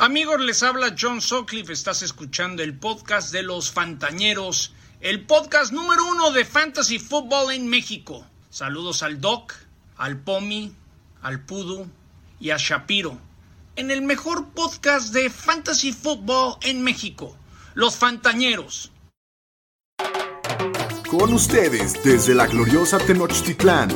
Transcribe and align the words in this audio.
Amigos, 0.00 0.40
les 0.40 0.62
habla 0.62 0.94
John 0.96 1.20
Sutcliffe. 1.20 1.72
Estás 1.72 2.02
escuchando 2.02 2.62
el 2.62 2.78
podcast 2.78 3.32
de 3.32 3.42
los 3.42 3.72
Fantañeros, 3.72 4.72
el 5.00 5.26
podcast 5.26 5.72
número 5.72 6.06
uno 6.06 6.30
de 6.30 6.44
Fantasy 6.44 7.00
Football 7.00 7.50
en 7.50 7.66
México. 7.66 8.24
Saludos 8.48 9.02
al 9.02 9.20
Doc, 9.20 9.54
al 9.96 10.16
Pomi, 10.18 10.72
al 11.20 11.40
Pudu 11.40 11.88
y 12.38 12.50
a 12.50 12.58
Shapiro. 12.58 13.18
En 13.74 13.90
el 13.90 14.02
mejor 14.02 14.50
podcast 14.50 15.12
de 15.12 15.30
Fantasy 15.30 15.92
Football 15.92 16.58
en 16.62 16.84
México, 16.84 17.36
Los 17.74 17.96
Fantañeros. 17.96 18.92
Con 21.10 21.32
ustedes 21.32 22.00
desde 22.04 22.36
la 22.36 22.46
gloriosa 22.46 22.98
Tenochtitlán, 22.98 23.88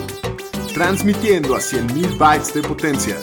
transmitiendo 0.74 1.54
a 1.54 1.60
100.000 1.60 2.18
bytes 2.18 2.54
de 2.54 2.62
potencia. 2.62 3.20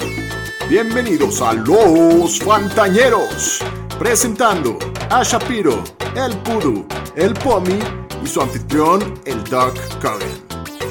Bienvenidos 0.69 1.41
a 1.41 1.53
Los 1.53 2.37
Fantañeros, 2.41 3.59
presentando 3.97 4.77
a 5.09 5.23
Shapiro, 5.23 5.83
el 6.15 6.37
Pudu, 6.37 6.85
el 7.15 7.33
Pomi 7.33 7.79
y 8.23 8.27
su 8.27 8.39
anfitrión, 8.39 9.19
el 9.25 9.43
Doc 9.45 9.73
Cogan. 9.99 10.29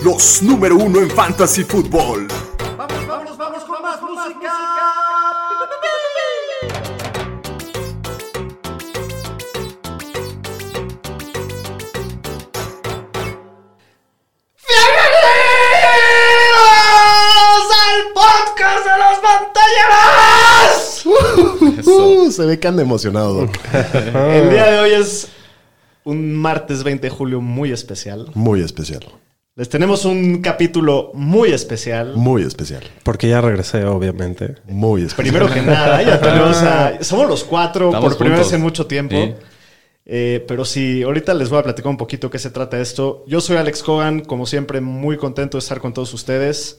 Los 0.02 0.42
número 0.42 0.74
uno 0.74 0.98
en 0.98 1.08
Fantasy 1.08 1.62
Football. 1.62 2.26
Uh, 21.88 22.30
se 22.30 22.44
ve 22.46 22.58
que 22.58 22.68
anda 22.68 22.82
emocionado, 22.82 23.34
Doc. 23.34 23.50
El 24.14 24.50
día 24.50 24.66
de 24.70 24.78
hoy 24.80 24.90
es 24.92 25.28
un 26.04 26.34
martes 26.34 26.82
20 26.84 27.06
de 27.06 27.10
julio 27.10 27.40
muy 27.40 27.72
especial. 27.72 28.30
Muy 28.34 28.62
especial. 28.62 29.04
Les 29.56 29.68
tenemos 29.68 30.04
un 30.04 30.40
capítulo 30.40 31.10
muy 31.14 31.50
especial. 31.52 32.14
Muy 32.14 32.42
especial. 32.42 32.84
Porque 33.02 33.28
ya 33.28 33.40
regresé, 33.40 33.84
obviamente. 33.84 34.54
Muy 34.68 35.02
especial. 35.02 35.34
Primero 35.34 35.52
que 35.52 35.62
nada, 35.62 36.00
ya 36.02 36.20
tenemos 36.20 36.56
a- 36.62 37.02
Somos 37.02 37.28
los 37.28 37.42
cuatro 37.44 37.86
Estamos 37.86 38.10
por 38.10 38.18
primera 38.18 38.36
juntos. 38.36 38.52
vez 38.52 38.56
en 38.56 38.62
mucho 38.62 38.86
tiempo. 38.86 39.16
Sí. 39.16 39.34
Eh, 40.10 40.44
pero 40.48 40.64
sí, 40.64 41.02
ahorita 41.02 41.34
les 41.34 41.50
voy 41.50 41.58
a 41.58 41.62
platicar 41.64 41.90
un 41.90 41.96
poquito 41.98 42.30
qué 42.30 42.38
se 42.38 42.50
trata 42.50 42.80
esto. 42.80 43.24
Yo 43.26 43.40
soy 43.40 43.56
Alex 43.56 43.82
Cogan, 43.82 44.20
como 44.20 44.46
siempre, 44.46 44.80
muy 44.80 45.16
contento 45.18 45.58
de 45.58 45.60
estar 45.60 45.80
con 45.80 45.92
todos 45.92 46.14
ustedes. 46.14 46.78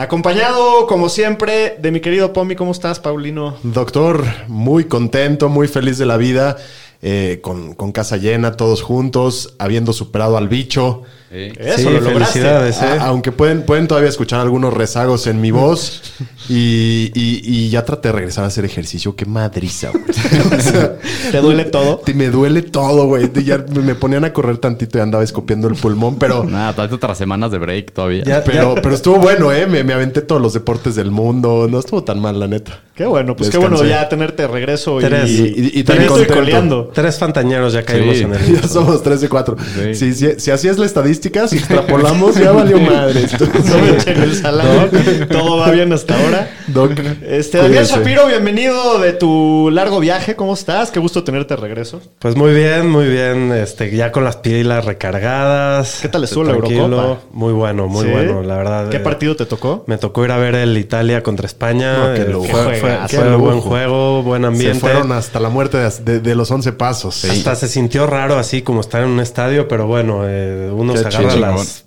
Acompañado, 0.00 0.86
como 0.86 1.08
siempre, 1.08 1.76
de 1.80 1.90
mi 1.90 1.98
querido 1.98 2.32
Pomi. 2.32 2.54
¿Cómo 2.54 2.70
estás, 2.70 3.00
Paulino? 3.00 3.56
Doctor, 3.64 4.24
muy 4.46 4.84
contento, 4.84 5.48
muy 5.48 5.66
feliz 5.66 5.98
de 5.98 6.06
la 6.06 6.16
vida, 6.16 6.56
eh, 7.02 7.40
con, 7.42 7.74
con 7.74 7.90
casa 7.90 8.16
llena, 8.16 8.52
todos 8.52 8.80
juntos, 8.80 9.56
habiendo 9.58 9.92
superado 9.92 10.36
al 10.36 10.46
bicho. 10.48 11.02
Eso 11.30 11.76
Sí, 11.76 11.84
lo 11.84 12.00
lograste. 12.00 12.40
felicidades, 12.40 12.80
¿eh? 12.82 12.86
A- 13.00 13.06
aunque 13.08 13.32
pueden, 13.32 13.62
pueden 13.62 13.86
todavía 13.86 14.08
escuchar 14.08 14.40
algunos 14.40 14.72
rezagos 14.72 15.26
en 15.26 15.40
mi 15.40 15.50
voz. 15.50 16.02
Y, 16.50 17.12
y- 17.14 17.42
y 17.44 17.68
ya 17.68 17.84
traté 17.84 18.08
de 18.08 18.12
regresar 18.12 18.42
a 18.44 18.46
hacer 18.46 18.64
ejercicio. 18.64 19.14
Qué 19.14 19.26
madriza, 19.26 19.90
güey. 19.90 20.02
O 20.58 20.60
sea, 20.62 20.96
¿Te 21.30 21.42
duele 21.42 21.66
todo? 21.66 21.98
te- 21.98 22.14
me 22.14 22.30
duele 22.30 22.62
todo, 22.62 23.04
güey. 23.04 23.30
Ya 23.44 23.58
me 23.58 23.94
ponían 23.94 24.24
a 24.24 24.32
correr 24.32 24.56
tantito 24.56 24.96
y 24.96 25.02
andaba 25.02 25.22
escopiendo 25.22 25.68
el 25.68 25.74
pulmón, 25.74 26.16
pero... 26.16 26.44
Nada, 26.48 26.72
todavía 26.72 26.96
otras 26.96 27.18
semanas 27.18 27.50
de 27.50 27.58
break 27.58 27.92
todavía. 27.92 28.24
Ya- 28.24 28.42
Pero, 28.44 28.76
pero 28.76 28.94
estuvo 28.94 29.18
bueno, 29.18 29.52
¿eh? 29.52 29.66
Me, 29.66 29.84
me 29.84 29.92
aventé 29.92 30.22
todos 30.22 30.40
los 30.40 30.54
deportes 30.54 30.94
del 30.94 31.10
mundo. 31.10 31.66
No 31.70 31.80
estuvo 31.80 32.02
tan 32.02 32.18
mal, 32.18 32.40
la 32.40 32.46
neta. 32.48 32.80
Qué 32.94 33.04
bueno, 33.04 33.36
pues 33.36 33.50
qué 33.50 33.58
bueno 33.58 33.84
ya 33.84 34.08
tenerte 34.08 34.42
de 34.44 34.48
regreso 34.48 35.00
y, 35.00 35.04
Tres. 35.04 35.28
y, 35.30 35.42
Y- 35.42 35.70
y- 35.74 35.80
y 35.80 35.84
te 35.84 35.92
estoy 36.00 36.26
coleando. 36.26 36.90
Tres 36.94 37.18
fantañeros 37.18 37.74
ya 37.74 37.84
caímos 37.84 38.16
Sí. 38.16 38.22
en 38.22 38.32
el 38.34 38.60
Ya 38.62 38.66
somos 38.66 39.02
3 39.02 39.20
de 39.20 39.28
4. 39.28 39.56
Sí. 39.74 39.94
Si, 39.94 40.14
si, 40.14 40.40
si 40.40 40.50
así 40.50 40.66
es 40.66 40.78
la 40.78 40.86
estadística, 40.86 41.17
si 41.22 41.56
extrapolamos, 41.56 42.36
ya 42.36 42.52
valió 42.52 42.78
madre. 42.80 43.24
esto. 43.24 43.44
No 43.68 43.78
me 43.78 43.90
echen 43.96 44.22
el 44.22 44.34
salado. 44.34 44.88
Todo 45.30 45.58
va 45.58 45.70
bien 45.70 45.92
hasta 45.92 46.14
ahora. 46.18 46.50
Doc, 46.68 46.92
Este, 47.26 47.58
Daniel. 47.58 47.84
Shapiro, 47.84 48.26
bienvenido 48.26 48.98
de 49.00 49.12
tu 49.12 49.70
largo 49.72 50.00
viaje. 50.00 50.36
¿Cómo 50.36 50.54
estás? 50.54 50.90
Qué 50.90 51.00
gusto 51.00 51.24
tenerte 51.24 51.54
de 51.54 51.60
regreso. 51.60 52.00
Pues 52.18 52.36
muy 52.36 52.52
bien, 52.54 52.88
muy 52.88 53.06
bien. 53.06 53.52
Este, 53.52 53.94
ya 53.94 54.12
con 54.12 54.24
las 54.24 54.36
pilas 54.36 54.84
recargadas. 54.84 55.98
¿Qué 56.02 56.08
tal 56.08 56.24
estuvo 56.24 56.44
la 56.44 56.52
Tranquilo. 56.56 56.84
Eurocopa? 56.84 57.20
Muy 57.32 57.52
bueno, 57.52 57.88
muy 57.88 58.04
¿Sí? 58.06 58.10
bueno, 58.10 58.42
la 58.42 58.56
verdad. 58.56 58.88
¿Qué 58.88 58.98
eh, 58.98 59.00
partido 59.00 59.36
te 59.36 59.46
tocó? 59.46 59.84
Me 59.86 59.98
tocó 59.98 60.24
ir 60.24 60.30
a 60.32 60.38
ver 60.38 60.54
el 60.54 60.76
Italia 60.78 61.22
contra 61.22 61.46
España. 61.46 61.98
No, 62.08 62.14
qué 62.14 62.22
Eh, 62.22 62.28
lujo. 62.28 62.46
fue, 62.48 62.74
fue- 63.08 63.36
buen 63.36 63.60
juego, 63.60 64.22
buen 64.22 64.44
ambiente. 64.44 64.74
Se 64.74 64.80
fueron 64.80 65.12
hasta 65.12 65.40
la 65.40 65.48
muerte 65.48 65.78
de, 65.78 65.90
de- 66.04 66.20
de 66.20 66.34
los 66.34 66.50
11 66.50 66.72
pasos. 66.72 67.24
Hasta 67.24 67.54
se 67.56 67.68
sintió 67.68 68.06
raro 68.06 68.36
así 68.38 68.62
como 68.62 68.80
estar 68.80 69.02
en 69.02 69.08
un 69.10 69.20
estadio, 69.20 69.68
pero 69.68 69.86
bueno, 69.86 70.22
eh, 70.24 70.70
uno 70.72 70.96
se 70.96 71.07
agarra 71.08 71.34
chingón. 71.34 71.56
las 71.56 71.84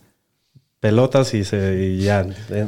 pelotas 0.79 1.33
y 1.33 1.43
se 1.43 1.75
y 1.79 2.01
ya, 2.03 2.25
eh, 2.49 2.67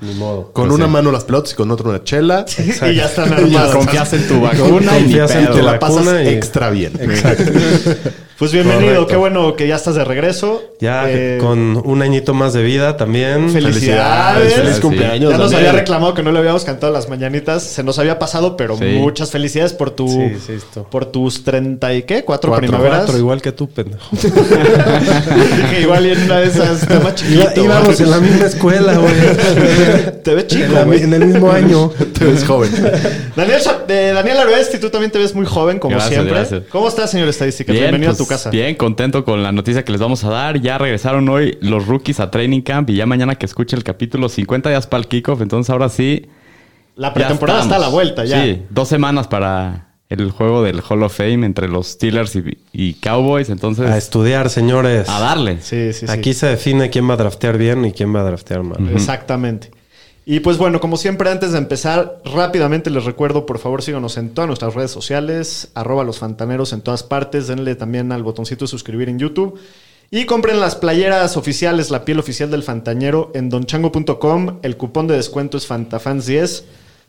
ni 0.00 0.14
modo. 0.14 0.52
Con 0.52 0.70
una 0.70 0.86
mano 0.86 1.10
las 1.10 1.24
pelotas 1.24 1.52
y 1.52 1.56
con 1.56 1.70
otra 1.70 1.88
una 1.88 2.04
chela. 2.04 2.44
y 2.58 2.94
ya 2.94 3.06
están 3.06 3.30
Ya 3.30 3.36
armados. 3.36 3.74
Confías 3.76 4.12
en 4.12 4.28
tu 4.28 4.40
vacuna 4.40 4.98
y 4.98 5.02
Confías 5.02 5.30
en 5.32 5.44
pedo. 5.44 5.54
Te 5.54 5.58
tu 5.60 5.66
la 5.66 5.78
pasas 5.78 6.04
y- 6.24 6.28
extra 6.28 6.70
bien. 6.70 6.92
Pues 8.38 8.52
bienvenido, 8.52 8.84
Correcto. 8.86 9.06
qué 9.08 9.16
bueno 9.16 9.56
que 9.56 9.66
ya 9.66 9.74
estás 9.74 9.96
de 9.96 10.04
regreso. 10.04 10.62
Ya 10.78 11.10
Eh, 11.10 11.38
con 11.40 11.76
un 11.84 12.02
añito 12.02 12.34
más 12.34 12.52
de 12.52 12.62
vida 12.62 12.96
también. 12.96 13.50
Felicidades. 13.50 14.54
Feliz 14.54 14.74
Sí. 14.76 14.80
cumpleaños. 14.80 15.32
Ya 15.32 15.38
nos 15.38 15.50
Daniel. 15.50 15.70
había 15.70 15.80
reclamado 15.80 16.14
que 16.14 16.22
no 16.22 16.30
le 16.30 16.38
habíamos 16.38 16.64
cantado 16.64 16.92
las 16.92 17.08
mañanitas. 17.08 17.64
Se 17.64 17.82
nos 17.82 17.98
había 17.98 18.20
pasado, 18.20 18.56
pero 18.56 18.78
Sí. 18.78 18.84
muchas 18.84 19.32
felicidades 19.32 19.72
por 19.72 19.90
tu 19.90 20.06
Sí, 20.06 20.36
sí, 20.46 20.52
esto. 20.52 20.84
por 20.88 21.06
tus 21.06 21.42
30 21.42 21.92
y 21.94 22.04
qué, 22.04 22.22
cuatro, 22.22 22.50
Cuatro, 22.50 22.68
primaveras. 22.68 22.98
Cuatro, 23.06 23.18
igual 23.18 23.42
que 23.42 23.50
tú, 23.50 23.68
pendejo. 23.70 24.06
Dije, 24.12 25.80
igual 25.80 26.06
y 26.06 26.10
en 26.12 26.22
una 26.22 26.38
de 26.38 26.46
esas 26.46 26.82
está 26.82 27.00
más 27.00 27.16
chiquito. 27.16 27.40
Iba- 27.40 27.64
íbamos 27.64 28.00
en 28.00 28.10
la 28.12 28.18
misma 28.20 28.46
escuela, 28.46 28.98
güey. 28.98 29.14
Te 30.22 30.34
ves 30.36 30.46
chico, 30.46 30.62
en, 30.64 30.74
la- 30.74 30.82
en 30.96 31.12
el 31.12 31.26
mismo 31.26 31.50
año. 31.50 31.88
Te 32.16 32.24
ves 32.24 32.44
joven. 32.44 32.70
Daniel, 33.34 33.60
de 33.88 34.12
Daniel 34.12 34.38
Aroesti, 34.38 34.78
tú 34.78 34.90
también 34.90 35.10
te 35.10 35.18
ves 35.18 35.34
muy 35.34 35.44
joven, 35.44 35.80
como 35.80 35.96
Gracias, 35.96 36.12
siempre. 36.14 36.34
gracias. 36.36 36.62
¿Cómo 36.70 36.86
estás, 36.86 37.10
señor 37.10 37.26
Estadística? 37.28 37.72
Bien, 37.72 37.84
Bienvenido 37.86 38.12
pues, 38.12 38.20
a 38.20 38.24
tu 38.24 38.27
casa. 38.28 38.50
Bien, 38.50 38.74
contento 38.76 39.24
con 39.24 39.42
la 39.42 39.50
noticia 39.52 39.84
que 39.84 39.92
les 39.92 40.00
vamos 40.00 40.22
a 40.24 40.30
dar. 40.30 40.60
Ya 40.60 40.78
regresaron 40.78 41.28
hoy 41.28 41.58
los 41.60 41.86
rookies 41.86 42.20
a 42.20 42.30
Training 42.30 42.60
Camp 42.62 42.90
y 42.90 42.94
ya 42.96 43.06
mañana 43.06 43.34
que 43.36 43.46
escuche 43.46 43.74
el 43.76 43.82
capítulo 43.84 44.28
50 44.28 44.68
días 44.70 44.86
para 44.86 45.00
el 45.00 45.08
kickoff. 45.08 45.40
Entonces 45.40 45.70
ahora 45.70 45.88
sí. 45.88 46.26
La 46.96 47.14
pretemporada 47.14 47.62
está 47.62 47.76
a 47.76 47.78
la 47.80 47.88
vuelta 47.88 48.24
ya. 48.24 48.42
Sí, 48.42 48.62
dos 48.70 48.88
semanas 48.88 49.26
para 49.28 49.86
el 50.08 50.30
juego 50.30 50.62
del 50.62 50.80
Hall 50.88 51.02
of 51.02 51.14
Fame 51.16 51.44
entre 51.46 51.68
los 51.68 51.88
Steelers 51.88 52.34
y, 52.36 52.58
y 52.72 52.94
Cowboys. 52.94 53.50
Entonces, 53.50 53.90
A 53.90 53.96
estudiar, 53.98 54.48
señores. 54.50 55.08
a 55.08 55.20
darle. 55.20 55.60
Sí, 55.60 55.92
sí, 55.92 56.06
sí. 56.06 56.12
Aquí 56.12 56.34
se 56.34 56.46
define 56.46 56.90
quién 56.90 57.08
va 57.08 57.14
a 57.14 57.16
draftear 57.18 57.58
bien 57.58 57.84
y 57.84 57.92
quién 57.92 58.14
va 58.14 58.20
a 58.20 58.24
draftear 58.24 58.62
mal. 58.62 58.88
Exactamente. 58.92 59.70
Y 60.30 60.40
pues 60.40 60.58
bueno, 60.58 60.78
como 60.78 60.98
siempre, 60.98 61.30
antes 61.30 61.52
de 61.52 61.58
empezar, 61.58 62.20
rápidamente 62.22 62.90
les 62.90 63.04
recuerdo, 63.06 63.46
por 63.46 63.58
favor, 63.58 63.80
síganos 63.82 64.18
en 64.18 64.28
todas 64.28 64.46
nuestras 64.46 64.74
redes 64.74 64.90
sociales, 64.90 65.68
arroba 65.72 66.04
los 66.04 66.18
fantaneros 66.18 66.74
en 66.74 66.82
todas 66.82 67.02
partes, 67.02 67.46
denle 67.46 67.74
también 67.76 68.12
al 68.12 68.22
botoncito 68.22 68.66
de 68.66 68.68
suscribir 68.68 69.08
en 69.08 69.18
YouTube. 69.18 69.58
Y 70.10 70.26
compren 70.26 70.60
las 70.60 70.76
playeras 70.76 71.38
oficiales, 71.38 71.90
la 71.90 72.04
piel 72.04 72.18
oficial 72.18 72.50
del 72.50 72.62
Fantañero 72.62 73.30
en 73.34 73.48
donchango.com. 73.48 74.58
El 74.60 74.76
cupón 74.76 75.06
de 75.06 75.16
descuento 75.16 75.56
es 75.56 75.66
Fantafans10. 75.66 76.62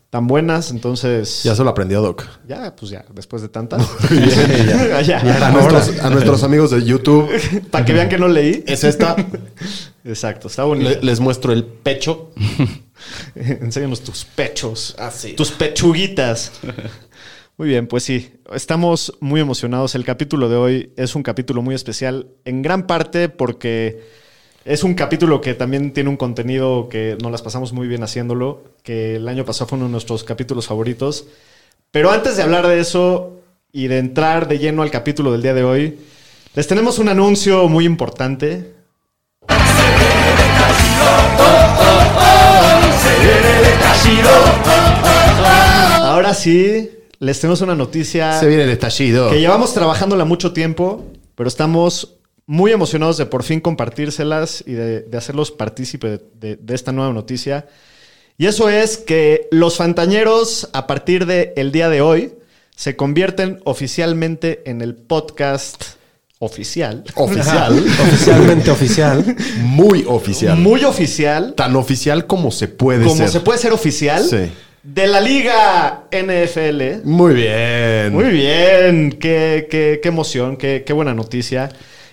Tan 0.08 0.26
buenas, 0.26 0.70
entonces. 0.70 1.42
Ya 1.44 1.54
se 1.54 1.62
lo 1.62 1.68
aprendió, 1.70 2.00
Doc. 2.00 2.24
Ya, 2.48 2.74
pues 2.74 2.90
ya, 2.90 3.04
después 3.14 3.42
de 3.42 3.48
tantas. 3.50 3.86
ya, 4.10 5.02
ya. 5.02 5.46
A 5.46 5.50
nuestros, 5.50 5.98
a 6.00 6.08
nuestros 6.08 6.42
amigos 6.42 6.70
de 6.70 6.82
YouTube, 6.84 7.28
Para 7.70 7.84
que 7.84 7.92
vean 7.92 8.08
que 8.08 8.16
no 8.18 8.28
leí. 8.28 8.64
es 8.66 8.82
esta. 8.82 9.14
Exacto, 10.04 10.48
está 10.48 10.64
bonito. 10.64 10.88
Le- 10.88 11.02
les 11.02 11.20
muestro 11.20 11.52
el 11.52 11.64
pecho. 11.64 12.30
Enséñanos 13.34 14.02
tus 14.02 14.24
pechos. 14.24 14.94
Así. 14.98 15.32
Tus 15.32 15.50
pechuguitas. 15.50 16.52
Muy 17.56 17.68
bien, 17.68 17.86
pues 17.86 18.04
sí. 18.04 18.32
Estamos 18.54 19.12
muy 19.20 19.40
emocionados. 19.40 19.94
El 19.94 20.04
capítulo 20.04 20.48
de 20.48 20.56
hoy 20.56 20.92
es 20.96 21.14
un 21.14 21.22
capítulo 21.22 21.60
muy 21.60 21.74
especial, 21.74 22.28
en 22.44 22.62
gran 22.62 22.86
parte 22.86 23.28
porque 23.28 24.02
es 24.64 24.84
un 24.84 24.94
capítulo 24.94 25.40
que 25.40 25.54
también 25.54 25.92
tiene 25.92 26.10
un 26.10 26.16
contenido 26.16 26.88
que 26.88 27.18
nos 27.20 27.30
las 27.32 27.42
pasamos 27.42 27.72
muy 27.72 27.86
bien 27.86 28.02
haciéndolo, 28.02 28.64
que 28.82 29.16
el 29.16 29.28
año 29.28 29.44
pasado 29.44 29.68
fue 29.68 29.76
uno 29.76 29.86
de 29.86 29.92
nuestros 29.92 30.24
capítulos 30.24 30.66
favoritos. 30.66 31.26
Pero 31.90 32.10
antes 32.10 32.36
de 32.36 32.42
hablar 32.42 32.66
de 32.66 32.80
eso 32.80 33.40
y 33.72 33.88
de 33.88 33.98
entrar 33.98 34.48
de 34.48 34.58
lleno 34.58 34.82
al 34.82 34.90
capítulo 34.90 35.32
del 35.32 35.42
día 35.42 35.54
de 35.54 35.64
hoy, 35.64 35.98
les 36.54 36.66
tenemos 36.66 36.98
un 36.98 37.08
anuncio 37.08 37.68
muy 37.68 37.84
importante. 37.84 38.74
Ahora 46.02 46.34
sí, 46.34 46.90
les 47.18 47.40
tenemos 47.40 47.60
una 47.60 47.74
noticia 47.74 48.38
Se 48.38 48.46
viene 48.48 48.64
el 48.64 48.70
estallido. 48.70 49.30
que 49.30 49.40
llevamos 49.40 49.72
trabajándola 49.74 50.24
mucho 50.24 50.52
tiempo, 50.52 51.04
pero 51.34 51.48
estamos 51.48 52.16
muy 52.46 52.72
emocionados 52.72 53.16
de 53.16 53.26
por 53.26 53.42
fin 53.44 53.60
compartírselas 53.60 54.64
y 54.66 54.72
de, 54.72 55.02
de 55.02 55.18
hacerlos 55.18 55.50
partícipe 55.50 56.08
de, 56.08 56.20
de- 56.34 56.56
de 56.56 56.74
esta 56.74 56.92
nueva 56.92 57.12
noticia. 57.12 57.66
Y 58.38 58.46
eso 58.46 58.68
es 58.68 58.96
que 58.96 59.48
los 59.50 59.76
Fantañeros, 59.76 60.68
a 60.72 60.86
partir 60.86 61.26
del 61.26 61.72
día 61.72 61.88
de 61.90 62.00
hoy, 62.00 62.32
se 62.74 62.96
convierten 62.96 63.60
oficialmente 63.64 64.62
en 64.64 64.80
el 64.80 64.94
podcast 64.96 65.84
oficial. 66.42 67.04
Oficial. 67.14 67.78
Oficialmente 68.02 68.70
oficial. 68.70 69.36
Muy 69.60 70.04
oficial. 70.08 70.58
Muy 70.58 70.82
oficial. 70.84 71.54
Tan 71.54 71.76
oficial 71.76 72.26
como 72.26 72.50
se 72.50 72.66
puede 72.68 73.04
como 73.04 73.16
ser. 73.16 73.28
se 73.28 73.40
puede 73.40 73.58
ser 73.58 73.72
oficial. 73.72 74.24
Sí. 74.24 74.50
De 74.82 75.06
la 75.06 75.20
Liga 75.20 76.04
NFL. 76.10 77.04
Muy 77.04 77.34
bien. 77.34 78.12
Muy 78.14 78.24
bien, 78.30 79.12
qué, 79.20 79.68
qué- 79.70 80.00
qué 80.02 80.08
emoción, 80.08 80.56
qué, 80.56 80.82
qué 80.86 80.94
buena 80.94 81.12
noticia. 81.14 81.68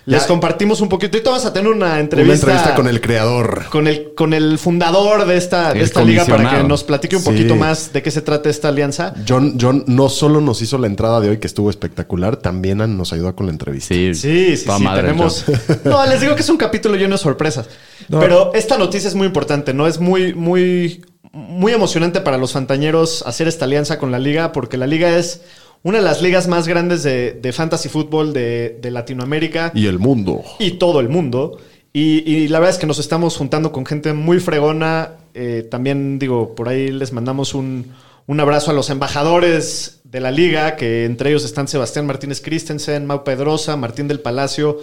Les 0.08 0.22
Ya- 0.22 0.26
compartimos 0.28 0.80
un 0.80 0.88
poquito. 0.88 1.16
Ahorita 1.18 1.30
vas 1.32 1.44
a 1.44 1.52
tener 1.52 1.70
una 1.70 1.86
Una 1.86 2.00
entrevista, 2.00 2.34
entrevista 2.46 2.74
con 2.74 2.88
el 2.88 3.00
creador. 3.02 3.66
con 3.70 3.86
el, 3.86 4.14
con 4.14 4.32
el 4.32 4.58
fundador 4.58 5.26
de 5.26 5.36
esta, 5.36 5.74
de 5.74 5.82
esta 5.82 6.02
liga 6.02 6.24
para 6.24 6.48
que 6.48 6.64
nos 6.64 6.82
platique 6.82 7.16
un 7.16 7.22
Sí. 7.22 7.28
poquito 7.30 7.56
más 7.56 7.92
de 7.92 8.02
qué 8.02 8.10
se 8.10 8.22
trata 8.22 8.48
esta 8.48 8.68
alianza. 8.68 9.12
John, 9.28 9.58
John 9.60 9.84
no 9.86 10.08
solo 10.08 10.40
nos 10.40 10.62
hizo 10.62 10.78
la 10.78 10.86
entrada 10.86 11.20
de 11.20 11.28
hoy, 11.28 11.38
que 11.38 11.46
estuvo 11.46 11.68
espectacular, 11.68 12.36
también 12.36 12.78
nos 12.96 13.12
ayudó 13.12 13.36
con 13.36 13.46
la 13.46 13.52
entrevista. 13.52 13.94
Sí, 13.94 14.14
Sí, 14.14 14.56
sí, 14.56 14.64
sí, 14.76 14.82
madre, 14.82 15.02
tenemos... 15.08 15.44
John. 15.46 15.80
No, 15.84 16.06
les 16.06 16.20
digo 16.22 16.34
que 16.34 16.40
es 16.40 16.48
un 16.48 16.56
capítulo 16.56 16.96
lleno 16.96 17.16
de 17.16 17.18
sorpresas. 17.22 17.66
Pero 18.08 18.52
esta 18.54 18.78
noticia 18.78 19.08
es 19.08 19.14
muy 19.14 19.26
importante, 19.26 19.74
¿no? 19.74 19.86
Es 19.86 20.00
muy, 20.00 20.32
muy, 20.32 21.04
muy 21.32 21.72
emocionante 21.72 22.22
para 22.22 22.38
los 22.38 22.52
fantañeros 22.52 23.22
hacer 23.26 23.46
esta 23.46 23.66
alianza 23.66 23.98
con 23.98 24.10
la 24.10 24.18
liga, 24.18 24.52
porque 24.52 24.78
la 24.78 24.86
liga 24.86 25.18
es 25.18 25.42
una 25.82 25.98
de 25.98 26.04
las 26.04 26.22
ligas 26.22 26.48
más 26.48 26.66
grandes 26.68 27.02
de, 27.02 27.32
de 27.32 27.52
fantasy 27.52 27.88
fútbol 27.88 28.32
de, 28.32 28.78
de 28.80 28.90
Latinoamérica 28.90 29.72
Y 29.74 29.86
el 29.86 29.98
mundo. 29.98 30.42
y 30.58 30.72
todo 30.72 31.00
el 31.00 31.08
mundo. 31.08 31.58
Y, 31.92 32.28
y 32.30 32.48
la 32.48 32.58
verdad 32.58 32.74
es 32.74 32.80
que 32.80 32.86
nos 32.86 32.98
estamos 32.98 33.36
juntando 33.36 33.72
con 33.72 33.86
gente 33.86 34.12
muy 34.12 34.40
fregona. 34.40 35.12
Eh, 35.34 35.66
también, 35.70 36.18
digo, 36.18 36.54
por 36.54 36.68
ahí 36.68 36.88
les 36.90 37.12
mandamos 37.12 37.54
un, 37.54 37.92
un 38.26 38.40
abrazo 38.40 38.70
a 38.70 38.74
los 38.74 38.90
embajadores 38.90 40.00
de 40.04 40.20
la 40.20 40.30
liga, 40.30 40.76
que 40.76 41.04
entre 41.04 41.30
ellos 41.30 41.44
están 41.44 41.68
Sebastián 41.68 42.06
Martínez 42.06 42.40
Christensen, 42.40 43.06
Mau 43.06 43.24
Pedrosa, 43.24 43.76
Martín 43.76 44.08
del 44.08 44.20
Palacio, 44.20 44.78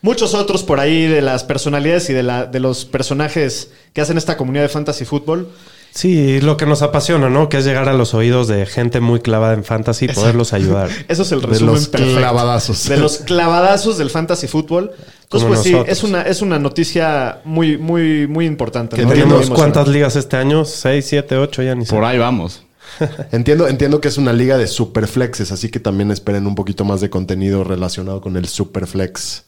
muchos 0.00 0.34
otros 0.34 0.62
por 0.62 0.80
ahí 0.80 1.06
de 1.06 1.22
las 1.22 1.44
personalidades 1.44 2.08
y 2.10 2.14
de, 2.14 2.22
la, 2.22 2.46
de 2.46 2.60
los 2.60 2.84
personajes 2.84 3.72
que 3.92 4.00
hacen 4.00 4.16
esta 4.16 4.36
comunidad 4.36 4.62
de 4.64 4.68
fantasy 4.68 5.04
fútbol. 5.04 5.48
Sí, 5.92 6.40
lo 6.40 6.56
que 6.56 6.66
nos 6.66 6.82
apasiona, 6.82 7.28
¿no? 7.28 7.48
Que 7.48 7.58
es 7.58 7.64
llegar 7.64 7.88
a 7.88 7.92
los 7.92 8.14
oídos 8.14 8.46
de 8.48 8.64
gente 8.66 9.00
muy 9.00 9.20
clavada 9.20 9.54
en 9.54 9.64
fantasy 9.64 10.06
y 10.06 10.08
poderlos 10.08 10.52
ayudar. 10.52 10.88
Eso 11.08 11.22
es 11.22 11.32
el 11.32 11.40
De 11.40 11.48
resumen 11.48 11.74
los 11.74 11.88
perfecto. 11.88 12.18
clavadazos. 12.18 12.88
De 12.88 12.96
los 12.96 13.18
clavadazos 13.18 13.98
del 13.98 14.10
fantasy 14.10 14.46
fútbol. 14.46 14.92
Entonces, 15.22 15.48
Como 15.48 15.48
pues 15.48 15.62
sí, 15.62 15.76
es 15.90 16.02
una, 16.02 16.22
es 16.22 16.42
una 16.42 16.58
noticia 16.58 17.40
muy, 17.44 17.76
muy, 17.76 18.26
muy 18.26 18.46
importante. 18.46 18.96
Que 18.96 19.02
¿no? 19.02 19.08
tenemos 19.08 19.28
Muy 19.28 19.38
¿Tenemos 19.40 19.46
emocionante. 19.48 19.74
cuántas 19.78 19.92
ligas 19.92 20.16
este 20.16 20.36
año? 20.36 20.64
¿Seis, 20.64 21.06
siete, 21.08 21.36
ocho? 21.36 21.62
Ya 21.62 21.74
ni 21.74 21.84
sé. 21.86 21.94
Por 21.94 22.04
ahí 22.04 22.18
vamos. 22.18 22.62
Entiendo, 23.32 23.68
entiendo 23.68 24.00
que 24.00 24.08
es 24.08 24.18
una 24.18 24.32
liga 24.32 24.58
de 24.58 24.66
superflexes, 24.66 25.52
así 25.52 25.70
que 25.70 25.78
también 25.78 26.10
esperen 26.10 26.46
un 26.48 26.56
poquito 26.56 26.84
más 26.84 27.00
de 27.00 27.08
contenido 27.08 27.62
relacionado 27.62 28.20
con 28.20 28.36
el 28.36 28.48
superflex. 28.48 29.44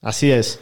Así 0.00 0.32
es. 0.32 0.58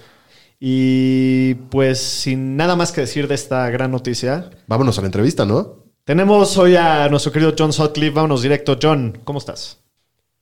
Y 0.60 1.54
pues 1.70 1.98
sin 1.98 2.56
nada 2.56 2.76
más 2.76 2.92
que 2.92 3.00
decir 3.00 3.26
de 3.26 3.34
esta 3.34 3.68
gran 3.70 3.90
noticia, 3.90 4.50
Vámonos 4.66 4.98
a 4.98 5.00
la 5.00 5.06
entrevista, 5.06 5.46
¿no? 5.46 5.80
tenemos 6.04 6.56
hoy 6.58 6.76
a 6.76 7.08
nuestro 7.08 7.32
querido 7.32 7.54
John 7.56 7.72
Sutcliffe. 7.72 8.10
Vámonos 8.10 8.42
directo. 8.42 8.76
John, 8.80 9.20
¿cómo 9.24 9.38
estás? 9.38 9.78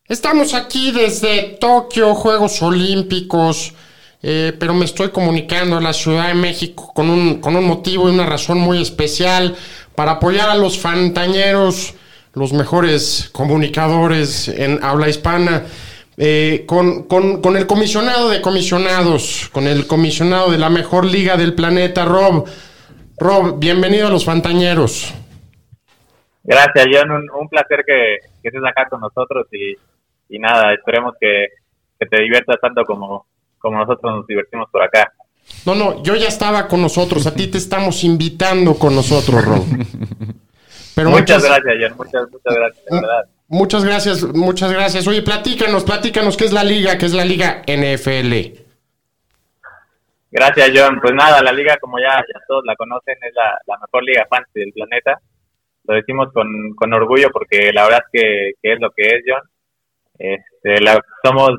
Estamos 0.06 0.54
aquí 0.54 0.90
desde 0.90 1.58
Tokio, 1.60 2.14
Juegos 2.14 2.62
Olímpicos, 2.62 3.74
eh, 4.22 4.54
pero 4.58 4.72
me 4.72 4.86
estoy 4.86 5.10
comunicando 5.10 5.76
a 5.76 5.80
la 5.82 5.92
Ciudad 5.92 6.28
de 6.28 6.34
México 6.34 6.90
con 6.94 7.10
un, 7.10 7.40
con 7.40 7.54
un 7.54 7.66
motivo 7.66 8.08
y 8.08 8.14
una 8.14 8.24
razón 8.24 8.58
muy 8.58 8.80
especial 8.80 9.54
para 9.94 10.12
apoyar 10.12 10.48
a 10.48 10.54
los 10.54 10.78
fantañeros, 10.78 11.92
los 12.32 12.54
mejores 12.54 13.28
comunicadores 13.32 14.48
en 14.48 14.82
habla 14.82 15.10
hispana, 15.10 15.64
eh, 16.18 16.64
con, 16.66 17.04
con- 17.04 17.40
con 17.40 17.56
el 17.56 17.66
comisionado 17.66 18.28
de 18.28 18.40
comisionados, 18.42 19.48
con 19.52 19.66
el 19.66 19.86
comisionado 19.86 20.50
de 20.50 20.58
la 20.58 20.68
mejor 20.68 21.04
liga 21.04 21.36
del 21.36 21.54
planeta, 21.54 22.04
Rob. 22.04 22.46
Rob, 23.18 23.58
bienvenido 23.58 24.08
a 24.08 24.10
los 24.10 24.24
fantañeros. 24.24 25.14
Gracias, 26.42 26.86
John. 26.92 27.10
Un, 27.10 27.30
un 27.40 27.48
placer 27.48 27.84
que, 27.86 28.16
que 28.42 28.48
estés 28.48 28.62
acá 28.68 28.88
con 28.88 29.00
nosotros 29.00 29.46
y, 29.52 29.74
y 30.34 30.38
nada, 30.38 30.72
esperemos 30.74 31.14
que, 31.20 31.46
que 31.98 32.06
te 32.06 32.22
diviertas 32.22 32.56
tanto 32.60 32.84
como, 32.84 33.26
como 33.58 33.78
nosotros 33.78 34.12
nos 34.16 34.26
divertimos 34.26 34.68
por 34.70 34.82
acá. 34.82 35.12
No, 35.66 35.74
no, 35.74 36.02
yo 36.02 36.14
ya 36.16 36.28
estaba 36.28 36.68
con 36.68 36.82
nosotros. 36.82 37.26
A 37.26 37.34
ti 37.34 37.46
te 37.48 37.58
estamos 37.58 38.04
invitando 38.04 38.74
con 38.74 38.94
nosotros, 38.94 39.44
Rob. 39.44 39.64
Pero 40.94 41.10
muchas, 41.10 41.42
gracias, 41.44 41.74
John. 41.80 41.96
Muchas, 41.96 42.22
muchas 42.30 42.54
gracias, 42.54 42.84
de 42.86 43.00
verdad. 43.00 43.24
Muchas 43.48 43.82
gracias, 43.82 44.22
muchas 44.22 44.70
gracias. 44.72 45.06
Oye, 45.06 45.22
platícanos, 45.22 45.82
platícanos 45.82 46.36
qué 46.36 46.44
es 46.44 46.52
la 46.52 46.62
liga, 46.62 46.98
qué 46.98 47.06
es 47.06 47.14
la 47.14 47.24
liga 47.24 47.62
NFL. 47.66 48.58
Gracias, 50.30 50.70
John. 50.74 51.00
Pues 51.00 51.14
nada, 51.14 51.42
la 51.42 51.52
liga, 51.52 51.78
como 51.78 51.98
ya, 51.98 52.16
ya 52.18 52.40
todos 52.46 52.62
la 52.66 52.76
conocen, 52.76 53.16
es 53.22 53.34
la, 53.34 53.58
la 53.66 53.78
mejor 53.78 54.04
liga 54.04 54.26
fantasy 54.28 54.60
del 54.60 54.72
planeta. 54.72 55.18
Lo 55.84 55.94
decimos 55.94 56.30
con, 56.34 56.74
con 56.74 56.92
orgullo 56.92 57.30
porque 57.32 57.72
la 57.72 57.84
verdad 57.84 58.02
es 58.12 58.20
que, 58.20 58.52
que 58.60 58.72
es 58.74 58.80
lo 58.80 58.90
que 58.90 59.02
es, 59.06 59.22
John. 59.26 59.48
Este, 60.18 60.82
la, 60.82 61.02
somos, 61.24 61.52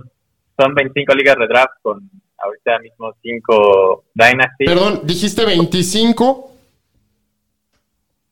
son 0.59 0.75
25 0.75 1.15
ligas 1.15 1.38
de 1.38 1.47
draft 1.47 1.74
con 1.81 2.07
ahorita 2.38 2.80
mismo 2.80 3.15
5 3.19 4.03
Dynasty. 4.13 4.65
Perdón, 4.65 5.01
dijiste 5.03 5.44
25. 5.44 6.49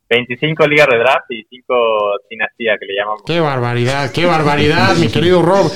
25 0.09 0.67
ligas 0.67 0.87
de 0.87 0.97
draft 0.97 1.31
y 1.31 1.43
5 1.43 2.19
dinastía 2.29 2.77
que 2.77 2.85
le 2.85 2.95
llamamos. 2.95 3.23
Qué 3.25 3.39
barbaridad, 3.39 4.11
qué 4.13 4.25
barbaridad, 4.25 4.95
mi 4.97 5.09
querido 5.09 5.41
Rob. 5.41 5.71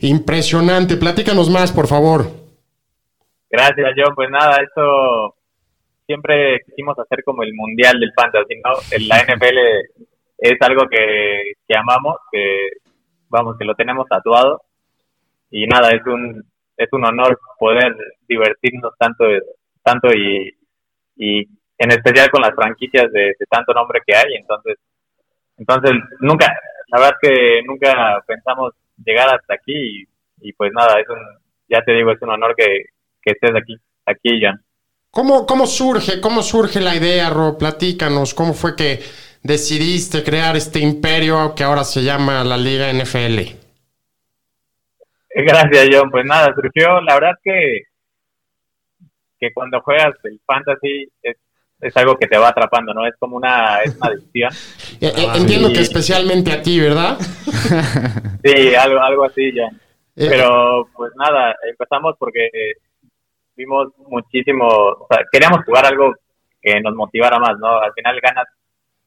Impresionante. 0.00 0.96
Platícanos 0.96 1.48
más, 1.50 1.72
por 1.72 1.86
favor. 1.86 2.26
Gracias, 3.50 3.94
John. 3.96 4.14
Pues 4.14 4.28
nada, 4.30 4.58
eso 4.62 5.34
siempre 6.06 6.60
quisimos 6.66 6.98
hacer 6.98 7.22
como 7.24 7.42
el 7.42 7.54
mundial 7.54 7.98
del 7.98 8.12
fantasy, 8.14 8.54
¿no? 8.64 8.72
La 9.08 9.22
NFL 9.22 9.58
es 10.38 10.56
algo 10.60 10.88
que, 10.88 11.52
que 11.66 11.76
amamos, 11.76 12.16
que 12.30 12.68
vamos, 13.28 13.56
que 13.58 13.64
lo 13.64 13.74
tenemos 13.74 14.06
tatuado. 14.08 14.62
Y 15.50 15.66
nada, 15.66 15.90
es 15.90 16.04
un 16.06 16.44
es 16.76 16.88
un 16.92 17.04
honor 17.04 17.38
poder 17.58 17.96
divertirnos 18.28 18.92
tanto 18.98 19.24
tanto 19.82 20.08
y, 20.12 20.54
y 21.16 21.48
en 21.78 21.90
especial 21.90 22.30
con 22.30 22.42
las 22.42 22.54
franquicias 22.54 23.10
de, 23.12 23.34
de 23.38 23.46
tanto 23.50 23.72
nombre 23.72 24.00
que 24.06 24.16
hay. 24.16 24.34
Entonces, 24.34 24.76
entonces 25.58 25.92
nunca, 26.20 26.46
la 26.88 26.98
verdad 26.98 27.16
es 27.20 27.28
que 27.28 27.62
nunca 27.66 28.22
pensamos 28.26 28.72
llegar 29.04 29.28
hasta 29.34 29.54
aquí 29.54 29.74
y, 29.74 30.48
y 30.48 30.52
pues 30.52 30.72
nada, 30.72 31.00
es 31.00 31.08
un, 31.08 31.18
ya 31.68 31.82
te 31.82 31.92
digo, 31.92 32.10
es 32.12 32.22
un 32.22 32.30
honor 32.30 32.54
que, 32.56 32.84
que 33.22 33.32
estés 33.32 33.54
aquí, 33.54 33.76
aquí, 34.04 34.40
John. 34.42 34.62
¿Cómo, 35.10 35.46
¿Cómo 35.46 35.66
surge, 35.66 36.20
cómo 36.20 36.42
surge 36.42 36.80
la 36.80 36.94
idea, 36.94 37.30
Rob? 37.30 37.58
Platícanos, 37.58 38.34
¿cómo 38.34 38.52
fue 38.52 38.76
que 38.76 39.00
decidiste 39.42 40.22
crear 40.22 40.56
este 40.56 40.80
imperio 40.80 41.54
que 41.54 41.64
ahora 41.64 41.84
se 41.84 42.02
llama 42.02 42.44
la 42.44 42.56
Liga 42.56 42.92
NFL? 42.92 43.56
Gracias, 45.30 45.88
John. 45.90 46.10
Pues 46.10 46.24
nada, 46.26 46.54
surgió, 46.54 47.00
la 47.00 47.14
verdad 47.14 47.38
que, 47.42 47.82
que 49.38 49.52
cuando 49.52 49.80
juegas 49.80 50.14
el 50.24 50.40
fantasy 50.46 51.08
es, 51.22 51.36
es 51.80 51.96
algo 51.96 52.16
que 52.16 52.26
te 52.26 52.38
va 52.38 52.48
atrapando, 52.48 52.94
¿no? 52.94 53.06
Es 53.06 53.14
como 53.18 53.36
una, 53.36 53.80
es 53.80 53.96
una 53.96 54.08
adicción. 54.08 54.50
Eh, 54.98 55.12
eh, 55.14 55.26
entiendo 55.34 55.68
que 55.68 55.80
especialmente 55.80 56.50
a 56.50 56.62
ti, 56.62 56.80
¿verdad? 56.80 57.18
Sí, 58.42 58.74
algo, 58.74 58.98
algo 58.98 59.24
así, 59.24 59.52
John. 59.54 59.78
Eh, 60.16 60.26
Pero 60.30 60.88
pues 60.96 61.12
nada, 61.16 61.54
empezamos 61.68 62.14
porque 62.18 62.48
vimos 63.54 63.88
muchísimo, 64.08 64.66
o 64.66 65.06
sea, 65.10 65.22
queríamos 65.30 65.64
jugar 65.66 65.84
algo 65.84 66.14
que 66.62 66.80
nos 66.80 66.94
motivara 66.94 67.38
más, 67.38 67.58
¿no? 67.58 67.78
Al 67.78 67.92
final 67.92 68.18
ganas 68.22 68.46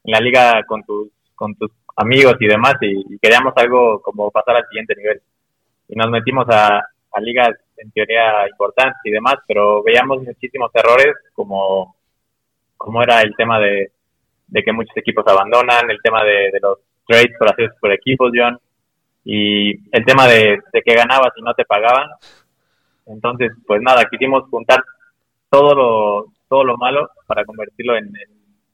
en 0.04 0.12
la 0.12 0.20
liga 0.20 0.64
con 0.68 0.84
tus, 0.84 1.10
con 1.34 1.56
tus 1.56 1.72
amigos 1.96 2.36
y 2.40 2.46
demás 2.46 2.76
y, 2.82 3.16
y 3.16 3.18
queríamos 3.20 3.54
algo 3.56 4.00
como 4.04 4.30
pasar 4.30 4.58
al 4.58 4.68
siguiente 4.68 4.94
nivel. 4.96 5.20
Y 5.88 5.96
nos 5.96 6.12
metimos 6.12 6.46
a, 6.50 6.78
a 6.78 7.22
ligas 7.22 7.58
en 7.78 7.90
teoría 7.92 8.48
importantes 8.48 9.00
y 9.06 9.12
demás, 9.12 9.38
pero 9.48 9.82
veíamos 9.82 10.22
muchísimos 10.22 10.70
errores 10.76 11.16
como, 11.34 11.96
como 12.80 13.04
era 13.04 13.22
el 13.22 13.36
tema 13.36 13.60
de, 13.60 13.92
de 14.48 14.64
que 14.64 14.72
muchos 14.72 14.96
equipos 14.96 15.28
abandonan, 15.28 15.92
el 15.92 16.00
tema 16.02 16.24
de, 16.24 16.50
de 16.52 16.60
los 16.62 16.80
trades 17.06 17.36
por 17.38 17.52
hacer 17.52 17.72
por 17.80 17.92
equipos, 17.92 18.32
John, 18.34 18.58
y 19.26 19.72
el 19.92 20.06
tema 20.06 20.28
de, 20.28 20.60
de 20.72 20.82
que 20.82 20.96
ganabas 20.96 21.34
y 21.36 21.42
no 21.42 21.54
te 21.54 21.66
pagaban. 21.66 22.08
Entonces, 23.06 23.52
pues 23.68 23.82
nada, 23.82 24.06
quisimos 24.10 24.50
juntar 24.50 24.82
todo 25.50 25.76
lo, 25.76 26.26
todo 26.48 26.64
lo 26.64 26.78
malo 26.78 27.10
para 27.28 27.44
convertirlo 27.44 27.98
en, 27.98 28.06
en 28.06 28.30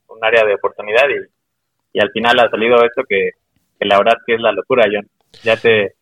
un 0.08 0.24
área 0.24 0.46
de 0.46 0.54
oportunidad 0.54 1.10
y, 1.10 1.98
y 1.98 2.00
al 2.00 2.12
final 2.12 2.40
ha 2.40 2.50
salido 2.50 2.84
esto 2.86 3.04
que, 3.10 3.32
que 3.80 3.86
la 3.86 3.98
verdad 3.98 4.18
que 4.26 4.36
es 4.36 4.40
la 4.40 4.52
locura, 4.52 4.86
John. 4.92 5.08
Ya 5.44 5.58
te, 5.58 5.96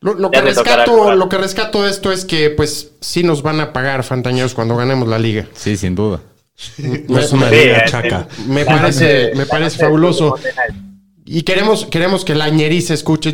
Lo, 0.00 0.30
que 0.30 0.40
rescato, 0.40 1.14
lo 1.14 1.28
que 1.28 1.38
rescato 1.38 1.82
de 1.82 1.90
esto 1.90 2.12
es 2.12 2.24
que, 2.24 2.50
pues, 2.50 2.96
sí 3.00 3.24
nos 3.24 3.42
van 3.42 3.60
a 3.60 3.72
pagar, 3.72 4.04
Fantañeros, 4.04 4.54
cuando 4.54 4.76
ganemos 4.76 5.08
la 5.08 5.18
liga. 5.18 5.46
Sí, 5.52 5.76
sin 5.76 5.94
duda. 5.94 6.20
No 7.08 7.18
es 7.18 7.32
una 7.32 7.50
liga 7.50 7.84
chaca. 7.86 8.28
me 8.46 8.64
parece, 8.64 9.32
me 9.34 9.46
parece 9.46 9.78
fabuloso. 9.78 10.36
Y 11.24 11.42
queremos, 11.42 11.86
queremos 11.86 12.24
que 12.24 12.34
la 12.34 12.48
ñerí 12.48 12.80
se 12.82 12.94
escuche. 12.94 13.32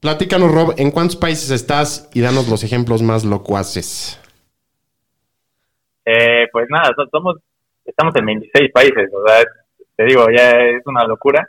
Platícanos, 0.00 0.52
Rob, 0.52 0.74
¿en 0.76 0.90
cuántos 0.90 1.16
países 1.16 1.50
estás? 1.50 2.08
Y 2.14 2.20
danos 2.20 2.48
los 2.48 2.62
ejemplos 2.62 3.02
más 3.02 3.24
locuaces. 3.24 4.18
Eh, 6.04 6.46
pues 6.52 6.66
nada, 6.70 6.92
so- 6.96 7.08
somos, 7.10 7.36
estamos 7.84 8.14
en 8.16 8.26
26 8.26 8.70
países, 8.72 9.10
o 9.12 9.26
sea, 9.26 9.40
es- 9.40 9.46
te 9.96 10.04
digo, 10.04 10.26
ya 10.34 10.50
es 10.52 10.82
una 10.86 11.04
locura. 11.04 11.46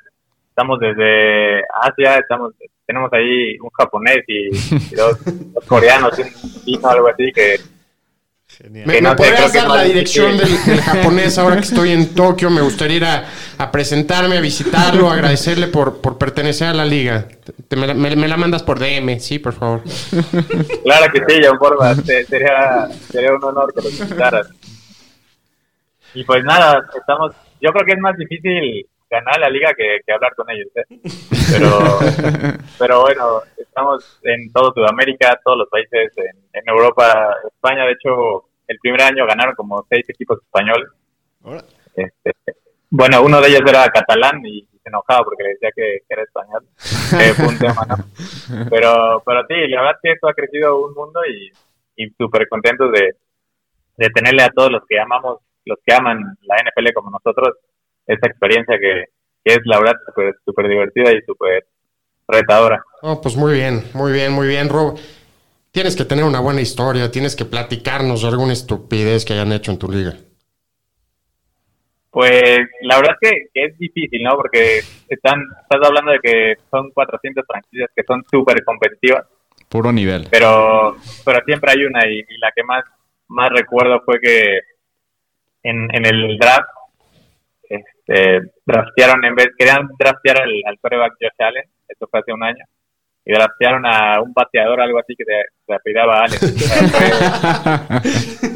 Estamos 0.50 0.79
desde 0.79 1.62
Asia, 1.81 2.17
estamos, 2.17 2.53
tenemos 2.86 3.12
ahí 3.13 3.57
un 3.59 3.69
japonés 3.69 4.19
y, 4.27 4.48
y 4.91 4.95
dos, 4.95 5.17
dos 5.53 5.63
coreanos, 5.65 6.17
un 6.19 6.63
chino, 6.65 6.89
algo 6.89 7.07
así, 7.07 7.31
que 7.31 7.59
¿Me, 8.70 9.00
no 9.00 9.16
podrías 9.16 9.54
dar 9.54 9.70
la 9.70 9.84
dirección 9.84 10.38
del, 10.38 10.82
japonés 10.82 11.38
ahora 11.38 11.56
que 11.56 11.62
estoy 11.62 11.92
en 11.92 12.13
Tokio? 12.13 12.50
Me 12.50 12.60
gustaría 12.62 12.98
ir 12.98 13.06
a, 13.06 13.25
a 13.58 13.72
presentarme, 13.72 14.38
a 14.38 14.42
visitarlo, 14.42 15.10
a 15.10 15.13
agradecerle 15.13 15.68
por, 15.68 16.01
por 16.01 16.18
pertenecer 16.18 16.68
a 16.68 16.74
la 16.74 16.84
liga. 16.84 17.25
Te- 17.70 17.75
me, 17.78 17.88
la- 17.88 17.94
me- 17.94 18.16
me 18.18 18.28
la 18.28 18.36
mandas 18.36 18.62
por 18.63 18.78
DM, 18.80 19.18
sí, 19.20 19.39
por 19.39 19.54
favor. 19.54 19.82
claro 20.84 21.12
que 21.13 21.20
sí, 21.34 21.42
John 21.42 21.58
Forma, 21.58 21.96
se- 21.96 22.25
sería, 22.25 22.89
sería 23.10 23.34
un 23.34 23.44
honor 23.44 23.74
que 23.74 23.82
lo 23.82 23.89
visitaras. 23.89 24.50
Y 26.13 26.24
pues 26.25 26.44
nada, 26.44 26.86
estamos, 26.98 27.32
yo 27.62 27.72
creo 27.72 27.86
que 27.86 27.94
es 27.94 28.00
más 28.00 28.18
difícil 28.18 28.86
ganar 29.10 29.39
la 29.39 29.50
liga 29.50 29.72
que, 29.78 30.00
que 30.06 30.13
hablar 30.13 30.34
con 30.36 30.48
ellos, 30.50 30.68
¿eh? 30.75 31.00
pero, 31.51 32.00
pero 32.78 33.01
bueno, 33.01 33.42
estamos 33.58 34.20
en 34.24 34.51
todo 34.51 34.74
Sudamérica, 34.74 35.39
todos 35.44 35.60
los 35.60 35.70
países, 35.70 36.12
en, 36.18 36.38
en 36.54 36.68
Europa, 36.68 37.36
España, 37.48 37.86
de 37.86 37.94
hecho, 37.94 38.49
el 38.70 38.78
primer 38.80 39.02
año 39.02 39.26
ganaron 39.26 39.56
como 39.56 39.86
seis 39.90 40.06
equipos 40.08 40.40
españoles. 40.42 40.90
Este, 41.96 42.34
bueno, 42.92 43.24
uno 43.24 43.42
de 43.42 43.50
ellos 43.50 43.62
era 43.68 43.90
catalán 43.90 44.46
y 44.46 44.62
se 44.62 44.90
enojaba 44.90 45.24
porque 45.26 45.44
le 45.44 45.50
decía 45.50 45.70
que, 45.76 46.00
que 46.08 46.14
era 46.14 46.22
español. 46.22 46.66
que 47.10 47.34
fue 47.34 47.48
un 47.48 47.58
tema, 47.58 47.86
¿no? 47.90 47.96
Pero, 48.70 49.22
pero 49.26 49.42
sí, 49.48 49.68
la 49.68 49.82
verdad 49.82 50.00
que 50.02 50.12
esto 50.12 50.28
ha 50.28 50.34
crecido 50.34 50.86
un 50.86 50.94
mundo 50.94 51.20
y, 51.26 51.52
y 52.04 52.10
súper 52.18 52.48
contentos 52.48 52.92
de, 52.92 53.16
de 53.98 54.10
tenerle 54.10 54.44
a 54.44 54.50
todos 54.50 54.72
los 54.72 54.84
que 54.88 55.00
amamos, 55.00 55.40
los 55.66 55.78
que 55.86 55.94
aman 55.94 56.38
la 56.42 56.56
NFL 56.56 56.94
como 56.94 57.12
nosotros, 57.12 57.58
esta 58.08 58.28
experiencia 58.28 58.78
que, 58.80 59.06
que 59.44 59.54
es 59.54 59.60
la 59.66 59.80
verdad 59.80 59.96
súper 60.46 60.68
divertida 60.68 61.12
y 61.12 61.22
súper 61.22 61.66
retadora. 62.28 62.82
No, 63.04 63.22
pues 63.22 63.36
muy 63.36 63.54
bien, 63.54 63.84
muy 63.94 64.12
bien, 64.12 64.32
muy 64.32 64.48
bien, 64.48 64.70
Rob. 64.70 64.98
Tienes 65.72 65.96
que 65.96 66.06
tener 66.06 66.26
una 66.26 66.40
buena 66.40 66.62
historia, 66.62 67.12
tienes 67.12 67.36
que 67.36 67.46
platicarnos 67.46 68.22
de 68.24 68.28
alguna 68.30 68.54
estupidez 68.54 69.24
que 69.26 69.34
hayan 69.34 69.52
hecho 69.54 69.72
en 69.72 69.80
tu 69.80 69.92
liga. 69.92 70.16
Pues 72.10 72.60
la 72.82 72.98
verdad 72.98 73.16
es 73.22 73.30
que, 73.30 73.38
que 73.54 73.66
es 73.66 73.78
difícil, 73.78 74.24
¿no? 74.24 74.36
Porque 74.36 74.80
están, 75.08 75.44
estás 75.62 75.80
hablando 75.88 76.12
de 76.12 76.20
que 76.20 76.56
son 76.72 76.90
400 76.92 77.46
franquicias 77.46 77.90
que 77.96 78.04
son 78.04 78.24
súper 78.32 78.64
competitivas, 78.64 79.28
Puro 79.70 79.92
nivel. 79.92 80.28
pero, 80.32 80.98
pero 81.24 81.40
siempre 81.46 81.72
hay 81.72 81.86
una 81.86 82.00
y, 82.08 82.20
y 82.20 82.38
la 82.40 82.52
que 82.56 82.64
más, 82.64 82.84
más 83.28 83.50
recuerdo 83.52 84.02
fue 84.04 84.20
que 84.20 84.60
en, 85.62 85.88
en 85.96 86.06
el 86.08 86.38
draft 86.40 86.70
este, 87.70 88.52
draftearon, 88.66 89.24
en 89.26 89.36
vez, 89.36 89.50
querían 89.56 89.88
draftear 90.00 90.42
al, 90.42 90.62
al 90.66 90.80
quarterback 90.80 91.14
Josh 91.22 91.46
Allen, 91.48 91.66
esto 91.88 92.08
fue 92.10 92.20
hace 92.22 92.34
un 92.34 92.44
año, 92.44 92.66
y 93.29 93.33
draftearon 93.33 93.86
a 93.86 94.21
un 94.21 94.33
pateador, 94.33 94.81
algo 94.81 95.00
así 95.00 95.15
que 95.15 95.24
se, 95.24 95.33
se 95.67 95.74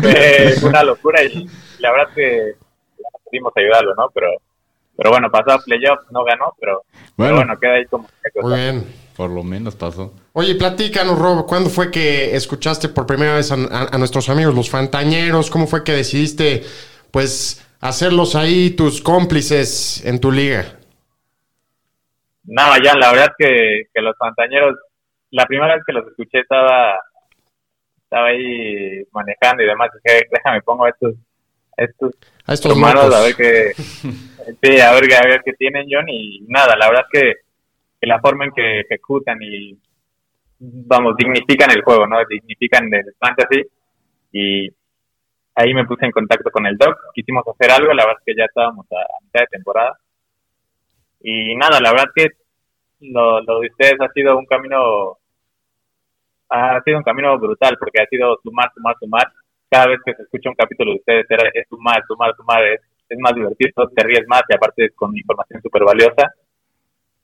fue, 0.01 0.55
fue 0.59 0.69
una 0.69 0.83
locura 0.83 1.23
y 1.23 1.47
la 1.79 1.91
verdad 1.91 2.07
es 2.09 2.15
que 2.15 2.53
pudimos 3.25 3.53
ayudarlo, 3.55 3.93
¿no? 3.95 4.09
Pero, 4.13 4.27
pero 4.97 5.09
bueno, 5.11 5.29
pasó 5.31 5.51
a 5.51 5.59
playoffs, 5.59 6.05
no 6.11 6.23
ganó, 6.23 6.53
pero 6.59 6.83
pero 7.15 7.17
Bueno. 7.17 7.35
bueno, 7.35 7.59
queda 7.59 7.73
ahí 7.75 7.85
como 7.85 8.07
Muy 8.41 8.55
bien. 8.55 9.03
Por 9.15 9.29
lo 9.29 9.43
menos 9.43 9.75
pasó. 9.75 10.11
Oye, 10.31 10.55
platícanos, 10.55 11.19
Rob, 11.19 11.45
¿cuándo 11.45 11.69
fue 11.69 11.91
que 11.91 12.35
escuchaste 12.35 12.89
por 12.89 13.05
primera 13.05 13.35
vez 13.35 13.51
a, 13.51 13.55
a- 13.55 13.89
a 13.93 13.97
nuestros 13.99 14.27
amigos, 14.29 14.55
los 14.55 14.71
fantañeros? 14.71 15.51
¿Cómo 15.51 15.67
fue 15.67 15.83
que 15.83 15.91
decidiste, 15.91 16.63
pues, 17.11 17.63
hacerlos 17.79 18.33
ahí 18.35 18.71
tus 18.71 19.01
cómplices 19.01 20.03
en 20.03 20.19
tu 20.19 20.31
liga? 20.31 20.79
No, 22.45 22.77
ya 22.83 22.93
la 22.95 23.11
verdad 23.11 23.33
es 23.37 23.45
que, 23.45 23.83
que 23.93 24.01
los 24.01 24.15
pantañeros, 24.17 24.77
la 25.31 25.45
primera 25.45 25.75
vez 25.75 25.83
que 25.85 25.93
los 25.93 26.07
escuché 26.07 26.39
estaba 26.39 26.99
estaba 28.03 28.27
ahí 28.27 29.03
manejando 29.11 29.63
y 29.63 29.67
demás, 29.67 29.89
dije, 30.03 30.27
déjame 30.31 30.61
pongo 30.61 30.87
estos 30.87 31.15
estos 31.75 32.13
A 32.45 32.53
estos 32.53 32.75
humanos 32.75 33.13
a 33.13 33.21
ver 33.21 33.35
qué 33.35 33.71
sí, 33.75 34.79
a 34.79 34.91
ver, 34.93 35.13
a 35.13 35.27
ver 35.27 35.41
qué 35.43 35.53
tienen 35.53 35.87
John 35.89 36.07
y 36.07 36.41
nada, 36.47 36.75
la 36.75 36.89
verdad 36.89 37.05
es 37.11 37.21
que, 37.21 37.33
que 37.99 38.07
la 38.07 38.19
forma 38.19 38.45
en 38.45 38.51
que 38.51 38.81
ejecutan 38.81 39.37
y 39.41 39.79
vamos, 40.59 41.15
dignifican 41.17 41.71
el 41.71 41.81
juego, 41.81 42.07
¿no? 42.07 42.17
Dignifican 42.29 42.93
el 42.93 43.15
fantasy 43.19 43.63
y 44.31 44.69
ahí 45.55 45.73
me 45.73 45.85
puse 45.85 46.05
en 46.05 46.11
contacto 46.11 46.51
con 46.51 46.65
el 46.65 46.77
doc, 46.77 46.95
quisimos 47.13 47.43
hacer 47.47 47.71
algo, 47.71 47.93
la 47.93 48.05
verdad 48.05 48.19
es 48.19 48.25
que 48.25 48.39
ya 48.39 48.45
estábamos 48.45 48.85
a 48.91 49.23
mitad 49.23 49.41
de 49.41 49.47
temporada 49.47 49.97
y 51.23 51.55
nada, 51.55 51.79
la 51.79 51.91
verdad 51.91 52.07
que 52.15 52.27
lo, 53.01 53.41
lo 53.41 53.59
de 53.61 53.67
ustedes 53.69 53.95
ha 54.01 54.09
sido 54.13 54.37
un 54.37 54.45
camino 54.45 55.17
ha 56.49 56.81
sido 56.83 56.97
un 56.97 57.03
camino 57.03 57.37
brutal 57.39 57.77
porque 57.79 58.01
ha 58.01 58.07
sido 58.07 58.37
sumar, 58.43 58.71
sumar, 58.75 58.95
sumar. 58.99 59.31
Cada 59.69 59.87
vez 59.87 59.99
que 60.05 60.13
se 60.13 60.21
escucha 60.23 60.49
un 60.49 60.55
capítulo 60.55 60.91
de 60.91 60.97
ustedes 60.97 61.25
era, 61.29 61.49
es 61.53 61.67
sumar, 61.67 62.03
sumar, 62.07 62.35
sumar, 62.37 62.63
es, 62.65 62.81
es 63.09 63.17
más 63.19 63.33
divertido, 63.33 63.89
te 63.95 64.03
ríes 64.03 64.27
más 64.27 64.43
y 64.49 64.53
aparte 64.55 64.91
con 64.91 65.15
información 65.17 65.61
súper 65.63 65.83
valiosa. 65.83 66.31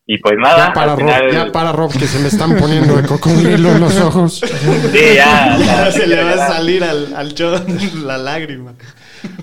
Y 0.08 0.18
pues 0.18 0.36
nada, 0.40 0.68
Ya 0.68 0.74
para, 0.74 0.94
al 0.94 0.98
Rob, 0.98 1.00
final, 1.00 1.32
ya 1.32 1.52
para, 1.52 1.72
Rob, 1.72 1.92
que 1.94 2.08
se 2.08 2.20
me 2.20 2.30
están 2.30 2.58
poniendo 2.58 2.96
de 2.98 3.08
cocodrilo 3.08 3.70
en 3.72 3.80
los 3.82 4.00
ojos. 4.02 4.40
sí, 4.40 5.16
ya, 5.16 5.56
ya, 5.60 5.86
Ya 5.86 5.92
se 5.92 6.08
le 6.08 6.24
va 6.24 6.32
a 6.32 6.36
ya. 6.36 6.48
salir 6.48 6.84
al, 6.84 7.14
al 7.16 7.36
John 7.38 7.66
la 8.08 8.18
lágrima. 8.18 8.74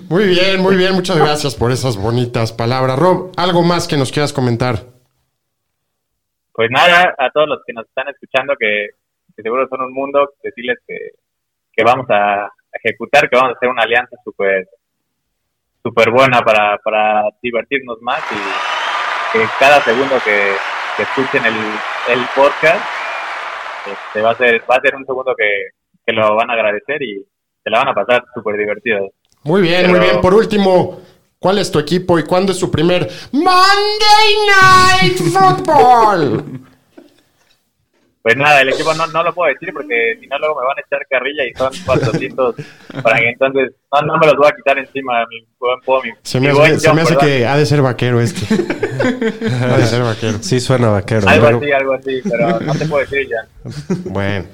Muy 0.09 0.27
bien, 0.27 0.61
muy 0.61 0.75
bien. 0.75 0.93
Muchas 0.93 1.17
gracias 1.17 1.55
por 1.55 1.71
esas 1.71 1.97
bonitas 1.97 2.53
palabras. 2.53 2.97
Rob, 2.97 3.31
¿algo 3.37 3.63
más 3.63 3.87
que 3.87 3.97
nos 3.97 4.11
quieras 4.11 4.33
comentar? 4.33 4.85
Pues 6.53 6.69
nada, 6.71 7.13
a 7.17 7.29
todos 7.31 7.47
los 7.47 7.59
que 7.65 7.73
nos 7.73 7.85
están 7.85 8.07
escuchando, 8.09 8.55
que, 8.59 8.89
seguro 9.35 9.67
son 9.67 9.81
un 9.81 9.93
mundo, 9.93 10.33
decirles 10.41 10.79
que, 10.87 11.11
que 11.71 11.83
vamos 11.83 12.07
a 12.09 12.49
ejecutar, 12.71 13.29
que 13.29 13.35
vamos 13.35 13.53
a 13.53 13.57
hacer 13.57 13.69
una 13.69 13.83
alianza 13.83 14.15
súper 14.23 14.67
súper 15.83 16.11
buena 16.11 16.41
para, 16.41 16.77
para 16.79 17.29
divertirnos 17.41 18.01
más 18.01 18.21
y 18.31 19.37
que 19.37 19.45
cada 19.59 19.79
segundo 19.81 20.15
que, 20.23 20.53
que 20.97 21.03
escuchen 21.03 21.45
el, 21.45 21.55
el 22.09 22.25
podcast 22.35 22.83
este, 23.85 24.21
va 24.21 24.31
a 24.31 24.35
ser 24.35 24.61
va 24.69 24.75
a 24.75 24.81
ser 24.81 24.95
un 24.95 25.05
segundo 25.05 25.33
que, 25.37 25.69
que 26.05 26.13
lo 26.13 26.35
van 26.35 26.49
a 26.49 26.53
agradecer 26.53 27.01
y 27.03 27.23
se 27.63 27.69
la 27.69 27.79
van 27.79 27.89
a 27.89 27.93
pasar 27.93 28.23
súper 28.33 28.57
divertido. 28.57 29.11
Muy 29.47 29.61
bien, 29.61 29.81
Pero- 29.83 29.91
muy 29.97 29.99
bien. 30.01 30.21
Por 30.21 30.33
último, 30.33 30.99
¿cuál 31.39 31.57
es 31.59 31.71
tu 31.71 31.79
equipo 31.79 32.19
y 32.19 32.23
cuándo 32.23 32.51
es 32.51 32.57
su 32.59 32.69
primer 32.69 33.09
Monday 33.31 34.35
Night 35.01 35.17
Football? 35.33 36.61
Pues 38.21 38.35
nada, 38.35 38.59
el 38.59 38.67
equipo 38.69 38.93
no, 38.93 39.07
no 39.07 39.23
lo 39.23 39.33
puedo 39.33 39.53
decir 39.53 39.71
porque 39.71 40.17
si 40.19 40.27
no 40.27 40.37
luego 40.37 40.59
me 40.59 40.67
van 40.67 40.77
a 40.77 40.81
echar 40.85 40.99
carrilla 41.09 41.45
y 41.45 41.53
son 41.53 41.71
400 41.85 42.55
para 43.01 43.19
que 43.19 43.29
entonces 43.29 43.71
no, 43.93 44.01
no 44.01 44.17
me 44.17 44.25
los 44.27 44.35
voy 44.35 44.47
a 44.49 44.51
quitar 44.51 44.77
encima 44.77 45.25
mi 45.29 45.47
buen 45.57 46.13
Se 46.23 46.41
me, 46.41 46.49
hace, 46.49 46.77
se 46.81 46.91
me 46.93 47.03
hace 47.03 47.15
que 47.15 47.45
ha 47.47 47.55
de 47.55 47.65
ser 47.65 47.81
vaquero 47.81 48.19
este. 48.19 48.53
ha 48.53 49.77
de 49.77 49.85
ser 49.87 50.03
vaquero. 50.03 50.39
Sí 50.41 50.59
suena 50.59 50.89
vaquero. 50.89 51.25
algo 51.29 51.45
pero- 51.45 51.57
así, 51.59 51.71
algo 51.71 51.93
así, 51.93 52.21
pero 52.29 52.59
no 52.59 52.73
te 52.75 52.85
puedo 52.85 53.05
decir 53.05 53.29
ya. 53.29 53.47
Bueno. 54.03 54.45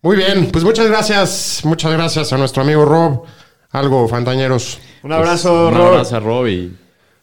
Muy 0.00 0.16
bien, 0.16 0.50
pues 0.50 0.64
muchas 0.64 0.86
gracias. 0.88 1.60
Muchas 1.64 1.92
gracias 1.92 2.32
a 2.32 2.38
nuestro 2.38 2.62
amigo 2.62 2.86
Rob. 2.86 3.24
Algo, 3.72 4.08
fantañeros. 4.08 4.80
Un 5.02 5.12
abrazo, 5.12 5.68
Un 5.68 5.74
Rob. 5.74 5.86
abrazo 5.88 6.16
a 6.16 6.20
Rob 6.20 6.46
y 6.48 6.72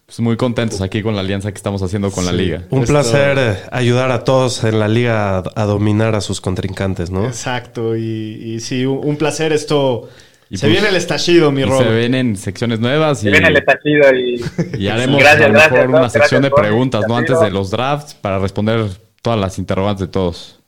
pues, 0.06 0.20
muy 0.22 0.38
contentos 0.38 0.82
aquí 0.82 1.02
con 1.02 1.14
la 1.16 1.22
alianza 1.22 1.52
que 1.52 1.58
estamos 1.58 1.82
haciendo 1.84 2.10
con 2.12 2.26
la 2.26 2.32
liga. 2.32 2.64
Un 2.70 2.84
Esto- 2.84 2.94
placer 2.94 3.38
eh, 3.38 3.58
ayudar 3.72 4.12
a 4.12 4.24
todos 4.24 4.64
en 4.64 4.80
la 4.80 4.88
liga 4.88 5.40
a, 5.40 5.44
a 5.56 5.66
dominar 5.66 6.16
a 6.16 6.22
sus 6.22 6.40
contrincantes, 6.40 7.12
¿no? 7.12 7.26
Exacto, 7.26 7.98
y, 7.98 8.02
y 8.02 8.60
sí, 8.62 8.86
un, 8.86 9.06
un 9.06 9.18
placer 9.18 9.52
esto. 9.52 10.08
Y 10.50 10.56
se 10.58 10.68
pues- 10.68 10.74
viene 10.74 10.88
el 10.90 10.96
estallido, 10.96 11.52
mi 11.52 11.66
Rob. 11.66 11.84
se 11.84 11.90
ven 11.90 12.38
secciones 12.38 12.80
nuevas 12.80 13.20
y, 13.20 13.24
Se 13.26 13.32
viene 13.32 13.50
el 13.50 13.58
estallido 13.58 14.14
y, 14.16 14.42
y 14.82 14.88
haremos 14.88 15.20
Gracias, 15.20 15.42
a 15.44 15.48
lo 15.50 15.54
mejor 15.60 15.88
una 15.90 16.10
sección 16.10 16.42
de 16.44 16.52
preguntas, 16.52 17.04
¿no? 17.10 17.18
Antes 17.18 17.38
de 17.42 17.52
los 17.52 17.70
drafts 17.72 18.14
para 18.16 18.40
responder 18.40 18.86
todas 19.22 19.38
las 19.38 19.60
interrogantes 19.60 20.08
de 20.08 20.12
todos. 20.14 20.62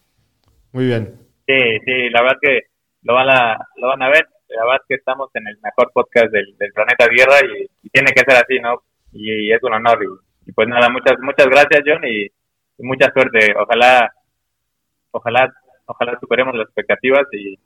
Muy 0.74 0.88
bien. 0.88 1.15
sí, 1.48 1.55
sí, 1.86 2.09
la 2.12 2.21
verdad 2.21 2.38
que 2.41 2.59
lo 3.03 3.13
van 3.13 3.29
a, 3.29 3.57
lo 3.77 3.88
van 3.88 4.01
a 4.03 4.09
ver. 4.09 4.27
La 4.50 4.65
verdad 4.65 4.82
que 4.88 4.96
estamos 4.96 5.29
en 5.34 5.48
el 5.48 5.58
mejor 5.62 5.91
podcast 5.94 6.32
del, 6.32 6.58
del 6.58 6.74
planeta 6.74 7.08
Tierra 7.08 7.36
y, 7.46 7.89
tiene 7.89 8.12
que 8.12 8.22
ser 8.22 8.36
así, 8.36 8.60
¿no? 8.60 8.82
Y, 9.13 9.51
es 9.51 9.62
un 9.63 9.74
honor. 9.74 10.00
Y, 10.03 10.50
y 10.50 10.51
pues 10.51 10.68
nada, 10.68 10.89
muchas 10.89 11.20
muchas 11.20 11.48
gracias, 11.48 11.82
John, 11.86 12.01
y 12.06 12.29
mucha 12.79 13.12
suerte. 13.12 13.53
Ojalá, 13.58 14.12
ojalá, 15.12 15.53
ojalá 15.86 16.20
superemos 16.20 16.56
las 16.56 16.65
expectativas 16.65 17.25
y, 17.32 17.58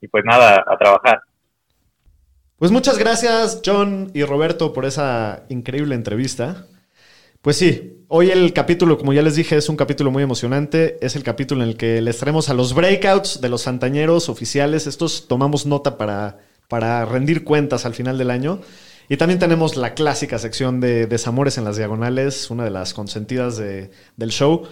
y 0.00 0.08
pues 0.08 0.24
nada, 0.24 0.64
a 0.66 0.76
trabajar. 0.76 1.20
Pues 2.56 2.72
muchas 2.72 2.98
gracias, 2.98 3.62
John 3.64 4.10
y 4.14 4.24
Roberto, 4.24 4.72
por 4.72 4.84
esa 4.84 5.44
increíble 5.48 5.94
entrevista. 5.94 6.66
Pues 7.42 7.56
sí, 7.56 8.04
hoy 8.08 8.30
el 8.30 8.52
capítulo, 8.52 8.98
como 8.98 9.12
ya 9.12 9.22
les 9.22 9.36
dije, 9.36 9.56
es 9.56 9.68
un 9.68 9.76
capítulo 9.76 10.10
muy 10.10 10.22
emocionante. 10.22 10.98
Es 11.00 11.16
el 11.16 11.22
capítulo 11.22 11.62
en 11.62 11.70
el 11.70 11.76
que 11.76 12.00
les 12.02 12.18
traemos 12.18 12.48
a 12.48 12.54
los 12.54 12.74
breakouts 12.74 13.40
de 13.40 13.48
los 13.48 13.62
santañeros 13.62 14.28
oficiales. 14.28 14.86
Estos 14.86 15.28
tomamos 15.28 15.64
nota 15.66 15.96
para, 15.96 16.38
para 16.68 17.04
rendir 17.04 17.44
cuentas 17.44 17.86
al 17.86 17.94
final 17.94 18.18
del 18.18 18.30
año. 18.30 18.60
Y 19.08 19.16
también 19.16 19.38
tenemos 19.38 19.76
la 19.76 19.94
clásica 19.94 20.38
sección 20.38 20.80
de 20.80 21.06
Desamores 21.06 21.56
en 21.56 21.64
las 21.64 21.76
Diagonales, 21.78 22.50
una 22.50 22.64
de 22.64 22.70
las 22.70 22.92
consentidas 22.92 23.56
de- 23.56 23.90
del 24.18 24.30
show. 24.30 24.64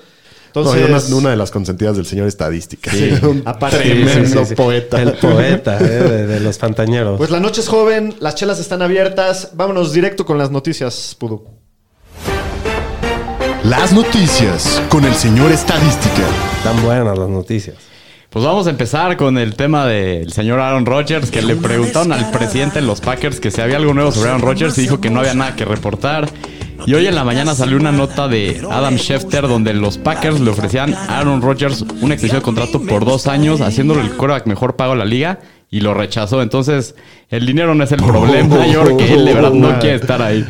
No, 0.54 0.62
Entonces, 0.62 1.08
y 1.08 1.12
una, 1.12 1.20
una 1.20 1.30
de 1.30 1.36
las 1.36 1.50
consentidas 1.50 1.96
del 1.96 2.04
señor 2.04 2.26
estadística. 2.28 2.90
Sí, 2.90 3.10
un 3.22 3.42
aparte- 3.46 3.78
tremendo 3.78 4.40
Sí, 4.40 4.44
sí, 4.44 4.44
sí. 4.50 4.54
poeta. 4.54 5.00
El 5.00 5.12
poeta 5.14 5.78
eh, 5.80 5.84
de, 5.84 6.26
de 6.26 6.40
los 6.40 6.58
fantañeros. 6.58 7.16
pues 7.16 7.30
la 7.30 7.40
noche 7.40 7.62
es 7.62 7.68
joven, 7.68 8.14
las 8.20 8.34
chelas 8.34 8.58
están 8.60 8.82
abiertas. 8.82 9.52
Vámonos 9.54 9.92
directo 9.94 10.26
con 10.26 10.36
las 10.36 10.50
noticias, 10.50 11.16
Pudu. 11.18 11.55
Las 13.68 13.92
noticias 13.92 14.80
con 14.88 15.04
el 15.04 15.12
señor 15.14 15.50
Estadística. 15.50 16.22
Tan 16.62 16.80
buenas 16.84 17.18
las 17.18 17.28
noticias. 17.28 17.76
Pues 18.30 18.44
vamos 18.44 18.68
a 18.68 18.70
empezar 18.70 19.16
con 19.16 19.38
el 19.38 19.56
tema 19.56 19.86
del 19.86 20.32
señor 20.32 20.60
Aaron 20.60 20.86
Rodgers, 20.86 21.32
que 21.32 21.42
le 21.42 21.56
preguntaron 21.56 22.12
al 22.12 22.30
presidente 22.30 22.80
de 22.80 22.86
los 22.86 23.00
Packers 23.00 23.40
que 23.40 23.50
si 23.50 23.60
había 23.60 23.78
algo 23.78 23.92
nuevo 23.92 24.12
sobre 24.12 24.28
Aaron 24.28 24.42
Rodgers 24.42 24.78
y 24.78 24.82
dijo 24.82 25.00
que 25.00 25.10
no 25.10 25.18
había 25.18 25.34
nada 25.34 25.56
que 25.56 25.64
reportar. 25.64 26.28
Y 26.86 26.94
hoy 26.94 27.08
en 27.08 27.16
la 27.16 27.24
mañana 27.24 27.56
salió 27.56 27.76
una 27.76 27.90
nota 27.90 28.28
de 28.28 28.64
Adam 28.70 28.98
Schefter 28.98 29.48
donde 29.48 29.74
los 29.74 29.98
Packers 29.98 30.38
le 30.38 30.50
ofrecían 30.50 30.94
a 30.94 31.18
Aaron 31.18 31.42
Rodgers 31.42 31.84
una 32.02 32.14
extensión 32.14 32.42
de 32.42 32.44
contrato 32.44 32.80
por 32.82 33.04
dos 33.04 33.26
años, 33.26 33.60
haciéndolo 33.62 34.00
el 34.00 34.10
quarterback 34.10 34.46
mejor 34.46 34.76
pago 34.76 34.92
de 34.92 34.98
la 34.98 35.04
liga 35.04 35.40
y 35.72 35.80
lo 35.80 35.92
rechazó. 35.92 36.40
Entonces, 36.40 36.94
el 37.30 37.44
dinero 37.44 37.74
no 37.74 37.82
es 37.82 37.90
el 37.90 38.00
problema, 38.00 38.64
yo 38.72 38.84
creo 38.84 38.96
que 38.96 39.12
él 39.12 39.24
de 39.24 39.34
verdad 39.34 39.50
no 39.50 39.76
quiere 39.80 39.96
estar 39.96 40.22
ahí. 40.22 40.46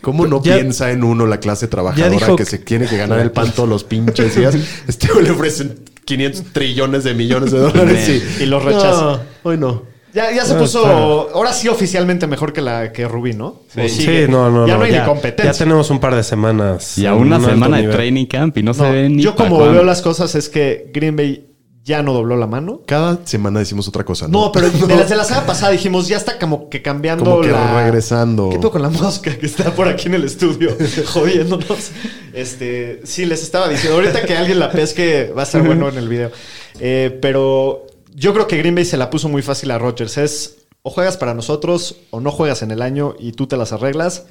¿Cómo 0.00 0.26
no 0.26 0.42
Ya- 0.42 0.54
piensa 0.56 0.90
en 0.90 1.04
uno 1.04 1.26
la 1.26 1.40
clase 1.40 1.68
trabajadora 1.68 2.08
dijo 2.10 2.36
que 2.36 2.44
se 2.44 2.58
tiene 2.58 2.86
que 2.86 2.96
ganar 2.96 3.20
el 3.20 3.30
pan 3.32 3.52
todos 3.52 3.68
los 3.68 3.84
pinches 3.84 4.34
días? 4.36 4.54
Este 4.88 5.08
güey 5.12 5.24
le 5.24 5.30
ofrecen 5.32 5.80
500 6.04 6.44
trillones 6.52 7.04
de 7.04 7.14
millones 7.14 7.50
de 7.52 7.58
dólares 7.60 8.08
y, 8.38 8.42
Y 8.42 8.46
los 8.46 8.64
rechaza. 8.64 9.00
No, 9.02 9.20
hoy 9.42 9.56
no. 9.58 9.82
Ya, 10.12 10.32
ya 10.32 10.44
se 10.44 10.54
Ah, 10.54 10.58
puso, 10.58 10.80
está. 10.82 11.34
ahora 11.34 11.52
sí 11.52 11.68
oficialmente 11.68 12.26
mejor 12.26 12.52
que 12.52 12.60
la 12.60 12.90
que 12.92 13.06
Rubí, 13.06 13.32
¿no? 13.32 13.46
¿O 13.46 13.64
Sí, 13.74 13.88
sigue? 13.88 14.26
no, 14.26 14.50
no, 14.50 14.66
ya 14.66 14.72
no. 14.72 14.78
no 14.80 14.84
hay 14.86 14.92
ya, 14.92 15.02
ni 15.02 15.06
competencia. 15.08 15.52
ya 15.52 15.56
tenemos 15.58 15.88
un 15.90 16.00
par 16.00 16.16
de 16.16 16.24
semanas. 16.24 16.98
Y 16.98 17.06
a 17.06 17.14
una 17.14 17.38
semana 17.38 17.76
de 17.76 17.82
nivel. 17.82 17.94
training 17.96 18.26
camp 18.26 18.58
y 18.58 18.62
no, 18.64 18.72
No, 18.72 18.74
se 18.74 18.90
ve 18.90 19.08
ni 19.08 19.22
yo 19.22 19.36
como 19.36 19.60
veo 19.60 19.84
las 19.84 20.02
cosas 20.02 20.34
es 20.34 20.48
que 20.48 20.90
Green 20.92 21.14
Bay 21.14 21.46
ya 21.90 22.02
no 22.02 22.12
dobló 22.12 22.36
la 22.36 22.46
mano. 22.46 22.82
Cada 22.86 23.26
semana 23.26 23.58
decimos 23.58 23.88
otra 23.88 24.04
cosa. 24.04 24.28
No, 24.28 24.46
No, 24.46 24.52
pero 24.52 24.70
de 24.86 24.96
la, 24.96 25.04
de 25.04 25.16
la 25.16 25.24
semana 25.24 25.46
pasada 25.46 25.72
dijimos, 25.72 26.06
ya 26.08 26.16
está 26.16 26.38
como 26.38 26.68
que 26.70 26.82
cambiando 26.82 27.24
Como 27.24 27.40
que 27.42 27.50
la... 27.50 27.82
regresando. 27.82 28.48
¿Qué 28.48 28.58
pedo 28.58 28.70
con 28.70 28.82
la 28.82 28.90
mosca 28.90 29.36
que 29.36 29.46
está 29.46 29.74
por 29.74 29.88
aquí 29.88 30.06
en 30.06 30.14
el 30.14 30.24
estudio 30.24 30.76
jodiéndonos? 31.06 31.90
Este, 32.32 33.00
sí, 33.04 33.26
les 33.26 33.42
estaba 33.42 33.68
diciendo, 33.68 33.96
ahorita 33.96 34.22
que 34.22 34.36
alguien 34.36 34.60
la 34.60 34.70
pesque 34.70 35.32
va 35.36 35.42
a 35.42 35.44
estar 35.44 35.62
bueno 35.62 35.88
en 35.88 35.98
el 35.98 36.08
video. 36.08 36.30
Eh, 36.78 37.18
pero 37.20 37.86
yo 38.14 38.32
creo 38.32 38.46
que 38.46 38.56
Green 38.56 38.74
Bay 38.74 38.84
se 38.84 38.96
la 38.96 39.10
puso 39.10 39.28
muy 39.28 39.42
fácil 39.42 39.70
a 39.72 39.78
Rodgers. 39.78 40.16
Es 40.16 40.56
o 40.82 40.90
juegas 40.90 41.16
para 41.16 41.34
nosotros 41.34 41.96
o 42.10 42.20
no 42.20 42.30
juegas 42.30 42.62
en 42.62 42.70
el 42.70 42.82
año 42.82 43.14
y 43.18 43.32
tú 43.32 43.46
te 43.46 43.56
las 43.56 43.72
arreglas. 43.72 44.26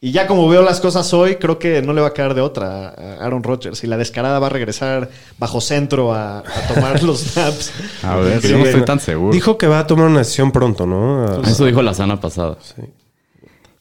Y 0.00 0.12
ya 0.12 0.26
como 0.26 0.46
veo 0.48 0.62
las 0.62 0.80
cosas 0.80 1.12
hoy, 1.14 1.36
creo 1.36 1.58
que 1.58 1.80
no 1.80 1.92
le 1.94 2.02
va 2.02 2.08
a 2.08 2.12
caer 2.12 2.34
de 2.34 2.42
otra 2.42 2.88
a 2.90 3.24
Aaron 3.24 3.42
Rodgers. 3.42 3.82
Y 3.82 3.86
la 3.86 3.96
descarada 3.96 4.38
va 4.38 4.48
a 4.48 4.50
regresar 4.50 5.08
bajo 5.38 5.60
centro 5.60 6.12
a, 6.12 6.40
a 6.40 6.74
tomar 6.74 7.02
los 7.02 7.20
snaps. 7.20 7.72
A 8.02 8.16
ver, 8.16 8.42
Sí, 8.42 8.48
yo 8.48 8.58
no 8.58 8.64
estoy 8.66 8.84
tan 8.84 9.00
seguro. 9.00 9.32
Dijo 9.32 9.56
que 9.56 9.66
va 9.66 9.80
a 9.80 9.86
tomar 9.86 10.06
una 10.06 10.18
decisión 10.18 10.52
pronto, 10.52 10.86
¿no? 10.86 11.42
Eso 11.42 11.64
dijo 11.64 11.82
la 11.82 11.94
semana 11.94 12.20
pasada. 12.20 12.58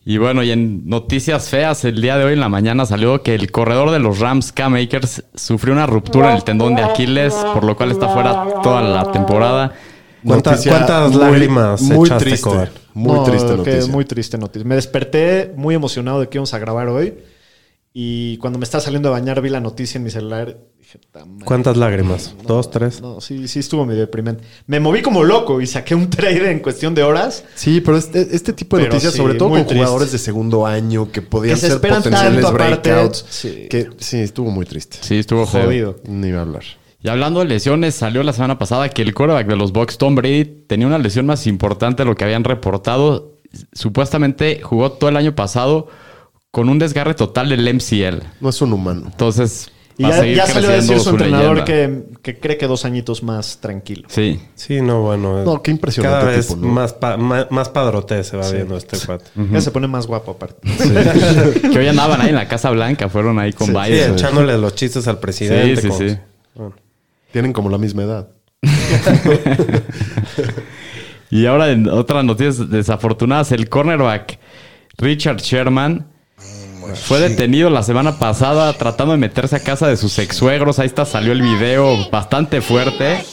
Y 0.05 0.17
bueno, 0.17 0.41
y 0.43 0.51
en 0.51 0.88
noticias 0.88 1.50
feas, 1.50 1.84
el 1.84 2.00
día 2.00 2.17
de 2.17 2.25
hoy 2.25 2.34
en 2.34 2.39
la 2.39 2.50
mañana 2.50 2.86
salió 2.86 3.22
que 3.24 3.34
el 3.36 3.51
corredor 3.51 3.91
de 3.91 4.00
los 4.00 4.19
Rams, 4.19 4.51
Cam 4.51 4.75
Akers, 4.75 5.24
sufrió 5.34 5.74
una 5.74 5.88
ruptura 5.88 6.29
en 6.29 6.38
el 6.38 6.43
tendón 6.43 6.75
de 6.75 6.84
Aquiles, 6.84 7.34
por 7.53 7.63
lo 7.63 7.75
cual 7.75 7.91
está 7.91 8.07
fuera 8.10 8.62
toda 8.62 8.81
la 8.84 9.12
temporada. 9.12 9.74
¿Cuántas- 10.25 10.53
Noticia 10.53 10.71
cuántas 10.71 11.11
muy- 11.11 11.19
lágrimas 11.21 11.81
Muy 11.81 12.07
echaste, 12.07 12.25
triste. 12.25 12.49
Cobar? 12.49 12.71
Muy 12.93 13.13
No, 13.13 13.23
triste 13.23 13.47
que 13.47 13.57
noticia. 13.57 13.91
Muy 13.91 14.05
triste 14.05 14.38
noticia. 14.38 14.67
Me 14.67 14.75
desperté 14.75 15.53
muy 15.55 15.75
emocionado 15.75 16.19
de 16.21 16.29
que 16.29 16.38
íbamos 16.38 16.53
a 16.53 16.59
grabar 16.59 16.88
hoy. 16.89 17.13
Y 17.97 18.38
cuando 18.39 18.59
me 18.59 18.65
estaba 18.65 18.81
saliendo 18.81 19.07
a 19.09 19.11
bañar, 19.13 19.39
vi 19.41 19.49
la 19.49 19.61
noticia 19.61 19.97
en 19.97 20.03
mi 20.03 20.09
celular. 20.09 20.57
Dije. 20.79 20.99
¿Cuántas 21.45 21.77
lágrimas? 21.77 22.35
No, 22.41 22.55
¿Dos, 22.55 22.69
tres? 22.69 23.01
No, 23.01 23.21
sí, 23.21 23.47
sí 23.47 23.59
estuvo 23.59 23.85
medio 23.85 24.01
deprimente. 24.01 24.43
Me 24.67 24.81
moví 24.81 25.01
como 25.01 25.23
loco 25.23 25.61
y 25.61 25.67
saqué 25.67 25.95
un 25.95 26.09
trade 26.09 26.51
en 26.51 26.59
cuestión 26.59 26.93
de 26.93 27.03
horas. 27.03 27.45
Sí, 27.55 27.79
pero 27.79 27.95
este, 27.97 28.35
este 28.35 28.51
tipo 28.51 28.75
de 28.75 28.83
Pero 28.83 28.93
noticias, 28.95 29.13
sí, 29.13 29.17
sobre 29.19 29.35
todo 29.35 29.49
con 29.49 29.59
triste. 29.59 29.75
jugadores 29.75 30.11
de 30.11 30.17
segundo 30.17 30.65
año 30.65 31.09
que 31.09 31.21
podían 31.21 31.55
Que 31.55 31.61
se 31.61 31.67
ser 31.69 31.79
potenciales 31.79 32.41
tanto 32.43 32.47
aparte. 32.49 32.89
breakouts. 32.91 33.25
Sí. 33.29 33.67
Que 33.69 33.88
sí, 33.99 34.17
estuvo 34.19 34.51
muy 34.51 34.65
triste. 34.65 34.97
Sí, 34.99 35.19
estuvo. 35.19 35.45
Jodido. 35.45 35.97
Ni 36.05 36.27
iba 36.27 36.39
a 36.39 36.41
hablar. 36.41 36.63
Y 37.06 37.10
hablando 37.10 37.39
de 37.41 37.46
lesiones, 37.46 37.94
salió 37.94 38.24
la 38.24 38.34
semana 38.34 38.58
pasada 38.58 38.89
que 38.89 39.04
el 39.04 39.13
quarterback 39.13 39.46
de 39.48 39.56
los 39.56 39.72
Bucks, 39.72 39.98
Tom 40.00 40.15
Brady, 40.15 40.46
tenía 40.68 40.88
una 40.88 40.98
lesión 40.98 41.26
más 41.28 41.46
importante 41.46 42.02
de 42.04 42.10
lo 42.10 42.15
que 42.15 42.24
habían 42.24 42.44
reportado. 42.44 43.34
Supuestamente 43.74 44.62
jugó 44.63 44.91
todo 44.91 45.10
el 45.10 45.18
año 45.18 45.36
pasado 45.36 45.88
con 46.50 46.68
un 46.68 46.80
desgarre 46.80 47.13
total 47.13 47.50
del 47.50 47.72
MCL. 47.76 48.24
No 48.41 48.50
es 48.50 48.60
un 48.62 48.74
humano. 48.74 49.04
Entonces, 49.06 49.70
Y 49.98 50.04
va 50.04 50.10
a 50.10 50.12
ya, 50.13 50.18
seguir 50.20 50.36
ya 50.38 50.48
salió 50.48 50.70
a 50.70 50.74
decir 50.74 50.98
su 50.98 51.04
su 51.04 51.10
entrenador 51.12 51.63
que, 51.63 52.04
que 52.24 52.39
cree 52.39 52.58
que 52.58 52.65
dos 52.68 52.86
añitos 52.86 53.22
más 53.24 53.60
tranquilo. 53.60 54.08
Sí. 54.10 54.39
Sí, 54.56 54.82
no, 54.82 55.02
bueno. 55.04 55.44
No, 55.44 55.62
qué 55.62 55.70
impresionante 55.72 56.20
Cada 56.26 56.32
vez 56.36 56.48
tipo, 56.48 56.60
¿no? 56.60 56.68
más, 56.70 56.94
pa- 56.94 57.18
más, 57.18 57.52
más 57.52 57.70
padrote 57.70 58.24
se 58.24 58.36
va 58.36 58.50
viendo 58.50 58.76
este 58.78 58.98
cuate. 58.98 59.26
Ya 59.52 59.62
se 59.62 59.70
pone 59.72 59.88
más 59.88 60.08
guapo 60.08 60.32
aparte. 60.32 60.68
Que 61.72 61.78
hoy 61.80 61.88
andaban 61.88 62.20
ahí 62.22 62.30
en 62.30 62.36
la 62.36 62.48
Casa 62.48 62.72
Blanca, 62.72 63.10
fueron 63.10 63.38
ahí 63.38 63.54
con 63.54 63.68
Sí, 63.68 63.74
Biden. 63.74 64.13
echándole 64.13 64.58
los 64.58 64.74
chistes 64.76 65.08
al 65.08 65.20
presidente. 65.20 65.82
Sí, 65.82 65.89
sí, 65.91 66.10
sí. 66.10 66.18
Bueno. 66.56 66.76
Tienen 67.36 67.52
como 67.52 67.69
la 67.69 67.78
misma 67.78 68.04
edad. 68.04 68.30
Y 71.32 71.48
ahora 71.48 71.71
en 71.71 71.89
otras 71.89 72.24
noticias 72.24 72.69
desafortunadas, 72.69 73.52
el 73.52 73.67
cornerback 73.67 74.39
Richard 74.98 75.41
Sherman 75.41 76.08
fue 76.93 77.19
detenido 77.19 77.69
la 77.69 77.84
semana 77.84 78.19
pasada 78.19 78.71
tratando 78.71 79.12
de 79.12 79.17
meterse 79.17 79.58
a 79.58 79.60
casa 79.60 79.88
de 79.88 79.98
sus 79.98 80.17
ex 80.17 80.38
suegros. 80.38 80.80
Ahí 80.80 80.86
está, 80.86 81.04
salió 81.04 81.34
el 81.34 81.41
video 81.41 82.10
bastante 82.10 82.62
fuerte. 82.62 83.26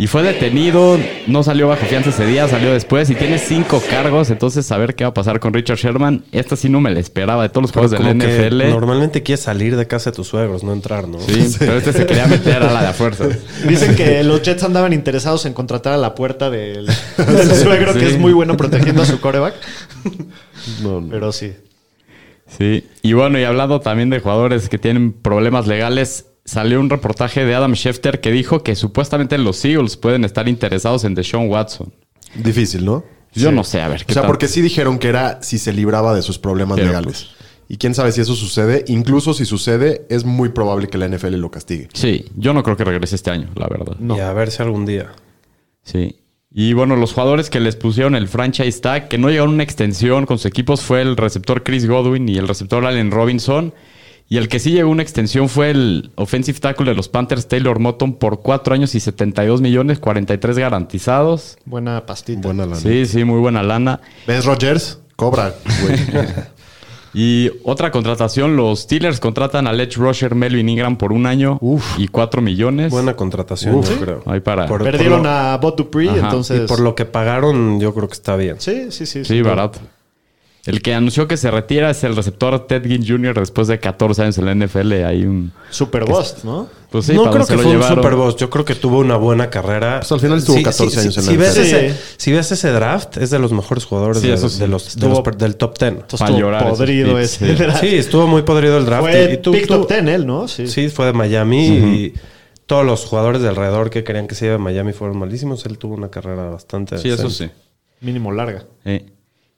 Y 0.00 0.06
fue 0.06 0.22
detenido, 0.22 0.98
no 1.26 1.42
salió 1.42 1.68
bajo 1.68 1.84
fianza 1.84 2.08
ese 2.08 2.24
día, 2.24 2.48
salió 2.48 2.72
después 2.72 3.10
y 3.10 3.14
tiene 3.14 3.36
cinco 3.38 3.82
cargos. 3.90 4.30
Entonces, 4.30 4.72
a 4.72 4.78
ver 4.78 4.94
qué 4.94 5.04
va 5.04 5.10
a 5.10 5.12
pasar 5.12 5.40
con 5.40 5.52
Richard 5.52 5.76
Sherman. 5.76 6.24
Esta 6.32 6.56
sí 6.56 6.70
no 6.70 6.80
me 6.80 6.90
la 6.90 7.00
esperaba 7.00 7.42
de 7.42 7.50
todos 7.50 7.64
los 7.64 7.72
Pero 7.72 7.86
juegos 7.86 8.06
del 8.06 8.16
NFL. 8.16 8.70
normalmente 8.70 9.22
quieres 9.22 9.44
salir 9.44 9.76
de 9.76 9.86
casa 9.86 10.08
de 10.08 10.16
tus 10.16 10.28
suegros, 10.28 10.64
no 10.64 10.72
entrar, 10.72 11.06
¿no? 11.06 11.20
Sí, 11.20 11.54
pero 11.58 11.74
este 11.76 11.92
se 11.92 12.06
quería 12.06 12.26
meter 12.28 12.62
a 12.62 12.72
la 12.72 12.80
de 12.80 12.86
a 12.86 12.92
fuerza. 12.94 13.26
Dicen 13.68 13.94
que 13.94 14.24
los 14.24 14.40
Jets 14.40 14.62
andaban 14.62 14.94
interesados 14.94 15.44
en 15.44 15.52
contratar 15.52 15.92
a 15.92 15.98
la 15.98 16.14
puerta 16.14 16.48
del, 16.48 16.86
del 17.18 17.54
suegro, 17.54 17.92
que 17.92 18.06
es 18.06 18.18
muy 18.18 18.32
bueno 18.32 18.56
protegiendo 18.56 19.02
a 19.02 19.04
su 19.04 19.20
coreback. 19.20 19.54
No, 20.82 21.00
no. 21.00 21.08
Pero 21.10 21.32
sí. 21.32 21.52
Sí, 22.58 22.86
y 23.02 23.12
bueno, 23.12 23.38
y 23.38 23.44
hablando 23.44 23.80
también 23.80 24.10
de 24.10 24.20
jugadores 24.20 24.68
que 24.68 24.78
tienen 24.78 25.12
problemas 25.12 25.66
legales, 25.66 26.26
salió 26.50 26.80
un 26.80 26.90
reportaje 26.90 27.44
de 27.44 27.54
Adam 27.54 27.74
Schefter 27.74 28.20
que 28.20 28.32
dijo 28.32 28.64
que 28.64 28.74
supuestamente 28.74 29.38
los 29.38 29.64
Eagles 29.64 29.96
pueden 29.96 30.24
estar 30.24 30.48
interesados 30.48 31.04
en 31.04 31.14
Deshaun 31.14 31.48
Watson. 31.48 31.92
Difícil, 32.34 32.84
¿no? 32.84 33.04
Yo 33.32 33.52
no 33.52 33.62
sé, 33.62 33.80
a 33.80 33.86
ver 33.86 34.02
O 34.02 34.06
qué 34.06 34.14
sea, 34.14 34.22
tal. 34.22 34.28
porque 34.28 34.48
sí 34.48 34.60
dijeron 34.60 34.98
que 34.98 35.08
era 35.08 35.40
si 35.42 35.58
se 35.58 35.72
libraba 35.72 36.12
de 36.12 36.22
sus 36.22 36.40
problemas 36.40 36.76
Pero, 36.76 36.88
legales. 36.88 37.28
Y 37.68 37.76
quién 37.76 37.94
sabe 37.94 38.10
si 38.10 38.20
eso 38.20 38.34
sucede. 38.34 38.84
Incluso 38.88 39.32
si 39.32 39.44
sucede, 39.44 40.04
es 40.10 40.24
muy 40.24 40.48
probable 40.48 40.88
que 40.88 40.98
la 40.98 41.06
NFL 41.08 41.36
lo 41.36 41.52
castigue. 41.52 41.88
Sí, 41.92 42.24
yo 42.34 42.52
no 42.52 42.64
creo 42.64 42.76
que 42.76 42.82
regrese 42.82 43.14
este 43.14 43.30
año, 43.30 43.48
la 43.54 43.68
verdad. 43.68 43.96
Y 44.00 44.18
a 44.18 44.32
ver 44.32 44.50
si 44.50 44.60
algún 44.60 44.84
día. 44.86 45.12
Sí. 45.84 46.16
Y 46.50 46.72
bueno, 46.72 46.96
los 46.96 47.12
jugadores 47.12 47.48
que 47.48 47.60
les 47.60 47.76
pusieron 47.76 48.16
el 48.16 48.26
franchise 48.26 48.80
tag, 48.80 49.06
que 49.06 49.18
no 49.18 49.28
llegaron 49.28 49.50
a 49.50 49.54
una 49.54 49.62
extensión 49.62 50.26
con 50.26 50.38
sus 50.38 50.46
equipos, 50.46 50.80
fue 50.80 51.00
el 51.00 51.16
receptor 51.16 51.62
Chris 51.62 51.86
Godwin 51.86 52.28
y 52.28 52.38
el 52.38 52.48
receptor 52.48 52.84
Allen 52.84 53.12
Robinson. 53.12 53.72
Y 54.32 54.36
el 54.36 54.46
que 54.48 54.60
sí 54.60 54.70
llegó 54.70 54.88
a 54.88 54.92
una 54.92 55.02
extensión 55.02 55.48
fue 55.48 55.70
el 55.70 56.12
offensive 56.14 56.58
tackle 56.60 56.86
de 56.88 56.94
los 56.94 57.08
Panthers, 57.08 57.48
Taylor 57.48 57.80
Moton, 57.80 58.14
por 58.14 58.40
4 58.42 58.74
años 58.74 58.94
y 58.94 59.00
72 59.00 59.60
millones, 59.60 59.98
43 59.98 60.56
garantizados. 60.56 61.58
Buena 61.64 62.06
pastita. 62.06 62.40
Buena 62.40 62.64
lana. 62.64 62.76
Sí, 62.76 63.06
sí, 63.06 63.24
muy 63.24 63.40
buena 63.40 63.62
lana. 63.64 64.00
¿Ves, 64.28 64.44
Rogers? 64.44 65.00
Cobra, 65.16 65.52
güey. 65.82 65.98
Y 67.12 67.50
otra 67.64 67.90
contratación, 67.90 68.54
los 68.54 68.82
Steelers 68.82 69.18
contratan 69.18 69.66
al 69.66 69.80
Edge 69.80 69.96
Rusher 69.96 70.36
Melvin 70.36 70.68
Ingram 70.68 70.96
por 70.96 71.12
un 71.12 71.26
año 71.26 71.58
Uf. 71.60 71.98
y 71.98 72.06
4 72.06 72.40
millones. 72.40 72.92
Buena 72.92 73.16
contratación, 73.16 73.82
yo 73.82 73.96
creo. 74.00 74.22
Ahí 74.26 74.38
para... 74.38 74.66
Por- 74.66 74.84
Perdieron 74.84 75.22
por 75.22 75.26
lo- 75.26 75.28
a 75.32 75.56
Bot 75.56 75.76
Dupree, 75.76 76.08
Ajá. 76.08 76.20
entonces. 76.20 76.60
Y 76.62 76.66
por 76.68 76.78
lo 76.78 76.94
que 76.94 77.06
pagaron, 77.06 77.80
yo 77.80 77.92
creo 77.94 78.06
que 78.06 78.14
está 78.14 78.36
bien. 78.36 78.60
Sí, 78.60 78.92
sí, 78.92 79.06
sí. 79.06 79.24
Sí, 79.24 79.42
barato. 79.42 79.80
El 80.66 80.82
que 80.82 80.92
anunció 80.94 81.26
que 81.26 81.38
se 81.38 81.50
retira 81.50 81.88
es 81.90 82.04
el 82.04 82.14
receptor 82.14 82.66
Ted 82.66 82.84
Ginn 82.86 83.06
Jr. 83.06 83.38
después 83.40 83.66
de 83.66 83.78
14 83.80 84.22
años 84.22 84.36
en 84.38 84.44
la 84.44 84.54
NFL. 84.54 84.92
Hay 85.04 85.24
un. 85.24 85.52
Super 85.70 86.04
Bust, 86.04 86.44
¿no? 86.44 86.68
Pues 86.90 87.06
sí, 87.06 87.14
no 87.14 87.30
creo 87.30 87.46
que 87.46 87.56
lo 87.56 87.62
fue 87.62 87.72
llevaron. 87.72 87.98
un 87.98 88.02
Super. 88.04 88.36
Yo 88.40 88.50
creo 88.50 88.64
que 88.66 88.74
tuvo 88.74 88.98
una 88.98 89.16
buena 89.16 89.48
carrera. 89.48 90.00
Pues 90.00 90.12
al 90.12 90.20
final 90.20 90.38
estuvo 90.38 90.62
14 90.62 91.00
años 91.00 91.16
en 91.16 91.24
la 91.26 91.30
si 91.32 91.36
ves, 91.38 91.50
NFL. 91.52 91.60
ese, 91.62 91.90
Sí. 91.94 91.96
si 92.18 92.32
ves 92.32 92.52
ese 92.52 92.70
draft, 92.72 93.16
es 93.16 93.30
de 93.30 93.38
los 93.38 93.52
mejores 93.52 93.84
jugadores 93.86 94.20
Sí, 94.20 94.28
de, 94.28 94.34
eso 94.34 94.48
sí. 94.50 94.58
de 94.60 94.68
los, 94.68 94.84
de 94.84 94.88
Estuvo- 95.06 95.22
los 95.26 95.38
del 95.38 95.56
top 95.56 95.78
10. 95.78 95.92
Entonces 95.92 96.18
Para 96.18 96.30
estuvo 96.32 96.40
llorar 96.50 96.68
podrido 96.68 97.18
ese. 97.18 97.56
sí. 97.56 97.64
Sí, 97.80 97.94
estuvo 97.96 98.26
muy 98.26 98.42
podrido 98.42 98.76
el 98.76 98.84
draft. 98.84 99.02
Fue 99.02 99.32
y 99.32 99.36
tú- 99.38 99.52
pick 99.52 99.66
tú- 99.66 99.78
top 99.78 99.88
10 99.88 100.06
él, 100.08 100.26
¿no? 100.26 100.46
Sí. 100.46 100.66
Sí, 100.66 100.88
fue 100.90 101.06
de 101.06 101.12
Miami 101.14 101.68
y 101.68 102.14
todos 102.66 102.84
los 102.84 103.06
jugadores 103.06 103.40
de 103.40 103.48
alrededor 103.48 103.88
que 103.88 104.04
querían 104.04 104.26
que 104.26 104.34
se 104.34 104.44
iba 104.44 104.52
de 104.52 104.58
Miami 104.58 104.92
fueron 104.92 105.16
malísimos. 105.18 105.64
Él 105.64 105.78
tuvo 105.78 105.94
una 105.94 106.10
carrera 106.10 106.50
bastante. 106.50 106.98
Sí, 106.98 107.08
eso 107.08 107.28
decente. 107.28 107.54
sí. 107.54 108.04
Mínimo 108.04 108.30
larga. 108.30 108.64
Eh. 108.84 109.06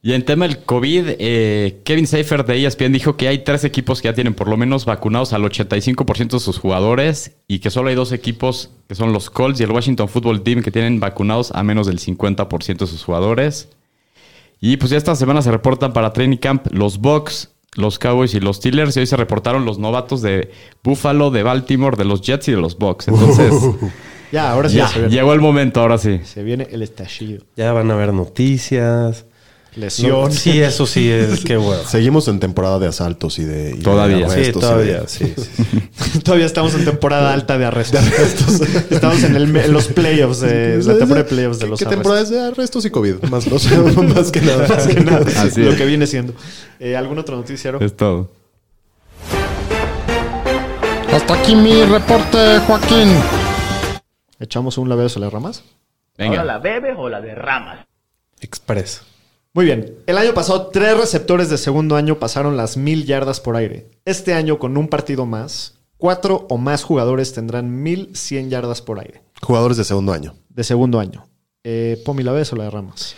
Y 0.05 0.15
en 0.15 0.25
tema 0.25 0.49
del 0.49 0.59
COVID, 0.59 1.05
eh, 1.21 1.81
Kevin 1.85 2.09
Seifert 2.09 2.45
de 2.49 2.67
ESPN 2.67 2.93
dijo 2.93 3.17
que 3.17 3.29
hay 3.29 3.45
tres 3.45 3.63
equipos 3.63 4.03
que 4.03 4.09
ya 4.09 4.15
tienen 4.15 4.35
por 4.35 4.49
lo 4.49 4.57
menos 4.57 4.85
vacunados 4.85 5.33
al 5.33 5.45
85% 5.45 6.31
de 6.31 6.41
sus 6.41 6.59
jugadores 6.59 7.37
y 7.47 7.61
que 7.61 7.71
solo 7.71 7.89
hay 7.89 7.95
dos 7.95 8.11
equipos, 8.11 8.71
que 8.89 8.97
son 8.97 9.13
los 9.13 9.31
Colts 9.31 9.61
y 9.61 9.63
el 9.63 9.71
Washington 9.71 10.09
Football 10.09 10.43
Team, 10.43 10.63
que 10.63 10.73
tienen 10.73 10.99
vacunados 10.99 11.53
a 11.55 11.63
menos 11.63 11.87
del 11.87 12.01
50% 12.01 12.79
de 12.79 12.87
sus 12.89 13.05
jugadores. 13.05 13.69
Y 14.61 14.77
pues 14.77 14.91
ya 14.91 14.97
esta 14.97 15.15
semana 15.15 15.41
se 15.41 15.53
reportan 15.53 15.93
para 15.93 16.13
Training 16.13 16.39
Camp 16.39 16.67
los 16.73 16.99
Bucks, 16.99 17.51
los 17.77 18.01
Cowboys 18.01 18.35
y 18.35 18.41
los 18.41 18.57
Steelers. 18.57 18.97
Y 18.97 19.01
hoy 19.01 19.07
se 19.07 19.17
reportaron 19.17 19.65
los 19.65 19.79
novatos 19.79 20.21
de 20.21 20.51
Buffalo, 20.83 21.31
de 21.31 21.45
Baltimore, 21.45 21.97
de 21.97 22.07
los 22.07 22.23
Jets 22.23 22.49
y 22.49 22.53
de 22.53 22.61
los 22.61 22.77
Bucks. 22.77 23.07
Entonces, 23.07 23.53
Ya, 24.33 24.51
ahora 24.51 24.69
sí 24.69 24.77
ya, 24.77 24.89
se, 24.89 24.99
viene, 24.99 25.15
llegó 25.15 25.35
el 25.35 25.41
momento, 25.41 25.81
ahora 25.81 25.99
sí. 25.99 26.21
se 26.25 26.43
viene 26.43 26.67
el 26.73 26.83
estallido. 26.83 27.45
Ya 27.55 27.73
van 27.73 27.91
a 27.91 27.95
haber 27.95 28.15
noticias. 28.15 29.27
Lesión. 29.75 30.31
Sí, 30.33 30.61
eso 30.61 30.87
sí 30.87 31.11
es 31.11 31.41
que 31.45 31.57
bueno. 31.57 31.83
Seguimos 31.89 32.29
en 32.29 32.39
temporada 32.41 32.79
de 32.79 32.89
asaltos 32.89 33.39
y 33.39 33.45
de. 33.45 33.75
y 33.79 33.83
Todavía. 33.83 34.29
Sí, 34.29 34.35
arrestos 34.35 34.49
y 34.49 34.61
todavía, 34.67 35.01
de- 35.01 35.09
sí. 35.09 35.35
sí. 35.37 36.19
Todavía 36.25 36.45
estamos 36.47 36.75
en 36.75 36.85
temporada 36.85 37.33
alta 37.33 37.57
de 37.57 37.65
arrestos. 37.65 38.03
estamos 38.91 39.23
en, 39.23 39.35
el- 39.35 39.57
en 39.57 39.73
los 39.73 39.89
playoffs, 39.89 40.41
de, 40.41 40.77
la 40.83 40.99
temporada 40.99 41.23
de 41.23 41.31
playoffs 41.31 41.59
de 41.59 41.65
¿Qué- 41.65 41.71
los 41.71 41.79
¿Qué 41.79 41.85
arrestos. 41.87 41.89
temporada 42.03 42.21
es 42.23 42.29
de 42.31 42.41
arrestos 42.41 42.85
y 42.85 42.91
COVID? 42.91 43.15
Más, 43.31 43.47
no 43.47 44.03
más 44.15 44.31
que 44.31 44.41
nada. 44.43 44.69
Más 44.69 44.87
que 44.87 45.01
nada, 45.01 45.27
Así 45.43 45.63
lo 45.63 45.71
es. 45.73 45.77
que 45.79 45.87
viene 45.87 46.07
siendo. 46.07 46.35
Eh, 46.79 46.95
¿Algún 46.97 47.19
otro 47.19 47.37
noticiero? 47.37 47.81
Es 47.81 47.97
todo. 47.97 48.31
Hasta 51.13 51.35
aquí 51.35 51.55
mi 51.55 51.83
reporte, 51.85 52.59
Joaquín. 52.67 53.09
¿Echamos 54.39 54.77
un 54.79 54.89
laveo 54.89 55.09
sobre 55.09 55.27
las 55.27 55.33
ramas? 55.33 55.63
Venga. 56.19 56.45
la 56.45 56.59
bebes 56.59 56.95
o 56.99 57.09
la 57.09 57.21
derramas? 57.21 57.87
Express. 58.41 59.03
Muy 59.55 59.67
bien. 59.67 59.99
El 60.07 60.17
año 60.17 60.33
pasado, 60.33 60.69
tres 60.69 60.97
receptores 60.97 61.51
de 61.51 61.59
segundo 61.59 61.97
año 61.97 62.19
pasaron 62.19 62.57
las 62.57 62.79
mil 62.79 63.05
yardas 63.05 63.39
por 63.39 63.57
aire. 63.57 63.91
Este 64.07 64.33
año, 64.33 64.59
con 64.59 64.79
un 64.79 64.89
partido 64.89 65.27
más, 65.27 65.75
cuatro 65.99 66.47
o 66.49 66.57
más 66.57 66.85
jugadores 66.85 67.35
tendrán 67.35 67.83
mil 67.83 68.17
cien 68.17 68.49
yardas 68.49 68.81
por 68.81 68.99
aire. 68.99 69.23
Jugadores 69.43 69.77
de 69.77 69.85
segundo 69.85 70.13
año. 70.13 70.35
De 70.49 70.65
segundo 70.65 70.99
año. 70.99 71.29
Eh, 71.65 72.01
¿Pomi 72.05 72.23
la 72.23 72.33
ves 72.33 72.51
o 72.55 72.57
la 72.57 72.65
derramas? 72.65 73.15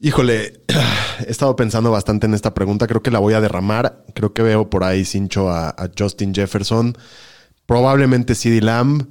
Híjole, 0.00 0.60
he 1.26 1.30
estado 1.30 1.54
pensando 1.54 1.92
bastante 1.92 2.26
en 2.26 2.34
esta 2.34 2.52
pregunta. 2.52 2.88
Creo 2.88 3.02
que 3.04 3.12
la 3.12 3.20
voy 3.20 3.34
a 3.34 3.40
derramar. 3.40 4.04
Creo 4.14 4.32
que 4.32 4.42
veo 4.42 4.68
por 4.68 4.82
ahí 4.82 5.04
cincho 5.04 5.50
a, 5.50 5.68
a 5.68 5.88
Justin 5.96 6.34
Jefferson. 6.34 6.98
Probablemente 7.64 8.34
CD 8.34 8.60
Lamb. 8.60 9.08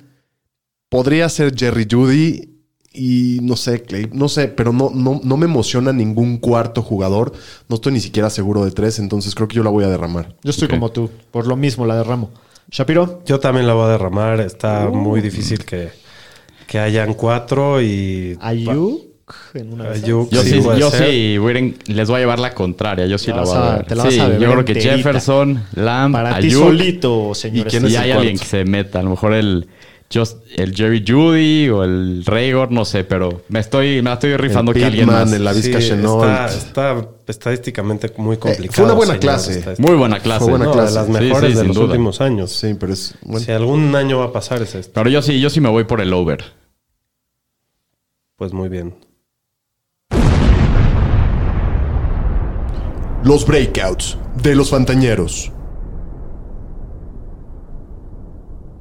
Podría 0.90 1.30
ser 1.30 1.58
Jerry 1.58 1.88
Judy. 1.90 2.57
Y 3.00 3.40
no 3.44 3.56
sé, 3.56 3.84
Clay, 3.84 4.10
no 4.12 4.28
sé, 4.28 4.48
pero 4.48 4.74
no, 4.74 4.92
no, 4.92 5.22
no 5.24 5.38
me 5.38 5.46
emociona 5.46 5.94
ningún 5.94 6.38
cuarto 6.40 6.82
jugador. 6.82 7.32
No 7.70 7.76
estoy 7.76 7.94
ni 7.94 8.00
siquiera 8.00 8.30
seguro 8.32 8.66
de 8.66 8.72
tres, 8.72 8.98
entonces 8.98 9.36
creo 9.36 9.48
que 9.48 9.56
yo 9.56 9.64
la 9.64 9.70
voy 9.70 9.84
a 9.84 9.88
derramar. 9.88 10.36
Yo 10.44 10.50
estoy 10.50 10.68
como 10.68 10.90
tú. 10.90 11.10
Por 11.30 11.46
lo 11.46 11.56
mismo 11.56 11.86
la 11.86 11.96
derramo. 11.96 12.32
¿Shapiro? 12.72 13.22
Yo 13.26 13.40
también 13.40 13.68
la 13.68 13.74
voy 13.76 13.86
a 13.86 13.90
derramar. 13.90 14.42
Está 14.42 14.90
muy 14.90 15.22
difícil 15.22 15.64
que, 15.64 15.90
que 16.66 16.80
hayan 16.80 17.14
cuatro 17.14 17.82
y. 17.82 18.36
Ayuk 18.42 19.04
en 19.54 19.74
una? 19.74 19.92
Ayuk, 19.92 20.30
Yo 20.32 20.42
sí, 20.42 20.62
yo 20.80 20.90
ser. 20.90 21.10
sí 21.10 21.38
les 21.94 22.08
voy 22.08 22.18
a 22.18 22.20
llevar 22.20 22.40
la 22.40 22.54
contraria. 22.54 23.06
Yo 23.08 23.18
sí 23.18 23.30
La 23.32 23.42
voy 23.44 23.56
a, 23.56 23.74
a- 23.74 23.76
ver. 23.78 23.86
te 23.86 23.96
la 23.96 24.04
vas 24.06 24.14
Sí, 24.14 24.20
a 24.20 24.26
beber 24.28 24.42
yo 24.42 24.52
creo 24.54 24.66
que 24.66 24.72
enterita. 24.72 24.96
Jefferson, 24.98 25.64
Lamb, 25.76 26.14
Para 26.14 26.40
ti 26.40 26.50
solito, 26.50 27.34
señor. 27.36 27.68
¿Y 27.72 27.96
hay 27.96 28.12
alguien 28.12 28.38
que 28.40 28.46
se 28.46 28.66
meta. 28.66 29.00
A 29.00 29.04
lo 29.04 29.12
mejor 29.12 29.34
el, 29.34 29.68
just, 30.14 30.38
el 30.56 30.74
Jerry 30.76 31.04
Judy 31.08 31.70
o 31.70 31.84
el 31.84 32.24
Raygor, 32.26 32.72
no 32.72 32.86
sé, 32.86 33.04
pero 33.04 33.42
me 33.50 33.60
estoy, 33.60 34.02
me 34.02 34.14
estoy 34.14 34.38
rifando 34.38 34.72
El 34.72 34.78
que 34.80 34.86
alguien 34.86 35.06
más. 35.08 35.32
el- 35.34 35.44
la 35.44 35.54
Vizca 35.54 35.82
Sí, 35.82 35.90
está, 35.92 36.48
está 36.48 37.12
estadísticamente 37.28 38.12
muy 38.18 38.38
complicado. 38.38 38.74
fue 38.76 38.86
una 38.86 38.94
buena 38.94 39.14
señor, 39.14 39.22
clase. 39.22 39.76
Muy 39.80 39.96
buena 39.96 40.20
clase. 40.20 40.40
Fue 40.40 40.50
buena 40.52 40.66
no, 40.66 40.72
clase. 40.72 40.90
de 40.94 40.96
las 40.96 41.10
mejores 41.10 41.52
sí, 41.52 41.58
de 41.58 41.64
los 41.66 41.76
duda. 41.76 41.86
últimos 41.88 42.22
años. 42.22 42.52
Sí, 42.52 42.74
pero 42.80 42.94
es. 42.94 43.16
bueno. 43.22 43.40
Si 43.46 43.52
algún 43.52 43.96
año 43.96 44.20
va 44.20 44.26
a 44.26 44.32
pasar 44.32 44.62
es 44.62 44.76
este. 44.76 44.92
Pero 44.94 45.10
yo 45.10 45.22
sí, 45.22 45.40
yo 45.42 45.50
sí 45.50 45.60
me 45.62 45.70
voy 45.70 45.84
por 45.84 46.00
el 46.02 46.14
over. 46.14 46.44
Pues 48.38 48.54
muy 48.54 48.70
bien. 48.70 48.96
Los 53.24 53.46
breakouts 53.46 54.18
de 54.42 54.56
los 54.56 54.70
Fantañeros. 54.70 55.52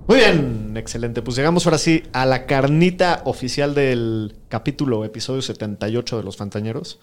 Muy 0.09 0.19
bien, 0.19 0.75
excelente. 0.77 1.21
Pues 1.21 1.37
llegamos 1.37 1.67
ahora 1.67 1.79
sí 1.79 2.05
a 2.13 2.27
la 2.27 2.47
carnita 2.47 3.23
oficial 3.25 3.75
del 3.75 4.37
capítulo, 4.49 5.05
episodio 5.05 5.43
78 5.43 6.19
de 6.19 6.23
Los 6.23 6.37
Fantañeros. 6.37 7.01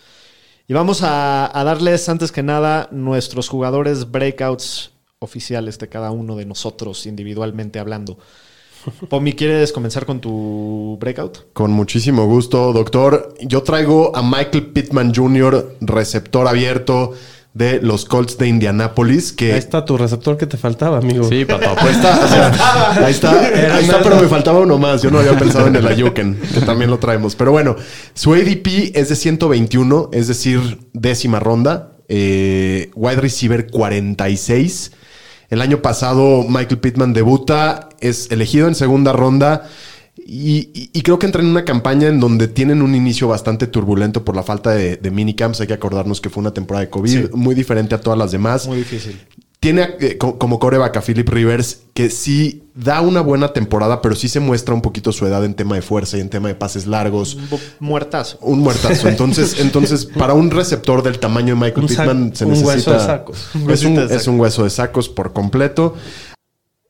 Y 0.69 0.73
vamos 0.73 1.03
a, 1.03 1.59
a 1.59 1.63
darles 1.65 2.07
antes 2.07 2.31
que 2.31 2.43
nada 2.43 2.87
nuestros 2.91 3.49
jugadores 3.49 4.09
breakouts 4.09 4.93
oficiales 5.19 5.77
de 5.79 5.89
cada 5.89 6.11
uno 6.11 6.37
de 6.37 6.45
nosotros, 6.45 7.05
individualmente 7.05 7.77
hablando. 7.77 8.17
Pomi, 9.09 9.33
¿quieres 9.33 9.73
comenzar 9.73 10.05
con 10.05 10.21
tu 10.21 10.97
breakout? 10.97 11.51
Con 11.51 11.71
muchísimo 11.71 12.25
gusto, 12.25 12.71
doctor. 12.71 13.33
Yo 13.41 13.63
traigo 13.63 14.15
a 14.15 14.23
Michael 14.23 14.67
Pittman 14.67 15.13
Jr., 15.13 15.75
receptor 15.81 16.47
abierto 16.47 17.13
de 17.53 17.79
los 17.81 18.05
Colts 18.05 18.37
de 18.37 18.47
Indianápolis, 18.47 19.31
que 19.31 19.53
Ahí 19.53 19.59
está 19.59 19.85
tu 19.85 19.95
receptor 19.95 20.37
que 20.37 20.47
te 20.47 20.57
faltaba, 20.57 20.97
amigo. 20.97 21.27
Sí, 21.29 21.45
pues 21.45 21.61
está, 21.95 22.25
o 22.25 22.27
sea, 22.27 23.05
ahí 23.05 23.11
está, 23.11 23.31
ahí 23.75 23.83
está, 23.83 24.01
pero 24.01 24.19
me 24.19 24.27
faltaba 24.27 24.59
uno 24.59 24.79
más. 24.79 25.03
Yo 25.03 25.11
no 25.11 25.19
había 25.19 25.37
pensado 25.37 25.67
en 25.67 25.75
el 25.75 25.85
Ayuken, 25.85 26.39
que 26.53 26.61
también 26.61 26.89
lo 26.89 26.97
traemos. 26.97 27.35
Pero 27.35 27.51
bueno, 27.51 27.75
su 28.15 28.33
ADP 28.33 28.95
es 28.95 29.09
de 29.09 29.15
121, 29.15 30.09
es 30.13 30.27
decir, 30.27 30.79
décima 30.93 31.39
ronda. 31.39 31.91
Eh, 32.09 32.89
wide 32.95 33.21
receiver 33.21 33.67
46. 33.67 34.91
El 35.49 35.61
año 35.61 35.83
pasado 35.83 36.43
Michael 36.49 36.79
Pittman 36.79 37.13
debuta, 37.13 37.89
es 37.99 38.31
elegido 38.31 38.67
en 38.67 38.73
segunda 38.73 39.13
ronda. 39.13 39.69
Y, 40.25 40.69
y- 40.73 40.89
y 40.93 41.01
creo 41.01 41.19
que 41.19 41.25
entra 41.25 41.41
en 41.41 41.49
una 41.49 41.65
campaña 41.65 42.07
en 42.07 42.19
donde 42.19 42.47
tienen 42.47 42.81
un 42.81 42.95
inicio 42.95 43.27
bastante 43.27 43.67
turbulento 43.67 44.23
por 44.23 44.35
la 44.35 44.43
falta 44.43 44.71
de, 44.71 44.95
de 44.97 45.11
minicamps. 45.11 45.59
Hay 45.61 45.67
que 45.67 45.73
acordarnos 45.73 46.21
que 46.21 46.29
fue 46.29 46.41
una 46.41 46.53
temporada 46.53 46.85
de 46.85 46.89
COVID 46.89 47.31
muy 47.33 47.55
diferente 47.55 47.93
a 47.95 47.99
todas 48.01 48.17
las 48.17 48.31
demás 48.31 48.67
Muy 48.67 48.77
difícil. 48.77 49.19
tiene 49.59 49.89
eh, 49.99 50.17
co- 50.17 50.37
como 50.39 50.59
coreback 50.59 50.97
a 50.97 51.01
Philip 51.01 51.27
Rivers, 51.27 51.81
que 51.93 52.09
sí 52.09 52.63
da 52.75 53.01
una 53.01 53.21
buena 53.21 53.53
temporada, 53.53 54.01
pero 54.01 54.15
sí 54.15 54.27
se 54.29 54.39
muestra 54.39 54.73
un 54.73 54.81
poquito 54.81 55.11
su 55.11 55.25
edad 55.27 55.43
en 55.45 55.53
tema 55.53 55.75
de 55.75 55.81
fuerza 55.81 56.17
y 56.17 56.21
en 56.21 56.29
tema 56.29 56.47
de 56.47 56.55
pases 56.55 56.87
largos. 56.87 57.35
Un 57.51 57.59
muertazo. 57.81 58.37
Un 58.41 58.59
muertazo. 58.59 59.07
Entonces, 59.09 59.57
entonces, 59.59 60.05
para 60.05 60.33
un 60.33 60.49
receptor 60.51 61.03
del 61.03 61.19
tamaño 61.19 61.53
de 61.55 61.61
Michael 61.61 61.85
Pittman 61.87 62.35
se 62.35 62.45
un 62.45 62.51
necesita. 62.51 62.73
hueso 62.73 62.93
de 62.93 62.99
sacos. 62.99 63.47
Un 63.55 63.69
Es 63.71 63.83
un, 63.83 63.95
de 63.95 64.05
es 64.05 64.09
saco. 64.23 64.31
un 64.31 64.39
hueso 64.39 64.63
de 64.63 64.69
sacos 64.69 65.09
por 65.09 65.33
completo. 65.33 65.95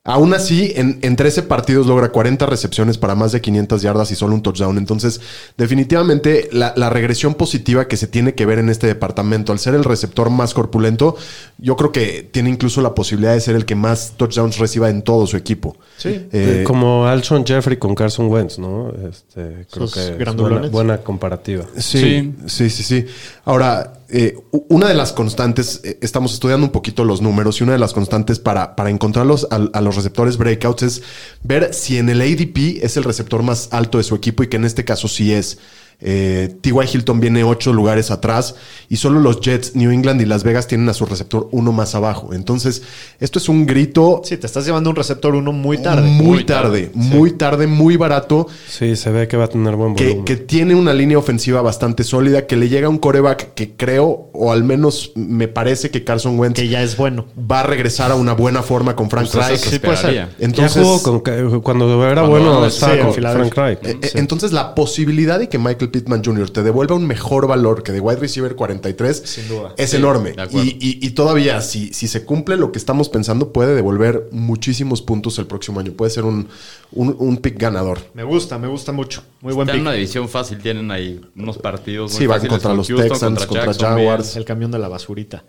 Aún 0.06 0.34
así, 0.34 0.74
en, 0.76 1.00
en 1.02 1.16
13 1.16 1.44
partidos 1.44 1.88
logra 1.88 2.10
40 2.12 2.46
recepciones 2.46 2.98
para 2.98 3.16
más 3.16 3.32
de 3.32 3.40
500 3.40 3.82
yardas 3.82 4.12
y 4.12 4.16
solo 4.16 4.34
un 4.36 4.42
touchdown. 4.42 4.78
Entonces, 4.78 5.22
definitivamente 5.58 6.50
la, 6.52 6.74
la 6.76 6.90
regresión 6.90 7.36
positiva 7.36 7.88
que 7.88 7.96
se 7.96 8.08
tiene 8.08 8.36
que 8.36 8.46
ver 8.46 8.60
en 8.60 8.68
este 8.68 8.86
departamento, 8.86 9.54
al 9.54 9.60
ser 9.60 9.76
el 9.76 9.86
receptor 9.86 10.30
más 10.30 10.54
corpulento, 10.54 11.16
yo 11.58 11.78
creo 11.78 11.94
que 11.94 12.28
tiene 12.30 12.50
incluso 12.50 12.82
la 12.82 12.94
posibilidad 12.94 13.34
de 13.34 13.40
ser 13.40 13.56
el 13.56 13.66
que 13.66 13.76
más 13.76 14.14
touchdowns 14.18 14.58
reciba 14.58 14.90
en 14.90 15.04
todo 15.04 15.26
su 15.26 15.38
equipo. 15.38 15.78
Sí. 15.98 16.10
Eh, 16.10 16.30
Eh, 16.34 16.64
Como 16.68 17.08
Alshon 17.08 17.46
Jeffrey 17.46 17.78
con 17.78 17.96
Carson 17.96 18.28
Wentz, 18.28 18.60
¿no? 18.60 18.92
Este, 19.10 19.66
creo 19.72 19.90
que 19.90 20.22
es 20.22 20.36
buena, 20.36 20.68
buena 20.68 20.98
comparativa. 20.98 21.64
Sí, 21.78 22.34
sí, 22.48 22.70
sí, 22.70 22.84
sí. 22.84 23.06
Ahora, 23.46 23.94
eh, 24.16 24.38
una 24.70 24.88
de 24.88 24.94
las 24.94 25.12
constantes, 25.12 25.82
eh, 25.84 25.98
estamos 26.02 26.34
estudiando 26.34 26.68
un 26.68 26.72
poquito 26.72 27.04
los 27.04 27.20
números 27.22 27.60
y 27.60 27.64
una 27.64 27.74
de 27.74 27.80
las 27.80 27.94
constantes 27.94 28.38
para, 28.38 28.76
para 28.76 28.92
encontrarlos 28.92 29.48
a, 29.50 29.56
a 29.56 29.82
los 29.82 29.96
receptores 29.96 30.38
breakouts 30.38 30.84
es 30.84 31.02
ver 31.42 31.74
si 31.74 31.98
en 31.98 32.10
el 32.10 32.22
ADP 32.22 32.84
es 32.84 32.96
el 32.96 33.06
receptor 33.06 33.42
más 33.42 33.70
alto 33.72 33.98
de 33.98 34.04
su 34.04 34.14
equipo 34.14 34.44
y 34.44 34.48
que 34.50 34.58
en 34.58 34.66
este 34.66 34.86
caso 34.86 35.08
sí 35.08 35.34
es. 35.34 35.58
Eh, 36.06 36.54
T.Y. 36.62 36.74
Hilton 36.94 37.20
viene 37.22 37.44
ocho 37.46 37.72
lugares 37.72 38.12
atrás 38.12 38.56
y 38.90 38.98
solo 38.98 39.20
los 39.22 39.40
Jets, 39.40 39.76
New 39.76 39.90
England 39.92 40.22
y 40.22 40.26
Las 40.26 40.44
Vegas 40.44 40.68
tienen 40.68 40.90
a 40.90 40.94
su 40.94 41.06
receptor 41.06 41.48
uno 41.52 41.72
más 41.72 41.96
abajo. 41.96 42.34
Entonces, 42.34 42.82
esto 43.22 43.40
es 43.40 43.48
un 43.48 43.66
grito 43.66 44.22
Sí, 44.26 44.36
te 44.38 44.46
estás 44.46 44.66
llevando 44.66 44.90
un 44.90 44.96
receptor 44.98 45.34
uno 45.36 45.52
muy 45.54 45.78
tarde. 45.78 46.10
muy, 46.10 46.26
Muy 46.28 46.44
tarde, 46.44 46.88
tarde, 46.88 46.92
muy 46.94 47.32
tarde, 47.32 47.68
muy 47.68 47.96
barato, 47.98 48.48
Sí, 48.68 48.96
se 48.98 49.12
ve 49.12 49.28
que 49.28 49.38
va 49.38 49.46
a 49.46 49.48
tener 49.48 49.76
buen 49.76 49.94
volumen. 49.94 50.26
que 50.26 50.36
tiene 50.36 50.76
una 50.76 50.94
línea 50.94 51.18
ofensiva 51.18 51.62
bastante 51.62 52.04
sólida, 52.04 52.48
que 52.48 52.56
le 52.58 52.68
llega 52.70 52.90
un 52.90 52.98
coreback 52.98 53.54
que 53.54 53.76
creo, 53.76 54.30
o 54.34 54.52
al 54.52 54.64
menos 54.64 55.12
me 55.16 55.48
parece 55.48 55.90
que 55.90 56.04
Carson 56.04 56.38
Wentz 56.38 56.60
Que 56.60 56.68
ya 56.68 56.84
es 56.84 56.98
bueno. 56.98 57.26
va 57.50 57.62
a 57.62 57.64
regresar 57.64 58.12
a 58.12 58.16
una 58.16 58.34
buena 58.34 58.62
forma 58.62 58.96
con 58.96 59.10
Frank 59.10 59.30
Pues 59.32 59.48
Reich. 59.48 59.60
sí 59.62 59.80
puede 59.80 59.98
ser. 59.98 60.30
Entonces, 60.40 60.84
ya 60.84 60.84
jugó 60.98 61.22
con, 61.22 61.62
cuando 61.62 62.04
era 62.06 62.22
Cuando 62.22 62.30
bueno, 62.30 62.66
estaba 62.66 62.94
sí, 62.94 63.00
con. 63.00 63.14
Frank 63.14 63.54
Reich. 63.56 63.80
Eh, 63.84 63.98
eh, 64.02 64.10
Entonces, 64.16 64.52
la 64.52 64.76
posibilidad 64.76 65.40
de 65.40 65.48
que 65.50 65.58
Michael 65.58 65.92
Pittman 65.94 66.24
Jr. 66.26 66.50
te 66.50 66.64
devuelva 66.64 66.96
un 66.96 67.06
mejor 67.08 67.48
valor 67.48 67.84
que 67.84 67.92
de 67.92 68.00
wide 68.02 68.20
receiver 68.20 68.56
43 68.56 69.16
Sin 69.26 69.48
duda. 69.48 69.74
es 69.78 69.92
Sí, 69.92 69.98
enorme. 69.98 70.34
Y, 70.52 70.58
y- 70.80 71.00
y 71.06 71.10
todavía, 71.12 71.62
si, 71.62 71.94
si 71.94 72.08
se 72.08 72.26
cumple 72.26 72.58
lo 72.58 72.72
que 72.72 72.80
estamos 72.80 73.08
pensando, 73.10 73.54
puede 73.54 73.76
devolver 73.76 74.28
muchísimos 74.32 75.02
puntos 75.04 75.38
el 75.40 75.46
próximo 75.46 75.80
año. 75.80 75.94
Puede 75.94 76.10
ser 76.12 76.26
un, 76.26 76.50
un, 76.92 77.16
un 77.20 77.38
pick 77.38 77.58
ganador. 77.58 78.00
Me 78.16 78.24
gusta, 78.24 78.58
me 78.58 78.68
gusta 78.68 78.92
mucho. 78.92 79.24
Muy 79.42 79.54
buen 79.54 79.68
Está 79.70 79.76
en 79.78 79.82
una 79.84 79.94
división 79.94 80.28
fácil, 80.28 80.58
tienen 80.58 80.90
ahí 80.92 81.22
unos 81.36 81.60
partidos 81.60 82.12
muy 82.12 82.20
Sí, 82.20 82.26
van 82.28 82.38
fáciles 82.38 82.50
contra 82.52 82.70
con 82.72 82.78
los 82.78 82.88
Houston, 82.88 83.10
Texans, 83.10 83.46
contra. 83.46 83.74
Jaguars. 83.90 84.36
El 84.36 84.46
camión 84.46 84.72
de 84.72 84.80
la 84.80 84.88
basurita. 84.90 85.44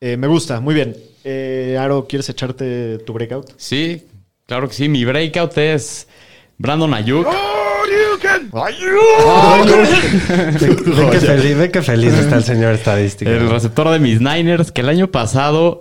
Eh, 0.00 0.16
me 0.16 0.26
gusta, 0.26 0.58
muy 0.60 0.74
bien. 0.74 0.96
Eh, 1.22 1.76
Aro, 1.78 2.06
¿quieres 2.08 2.28
echarte 2.30 2.98
tu 2.98 3.12
breakout? 3.12 3.52
Sí, 3.56 4.02
claro 4.46 4.68
que 4.68 4.74
sí. 4.74 4.88
Mi 4.88 5.04
breakout 5.04 5.56
es 5.58 6.06
Brandon 6.58 6.92
Ayuk. 6.94 7.26
Ve 10.60 11.10
que 11.10 11.20
feliz, 11.20 11.56
ve 11.58 11.70
que 11.70 11.82
feliz 11.82 12.14
está 12.14 12.36
el 12.36 12.44
señor 12.44 12.72
estadístico. 12.74 13.30
El 13.30 13.48
receptor 13.50 13.88
de 13.90 13.98
mis 13.98 14.20
Niners, 14.20 14.72
que 14.72 14.80
el 14.82 14.88
año 14.88 15.10
pasado, 15.10 15.80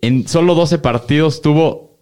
en 0.00 0.26
solo 0.28 0.54
12 0.54 0.78
partidos, 0.78 1.42
tuvo 1.42 1.98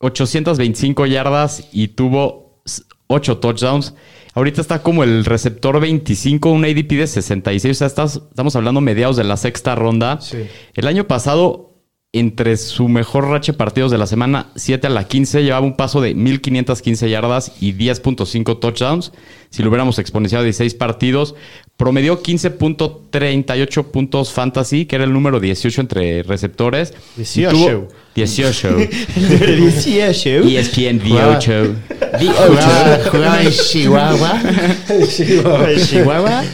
825 0.00 1.06
yardas 1.06 1.68
y 1.72 1.88
tuvo 1.88 2.62
8 3.08 3.38
touchdowns. 3.38 3.94
Ahorita 4.34 4.60
está 4.62 4.82
como 4.82 5.04
el 5.04 5.24
receptor 5.24 5.78
25, 5.78 6.50
un 6.50 6.64
ADP 6.64 6.92
de 6.96 7.06
66. 7.06 7.76
O 7.76 7.78
sea, 7.78 7.86
estás- 7.86 8.16
estamos 8.30 8.56
hablando 8.56 8.80
mediados 8.80 9.16
de 9.16 9.24
la 9.24 9.36
sexta 9.36 9.74
ronda. 9.74 10.20
Sí. 10.20 10.46
El 10.74 10.86
año 10.86 11.06
pasado, 11.06 11.71
entre 12.14 12.58
su 12.58 12.88
mejor 12.88 13.28
racha 13.28 13.52
de 13.52 13.58
partidos 13.58 13.90
de 13.90 13.96
la 13.96 14.06
semana 14.06 14.48
7 14.54 14.86
a 14.86 14.90
la 14.90 15.08
15, 15.08 15.42
llevaba 15.42 15.64
un 15.64 15.76
paso 15.76 16.02
de 16.02 16.14
1515 16.14 17.08
yardas 17.08 17.52
y 17.60 17.72
10.5 17.72 18.60
touchdowns. 18.60 19.12
Si 19.48 19.62
lo 19.62 19.70
hubiéramos 19.70 19.98
exponenciado 19.98 20.42
a 20.42 20.44
16 20.44 20.74
partidos, 20.74 21.34
promedió 21.78 22.22
15.38 22.22 23.84
puntos 23.90 24.30
fantasy, 24.32 24.84
que 24.84 24.96
era 24.96 25.04
el 25.04 25.12
número 25.12 25.40
18 25.40 25.80
entre 25.80 26.22
receptores. 26.22 26.92
Y 27.16 27.20
18. 27.20 27.50
tuvo- 27.56 27.88
18. 28.14 28.76
18. 29.16 30.30
ESPN 30.48 31.00
V8. 31.00 31.74
Jugaba, 32.20 32.98
jugaba 33.10 33.42
en 33.42 33.50
Chihuahua. 33.50 34.42
Chihuahua. 35.88 36.44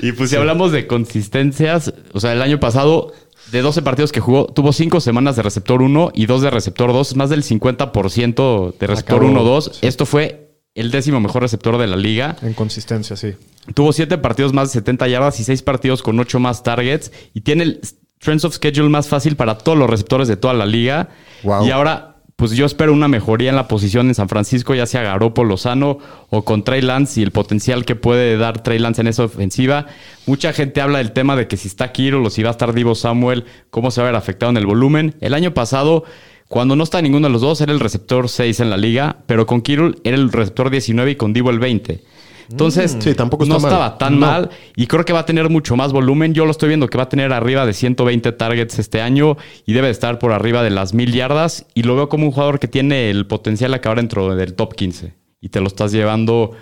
Y 0.00 0.12
pues 0.12 0.30
si 0.30 0.36
hablamos 0.36 0.72
de 0.72 0.86
consistencias, 0.86 1.94
o 2.12 2.20
sea, 2.20 2.32
el 2.32 2.42
año 2.42 2.58
pasado, 2.60 3.12
de 3.52 3.62
12 3.62 3.82
partidos 3.82 4.12
que 4.12 4.20
jugó, 4.20 4.46
tuvo 4.46 4.72
5 4.72 5.00
semanas 5.00 5.36
de 5.36 5.42
receptor 5.42 5.82
1 5.82 6.12
y 6.14 6.26
2 6.26 6.42
de 6.42 6.50
receptor 6.50 6.92
2, 6.92 7.16
más 7.16 7.30
del 7.30 7.42
50% 7.42 8.76
de 8.78 8.86
receptor 8.86 9.24
Acabó, 9.24 9.58
1-2. 9.60 9.78
Esto 9.82 10.06
fue 10.06 10.58
el 10.74 10.90
décimo 10.90 11.20
mejor 11.20 11.42
receptor 11.42 11.78
de 11.78 11.86
la 11.86 11.96
liga. 11.96 12.36
En 12.42 12.54
consistencia, 12.54 13.16
sí. 13.16 13.34
Tuvo 13.74 13.92
7 13.92 14.18
partidos 14.18 14.52
más 14.52 14.68
de 14.68 14.80
70 14.80 15.08
yardas 15.08 15.40
y 15.40 15.44
6 15.44 15.62
partidos 15.62 16.02
con 16.02 16.18
8 16.18 16.38
más 16.40 16.62
targets. 16.62 17.12
Y 17.32 17.42
tiene 17.42 17.62
el 17.64 17.80
strength 18.20 18.44
of 18.44 18.54
schedule 18.54 18.88
más 18.88 19.08
fácil 19.08 19.36
para 19.36 19.58
todos 19.58 19.78
los 19.78 19.88
receptores 19.88 20.26
de 20.28 20.36
toda 20.36 20.54
la 20.54 20.66
liga. 20.66 21.10
Wow. 21.42 21.66
Y 21.66 21.70
ahora, 21.70 22.13
pues 22.36 22.50
yo 22.52 22.66
espero 22.66 22.92
una 22.92 23.06
mejoría 23.06 23.50
en 23.50 23.56
la 23.56 23.68
posición 23.68 24.08
en 24.08 24.14
San 24.14 24.28
Francisco, 24.28 24.74
ya 24.74 24.86
sea 24.86 25.02
Garoppolo 25.02 25.50
Lozano 25.50 25.98
o 26.30 26.44
con 26.44 26.64
Trey 26.64 26.82
Lance 26.82 27.20
y 27.20 27.22
el 27.22 27.30
potencial 27.30 27.84
que 27.84 27.94
puede 27.94 28.36
dar 28.36 28.62
Trey 28.62 28.78
Lance 28.78 29.02
en 29.02 29.06
esa 29.06 29.24
ofensiva. 29.24 29.86
Mucha 30.26 30.52
gente 30.52 30.80
habla 30.80 30.98
del 30.98 31.12
tema 31.12 31.36
de 31.36 31.46
que 31.46 31.56
si 31.56 31.68
está 31.68 31.92
Kiro 31.92 32.22
o 32.22 32.30
si 32.30 32.42
va 32.42 32.48
a 32.48 32.52
estar 32.52 32.72
Divo 32.72 32.96
Samuel, 32.96 33.44
cómo 33.70 33.90
se 33.90 34.00
va 34.00 34.08
a 34.08 34.10
ver 34.10 34.18
afectado 34.18 34.50
en 34.50 34.56
el 34.56 34.66
volumen. 34.66 35.14
El 35.20 35.32
año 35.32 35.54
pasado, 35.54 36.04
cuando 36.48 36.74
no 36.74 36.82
está 36.82 37.00
ninguno 37.00 37.28
de 37.28 37.32
los 37.32 37.42
dos, 37.42 37.60
era 37.60 37.72
el 37.72 37.80
receptor 37.80 38.28
6 38.28 38.60
en 38.60 38.70
la 38.70 38.76
liga, 38.76 39.18
pero 39.26 39.46
con 39.46 39.62
Kirill 39.62 40.00
era 40.02 40.16
el 40.16 40.32
receptor 40.32 40.70
19 40.70 41.12
y 41.12 41.16
con 41.16 41.32
Divo 41.32 41.50
el 41.50 41.60
20. 41.60 42.02
Entonces, 42.50 42.96
Sí, 43.00 43.14
tampoco 43.14 43.44
no 43.46 43.58
mal. 43.58 43.72
estaba 43.72 43.98
tan 43.98 44.20
No. 44.20 44.26
mal 44.26 44.50
y 44.76 44.86
creo 44.86 45.04
que 45.04 45.12
va 45.12 45.20
a 45.20 45.26
tener 45.26 45.48
mucho 45.50 45.76
más 45.76 45.92
volumen. 45.92 46.34
Yo 46.34 46.44
lo 46.44 46.50
estoy 46.50 46.68
viendo 46.68 46.88
que 46.88 46.98
va 46.98 47.04
a 47.04 47.08
tener 47.08 47.32
arriba 47.32 47.64
de 47.66 47.72
120 47.72 48.32
targets 48.32 48.78
este 48.78 49.00
año 49.00 49.36
y 49.66 49.72
debe 49.72 49.88
de 49.88 49.92
estar 49.92 50.18
por 50.18 50.32
arriba 50.32 50.62
de 50.62 50.70
las 50.70 50.94
mil 50.94 51.12
yardas. 51.12 51.66
Y 51.74 51.82
lo 51.84 51.96
veo 51.96 52.08
como 52.08 52.26
un 52.26 52.32
jugador 52.32 52.58
que 52.58 52.68
tiene 52.68 53.10
el 53.10 53.26
potencial 53.26 53.70
de 53.72 53.76
acabar 53.78 53.98
dentro 53.98 54.34
del 54.36 54.54
top 54.54 54.74
15. 54.74 55.14
Y 55.40 55.48
te 55.50 55.60
lo 55.60 55.66
estás 55.66 55.92
llevando 55.92 56.52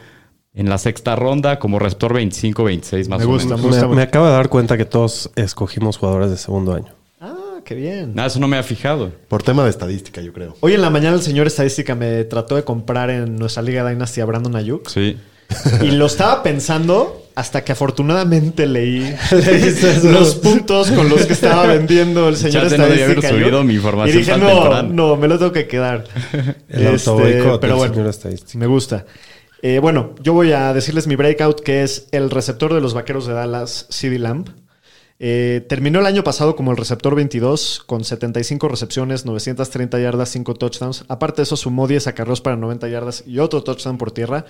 en 0.55 0.69
la 0.69 0.77
sexta 0.79 1.17
ronda 1.17 1.59
como 1.59 1.79
receptor 1.79 2.13
25-26 2.15 3.09
más 3.09 3.21
Me 3.21 3.25
o 3.25 3.29
menos. 3.31 3.47
me 3.47 3.57
gusta 3.69 3.89
Me, 3.89 4.03
acabo 4.03 4.27
de 4.27 4.33
dar 4.33 4.49
cuenta 4.49 4.77
que 4.77 4.85
todos 4.85 5.31
escogimos 5.37 5.97
jugadores 5.97 6.31
de 6.31 6.37
segundo 6.37 6.75
año. 6.75 6.93
Ah, 7.21 7.61
qué 7.65 7.75
bien. 7.75 8.13
Ah, 8.19 8.27
eso 8.27 8.39
no 8.41 8.49
me 8.49 8.59
ha 8.59 8.63
fijado. 8.63 9.13
Por 9.29 9.43
tema 9.43 9.65
de 9.65 9.71
estadística, 9.71 10.21
yo 10.21 10.33
creo. 10.33 10.57
Hoy 10.61 10.75
en 10.75 10.83
la 10.83 10.91
mañana 10.91 11.17
el 11.17 11.23
señor 11.23 11.47
estadística 11.47 11.95
me 11.95 12.25
trató 12.25 12.57
de 12.57 12.65
comprar 12.65 13.09
en 13.09 13.37
nuestra 13.37 13.63
Liga 13.63 13.89
Dynasty 13.89 14.21
a 14.21 14.25
Brandon 14.27 14.55
Ayuk. 14.57 14.89
Sí. 14.89 15.17
Y 15.83 15.91
lo 15.93 16.07
estaba 16.07 16.43
pensando 16.43 17.19
hasta 17.35 17.65
que 17.65 17.73
afortunadamente 17.73 18.67
leí 18.67 19.15
los 20.05 20.35
puntos 20.37 20.91
con 20.91 21.09
los 21.09 21.25
que 21.25 21.33
estaba 21.33 21.67
vendiendo 21.67 22.29
el 22.29 22.37
señor 22.39 22.65
no 22.65 22.69
debía 22.71 22.85
haber 22.87 23.19
estadística. 23.19 23.29
subido 23.29 23.59
Ayuk. 23.59 23.67
mi 23.69 23.75
información 23.75 24.17
Y 24.17 24.21
dije, 24.21 24.37
no, 24.39 24.47
temprano". 24.63 24.89
no, 24.93 25.17
me 25.17 25.29
lo 25.29 25.39
tengo 25.39 25.53
que 25.53 25.67
quedar. 25.67 26.05
El 26.69 26.87
Este, 26.89 27.11
pero 27.61 27.77
bueno, 27.77 28.11
me 28.55 28.67
gusta. 28.67 29.07
Eh, 29.63 29.79
bueno, 29.79 30.15
yo 30.21 30.33
voy 30.33 30.53
a 30.53 30.73
decirles 30.75 31.07
mi 31.07 31.15
breakout, 31.17 31.61
que 31.61 31.85
es 31.85 32.09
el 32.11 32.31
receptor 32.31 32.75
de 32.75 32.81
los 32.81 32.95
Vaqueros 32.95 33.27
de 33.27 33.33
Dallas, 33.33 33.87
CD 33.91 34.19
Lamb. 34.19 34.49
Eh, 35.25 35.65
terminó 35.69 36.01
el 36.01 36.07
año 36.07 36.25
pasado 36.25 36.57
como 36.57 36.73
el 36.73 36.77
receptor 36.77 37.15
22 37.15 37.85
con 37.87 38.05
75 38.05 38.69
recepciones, 38.69 39.25
930 39.25 40.01
yardas, 40.01 40.31
5 40.31 40.55
touchdowns. 40.55 41.05
Aparte 41.07 41.37
de 41.37 41.43
eso, 41.45 41.57
sumó 41.57 41.87
10 41.87 42.09
acarreos 42.09 42.41
para 42.41 42.57
90 42.57 42.89
yardas 42.89 43.23
y 43.25 43.39
otro 43.39 43.63
touchdown 43.63 43.99
por 43.99 44.11
tierra. 44.11 44.47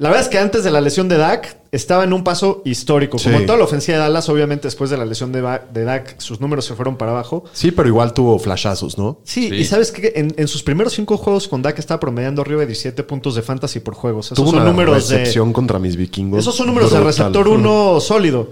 La 0.00 0.10
verdad 0.10 0.22
es 0.24 0.28
que 0.30 0.38
antes 0.38 0.62
de 0.62 0.70
la 0.70 0.80
lesión 0.80 1.08
de 1.08 1.16
Dak 1.16 1.56
estaba 1.72 2.04
en 2.04 2.12
un 2.12 2.22
paso 2.22 2.62
histórico. 2.64 3.18
Como 3.18 3.34
Sí. 3.36 3.40
en 3.42 3.46
toda 3.46 3.58
la 3.58 3.64
ofensiva 3.64 3.98
de 3.98 4.04
Dallas, 4.04 4.28
obviamente 4.28 4.68
después 4.68 4.90
de 4.90 4.96
la 4.96 5.04
lesión 5.04 5.32
de, 5.32 5.42
de 5.72 5.82
Dak, 5.84 6.20
sus 6.20 6.40
números 6.40 6.64
se 6.66 6.74
fueron 6.76 6.96
para 6.96 7.10
abajo. 7.10 7.42
Sí, 7.52 7.72
pero 7.72 7.88
igual 7.88 8.14
tuvo 8.14 8.38
flashazos, 8.38 8.96
¿no? 8.96 9.18
Sí, 9.24 9.48
Sí. 9.48 9.54
y 9.56 9.64
sabes 9.64 9.90
que 9.90 10.12
en, 10.14 10.32
en 10.36 10.46
sus 10.46 10.62
primeros 10.62 10.92
cinco 10.92 11.16
juegos 11.16 11.48
con 11.48 11.62
Dak 11.62 11.80
estaba 11.80 11.98
promediando 11.98 12.42
arriba 12.42 12.60
de 12.60 12.66
17 12.68 13.02
puntos 13.02 13.34
de 13.34 13.42
fantasy 13.42 13.80
por 13.80 13.94
juegos. 13.94 14.26
Esos 14.26 14.36
tuvo 14.36 14.50
son 14.50 14.60
una 14.60 14.70
números 14.70 15.08
de. 15.08 15.52
contra 15.52 15.80
mis 15.80 15.96
vikingos. 15.96 16.38
Esos 16.38 16.54
son 16.54 16.68
números 16.68 16.92
de 16.92 17.00
receptor 17.00 17.48
1 17.48 18.00
sólido. 18.00 18.50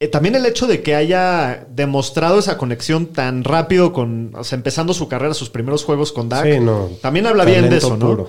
Eh, 0.00 0.08
también 0.08 0.34
el 0.34 0.44
hecho 0.46 0.66
de 0.66 0.82
que 0.82 0.96
haya 0.96 1.64
demostrado 1.70 2.40
esa 2.40 2.58
conexión 2.58 3.06
tan 3.06 3.44
rápido 3.44 3.92
con, 3.92 4.32
o 4.34 4.42
sea, 4.42 4.56
empezando 4.56 4.94
su 4.94 5.06
carrera, 5.06 5.32
sus 5.32 5.48
primeros 5.48 5.84
juegos 5.84 6.10
con 6.10 6.28
Dak, 6.28 6.44
Sí, 6.44 6.58
no. 6.58 6.88
también 7.00 7.28
habla 7.28 7.44
bien 7.44 7.70
de 7.70 7.76
eso, 7.76 7.96
¿no? 7.96 8.08
puro. 8.08 8.28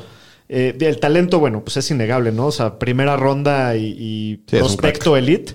Eh, 0.49 0.77
el 0.79 0.99
talento, 0.99 1.39
bueno, 1.39 1.63
pues 1.63 1.77
es 1.77 1.89
innegable, 1.91 2.31
¿no? 2.31 2.47
O 2.47 2.51
sea, 2.51 2.79
primera 2.79 3.17
ronda 3.17 3.75
y, 3.75 4.41
Sí, 4.47 4.57
prospecto 4.57 5.17
elite. 5.17 5.53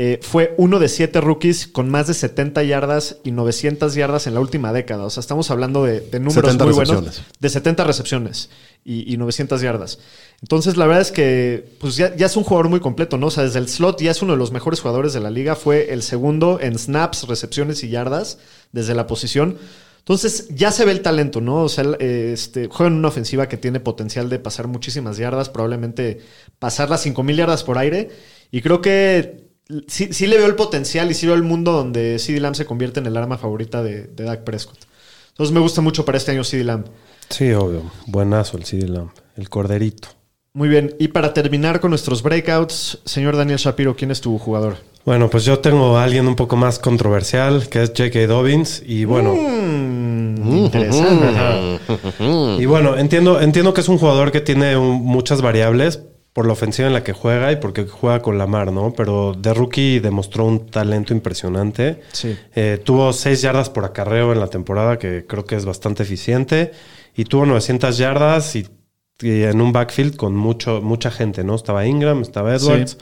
Eh, 0.00 0.20
fue 0.22 0.54
uno 0.58 0.78
de 0.78 0.88
siete 0.88 1.20
rookies 1.20 1.66
con 1.66 1.88
más 1.88 2.06
de 2.06 2.14
70 2.14 2.62
yardas 2.62 3.16
y 3.24 3.32
900 3.32 3.94
yardas 3.96 4.28
en 4.28 4.34
la 4.34 4.40
última 4.40 4.72
década. 4.72 5.04
O 5.04 5.10
sea, 5.10 5.20
estamos 5.20 5.50
hablando 5.50 5.82
de, 5.82 6.00
de 6.00 6.20
números 6.20 6.34
70 6.52 6.64
muy 6.64 6.74
buenos. 6.74 6.96
recepciones. 6.96 7.32
De 7.40 7.48
70 7.48 7.84
recepciones 7.84 8.50
y, 8.84 9.12
y 9.12 9.16
900 9.16 9.60
yardas. 9.60 9.98
Entonces, 10.40 10.76
la 10.76 10.86
verdad 10.86 11.02
es 11.02 11.10
que 11.10 11.72
pues 11.80 11.96
ya, 11.96 12.14
ya 12.14 12.26
es 12.26 12.36
un 12.36 12.44
jugador 12.44 12.68
muy 12.68 12.78
completo, 12.78 13.16
¿no? 13.18 13.26
O 13.26 13.30
sea, 13.32 13.42
desde 13.42 13.58
el 13.58 13.68
slot 13.68 14.00
ya 14.00 14.12
es 14.12 14.22
uno 14.22 14.34
de 14.34 14.38
los 14.38 14.52
mejores 14.52 14.80
jugadores 14.80 15.14
de 15.14 15.20
la 15.20 15.30
liga. 15.30 15.56
Fue 15.56 15.92
el 15.92 16.02
segundo 16.02 16.60
en 16.60 16.78
snaps, 16.78 17.26
recepciones 17.26 17.82
y 17.82 17.88
yardas 17.88 18.38
desde 18.70 18.94
la 18.94 19.08
posición. 19.08 19.58
Entonces, 20.08 20.48
ya 20.48 20.72
se 20.72 20.86
ve 20.86 20.92
el 20.92 21.02
talento, 21.02 21.42
¿no? 21.42 21.64
O 21.64 21.68
sea, 21.68 21.84
eh, 21.98 22.30
este, 22.32 22.66
juega 22.68 22.90
en 22.90 22.96
una 22.96 23.08
ofensiva 23.08 23.46
que 23.46 23.58
tiene 23.58 23.78
potencial 23.78 24.30
de 24.30 24.38
pasar 24.38 24.66
muchísimas 24.66 25.18
yardas, 25.18 25.50
probablemente 25.50 26.20
pasar 26.58 26.88
las 26.88 27.02
5000 27.02 27.36
yardas 27.36 27.62
por 27.62 27.76
aire. 27.76 28.08
Y 28.50 28.62
creo 28.62 28.80
que 28.80 29.50
sí, 29.86 30.14
sí 30.14 30.26
le 30.26 30.38
veo 30.38 30.46
el 30.46 30.54
potencial 30.54 31.10
y 31.10 31.14
sí 31.14 31.26
veo 31.26 31.34
el 31.34 31.42
mundo 31.42 31.72
donde 31.72 32.18
CD 32.18 32.40
Lamb 32.40 32.54
se 32.54 32.64
convierte 32.64 33.00
en 33.00 33.06
el 33.06 33.18
arma 33.18 33.36
favorita 33.36 33.82
de, 33.82 34.04
de 34.04 34.24
Dak 34.24 34.44
Prescott. 34.44 34.78
Entonces, 35.28 35.52
me 35.52 35.60
gusta 35.60 35.82
mucho 35.82 36.06
para 36.06 36.16
este 36.16 36.30
año 36.30 36.42
CD 36.42 36.64
Lamb. 36.64 36.86
Sí, 37.28 37.52
obvio. 37.52 37.92
Buenazo 38.06 38.56
el 38.56 38.64
CD 38.64 38.88
Lamb. 38.88 39.10
El 39.36 39.50
corderito. 39.50 40.08
Muy 40.54 40.70
bien. 40.70 40.96
Y 40.98 41.08
para 41.08 41.34
terminar 41.34 41.80
con 41.80 41.90
nuestros 41.90 42.22
breakouts, 42.22 43.00
señor 43.04 43.36
Daniel 43.36 43.58
Shapiro, 43.58 43.94
¿quién 43.94 44.10
es 44.10 44.22
tu 44.22 44.38
jugador? 44.38 44.78
Bueno, 45.08 45.30
pues 45.30 45.46
yo 45.46 45.58
tengo 45.60 45.96
a 45.96 46.04
alguien 46.04 46.28
un 46.28 46.36
poco 46.36 46.54
más 46.56 46.78
controversial, 46.78 47.66
que 47.70 47.82
es 47.82 47.92
J.K. 47.96 48.26
Dobbins. 48.26 48.82
Y 48.84 49.06
bueno, 49.06 49.34
Mm, 49.34 50.56
interesante. 50.66 51.80
y 52.58 52.66
bueno, 52.66 52.94
entiendo, 52.98 53.40
entiendo 53.40 53.72
que 53.72 53.80
es 53.80 53.88
un 53.88 53.96
jugador 53.96 54.30
que 54.32 54.42
tiene 54.42 54.76
un- 54.76 55.02
muchas 55.02 55.40
variables. 55.40 56.02
por 56.34 56.46
la 56.46 56.52
ofensiva 56.52 56.86
en 56.86 56.94
la 56.94 57.02
que 57.02 57.12
juega 57.14 57.50
y 57.50 57.56
porque 57.56 57.84
juega 57.88 58.20
con 58.22 58.38
Lamar, 58.38 58.70
¿no? 58.70 58.92
Pero 58.96 59.32
de 59.36 59.52
rookie 59.54 59.98
demostró 59.98 60.44
un 60.44 60.66
talento 60.66 61.12
impresionante. 61.12 62.00
Sí. 62.12 62.36
Eh, 62.54 62.78
tuvo 62.84 63.12
6 63.12 63.42
yardas 63.42 63.70
por 63.70 63.84
acarreo 63.84 64.32
en 64.32 64.38
la 64.38 64.46
temporada, 64.46 64.98
que 65.00 65.24
creo 65.26 65.44
que 65.46 65.56
es 65.56 65.64
bastante 65.64 66.04
eficiente. 66.04 66.70
Y 67.16 67.24
tuvo 67.24 67.44
900 67.44 67.98
yardas 67.98 68.54
y, 68.54 68.68
y 69.20 69.42
en 69.44 69.60
un 69.60 69.72
backfield 69.72 70.14
con 70.14 70.36
mucho, 70.36 70.80
mucha 70.80 71.10
gente, 71.10 71.42
¿no? 71.42 71.56
Estaba 71.56 71.84
Ingram, 71.86 72.20
estaba 72.22 72.54
Edwards. 72.54 72.92
Sí. 72.92 72.98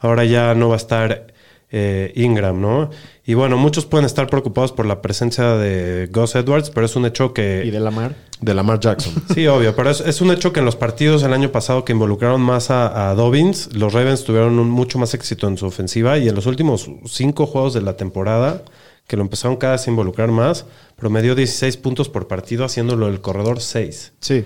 Ahora 0.00 0.24
ya 0.26 0.54
no 0.54 0.68
va 0.68 0.74
a 0.74 0.76
estar 0.76 1.28
eh, 1.76 2.12
Ingram, 2.14 2.60
¿no? 2.60 2.90
Y 3.26 3.34
bueno, 3.34 3.56
muchos 3.56 3.84
pueden 3.84 4.04
estar 4.06 4.28
preocupados 4.28 4.70
por 4.70 4.86
la 4.86 5.02
presencia 5.02 5.56
de 5.56 6.08
Gus 6.12 6.36
Edwards, 6.36 6.70
pero 6.70 6.86
es 6.86 6.94
un 6.94 7.04
hecho 7.04 7.32
que... 7.32 7.62
Y 7.64 7.70
de 7.70 7.80
la 7.80 7.90
mar. 7.90 8.14
De 8.40 8.54
Lamar 8.54 8.78
Jackson. 8.78 9.12
Sí, 9.34 9.46
obvio, 9.48 9.74
pero 9.74 9.90
es, 9.90 10.00
es 10.00 10.20
un 10.20 10.30
hecho 10.30 10.52
que 10.52 10.60
en 10.60 10.66
los 10.66 10.76
partidos 10.76 11.22
el 11.22 11.32
año 11.32 11.50
pasado 11.50 11.84
que 11.84 11.92
involucraron 11.92 12.40
más 12.42 12.70
a, 12.70 13.10
a 13.10 13.14
Dobbins, 13.14 13.74
los 13.74 13.92
Ravens 13.92 14.22
tuvieron 14.24 14.58
un- 14.58 14.68
mucho 14.70 14.98
más 14.98 15.14
éxito 15.14 15.48
en 15.48 15.56
su 15.56 15.66
ofensiva 15.66 16.18
y 16.18 16.28
en 16.28 16.34
los 16.34 16.46
últimos 16.46 16.88
cinco 17.06 17.46
juegos 17.46 17.72
de 17.74 17.80
la 17.80 17.96
temporada, 17.96 18.62
que 19.08 19.16
lo 19.16 19.22
empezaron 19.22 19.56
cada 19.56 19.72
vez 19.74 19.86
a 19.86 19.90
involucrar 19.90 20.28
más, 20.30 20.66
promedió 20.96 21.34
16 21.34 21.76
puntos 21.78 22.08
por 22.08 22.28
partido, 22.28 22.64
haciéndolo 22.64 23.08
el 23.08 23.20
corredor 23.20 23.60
6. 23.60 24.12
Sí. 24.20 24.44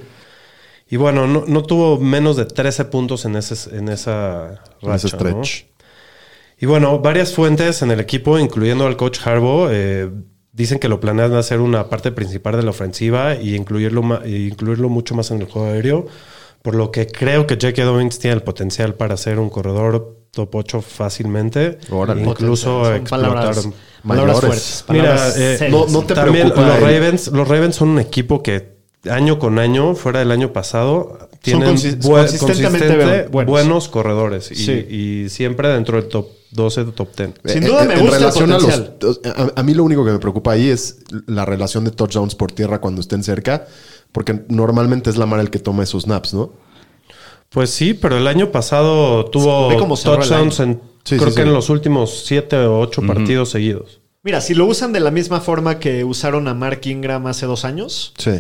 Y 0.91 0.97
bueno, 0.97 1.27
no, 1.27 1.45
no 1.47 1.63
tuvo 1.65 1.99
menos 1.99 2.37
de 2.37 2.45
13 2.47 2.85
puntos 2.87 3.25
en, 3.25 3.35
ese, 3.37 3.77
en 3.77 3.89
esa 3.89 4.63
En 4.81 4.93
ese 4.93 5.09
racha. 5.09 5.31
¿no? 5.31 5.43
Y 6.61 6.67
bueno, 6.67 6.99
varias 6.99 7.33
fuentes 7.33 7.83
en 7.83 7.91
el 7.91 8.01
equipo, 8.01 8.39
incluyendo 8.39 8.87
al 8.87 8.97
coach 8.97 9.21
Harbaugh, 9.25 9.69
eh, 9.71 10.11
dicen 10.53 10.79
que 10.79 10.89
lo 10.89 10.99
planean 10.99 11.35
hacer 11.35 11.61
una 11.61 11.89
parte 11.89 12.11
principal 12.11 12.57
de 12.57 12.63
la 12.65 12.71
ofensiva 12.71 13.37
y 13.37 13.55
incluirlo, 13.55 14.21
y 14.27 14.49
incluirlo 14.49 14.89
mucho 14.89 15.15
más 15.15 15.31
en 15.31 15.41
el 15.41 15.47
juego 15.47 15.69
aéreo. 15.69 16.07
Por 16.63 16.75
lo 16.75 16.91
que 16.91 17.07
creo 17.07 17.47
que 17.47 17.55
J.K. 17.55 17.85
Dobbins 17.85 18.19
tiene 18.19 18.35
el 18.37 18.43
potencial 18.43 18.95
para 18.95 19.17
ser 19.17 19.39
un 19.39 19.49
corredor 19.51 20.17
top 20.33 20.55
8 20.57 20.83
fácilmente. 20.83 21.79
Órale. 21.91 22.23
incluso 22.25 22.85
Son 22.85 22.95
explotar. 22.97 23.55
palabras, 24.05 24.41
fuertes. 24.41 24.85
Mira, 24.89 25.17
eh, 25.37 25.69
no- 25.71 25.87
no 25.87 26.03
te 26.03 26.15
También 26.15 26.49
preocupa 26.51 26.67
los 26.69 26.81
Ravens, 26.81 27.29
los 27.29 27.47
Ravens 27.49 27.77
son 27.77 27.91
un 27.91 27.99
equipo 28.01 28.43
que 28.43 28.79
año 29.09 29.39
con 29.39 29.61
año, 29.61 29.95
fuera 29.95 30.19
del 30.19 30.33
año 30.33 30.53
pasado, 30.53 31.29
tienen 31.41 31.69
consis- 31.77 31.99
buen- 32.03 32.23
consistentemente 32.27 32.87
consistente 32.89 33.29
buenos. 33.29 33.51
buenos. 33.51 33.89
corredores 33.89 34.51
y, 34.51 34.57
Sí. 34.57 34.73
y 34.73 35.29
siempre 35.29 35.69
dentro 35.69 36.01
del 36.01 36.09
top 36.09 36.27
12, 36.51 36.85
top 36.87 37.09
10. 37.17 37.31
Sin 37.45 37.63
Eh, 37.63 37.67
duda 37.67 37.85
eh, 37.85 37.89
me 37.89 37.95
en 37.95 38.01
gusta 38.01 38.17
el 38.17 38.21
relación 38.23 38.53
a, 38.53 38.55
los, 38.59 38.65
potencial. 38.65 39.53
a, 39.57 39.61
a 39.61 39.63
mí 39.63 39.75
lo 39.75 39.85
único 39.85 40.05
que 40.05 40.13
me 40.13 40.19
preocupa 40.19 40.53
ahí 40.53 40.69
es 40.69 40.99
la 41.27 41.45
relación 41.45 41.85
de 41.85 41.91
touchdowns 41.91 42.35
por 42.35 42.53
tierra 42.53 42.81
cuando 42.81 43.01
estén 43.01 43.23
cerca, 43.23 43.67
porque 44.13 44.45
normalmente 44.49 45.11
es 45.11 45.17
Lamar 45.17 45.41
el 45.41 45.51
que 45.51 45.59
toma 45.59 45.83
esos 45.83 46.05
snaps, 46.05 46.33
¿no? 46.35 46.53
Pues 47.51 47.71
sí, 47.71 47.95
pero 47.95 48.17
el 48.19 48.27
año 48.27 48.51
pasado 48.53 49.25
tuvo 49.27 49.69
touchdowns 49.97 50.61
en 50.61 50.81
Sí, 51.05 51.17
creo 51.17 51.31
sí, 51.31 51.37
que 51.37 51.43
sí. 51.43 51.49
en 51.49 51.55
los 51.55 51.71
últimos 51.71 52.25
7 52.27 52.57
o 52.67 52.81
8 52.81 53.03
partidos 53.07 53.49
seguidos. 53.51 54.01
Mira, 54.23 54.43
si 54.43 54.53
lo 54.55 54.67
usan 54.67 54.93
de 54.93 55.01
la 55.01 55.11
misma 55.11 55.41
forma 55.41 55.79
que 55.79 56.05
usaron 56.05 56.49
a 56.49 56.53
Mark 56.55 56.81
Ingram 56.85 57.27
hace 57.29 57.47
dos 57.47 57.65
años, 57.65 58.13
Sí. 58.19 58.33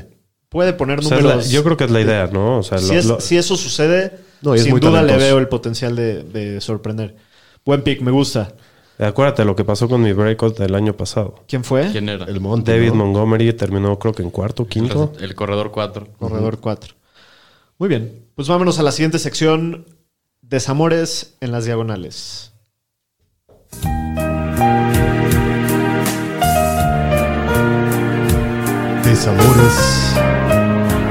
puede 0.51 0.75
poner 0.75 0.99
O 0.99 1.03
sea, 1.03 1.17
es 1.17 1.25
la- 1.25 1.31
números. 1.31 1.51
yo 1.51 1.65
creo 1.65 1.77
que 1.79 1.85
es 1.85 1.91
la 1.91 2.01
idea, 2.03 2.27
¿no? 2.27 2.59
O 2.59 2.63
sea, 2.63 2.77
si, 2.79 2.93
lo- 2.93 2.99
es- 2.99 3.07
lo- 3.07 3.21
si 3.21 3.39
eso 3.39 3.57
sucede, 3.57 4.19
No, 4.43 4.55
y 4.55 4.59
es 4.59 4.65
sin 4.65 4.73
muy 4.73 4.81
duda 4.81 5.03
le 5.03 5.17
veo 5.17 5.39
el 5.39 5.49
potencial 5.49 5.97
de, 5.97 6.23
de 6.25 6.61
sorprender. 6.61 7.17
Buen 7.69 7.83
pick, 7.83 8.01
me 8.01 8.11
gusta. 8.11 8.55
acuérdate 8.99 9.45
lo 9.45 9.55
que 9.55 9.63
pasó 9.63 9.91
con 9.91 10.01
mi 10.01 10.15
breakout 10.15 10.57
del 10.57 10.75
año 10.75 10.95
pasado. 10.95 11.45
¿Quién 11.47 11.65
fue? 11.65 11.87
¿Quién 11.93 12.09
era? 12.09 12.25
El 12.25 12.41
monte. 12.41 12.73
David 12.73 12.93
¿no? 12.93 13.05
Montgomery 13.05 13.53
terminó 13.53 13.99
creo 13.99 14.15
que 14.15 14.23
en 14.23 14.31
cuarto, 14.31 14.67
quinto. 14.67 15.13
El 15.21 15.35
corredor 15.35 15.71
4. 15.71 16.09
Corredor 16.19 16.61
4. 16.61 16.95
Muy 17.77 17.91
bien. 17.91 18.25
Pues 18.35 18.49
vámonos 18.49 18.79
a 18.79 18.83
la 18.83 18.91
siguiente 18.91 19.19
sección. 19.19 19.85
Desamores 20.41 21.37
en 21.43 21.53
las 21.53 21.67
diagonales. 21.67 22.55
Desamores 29.05 30.15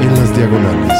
en 0.01 0.09
las 0.09 0.35
diagonales. 0.35 0.97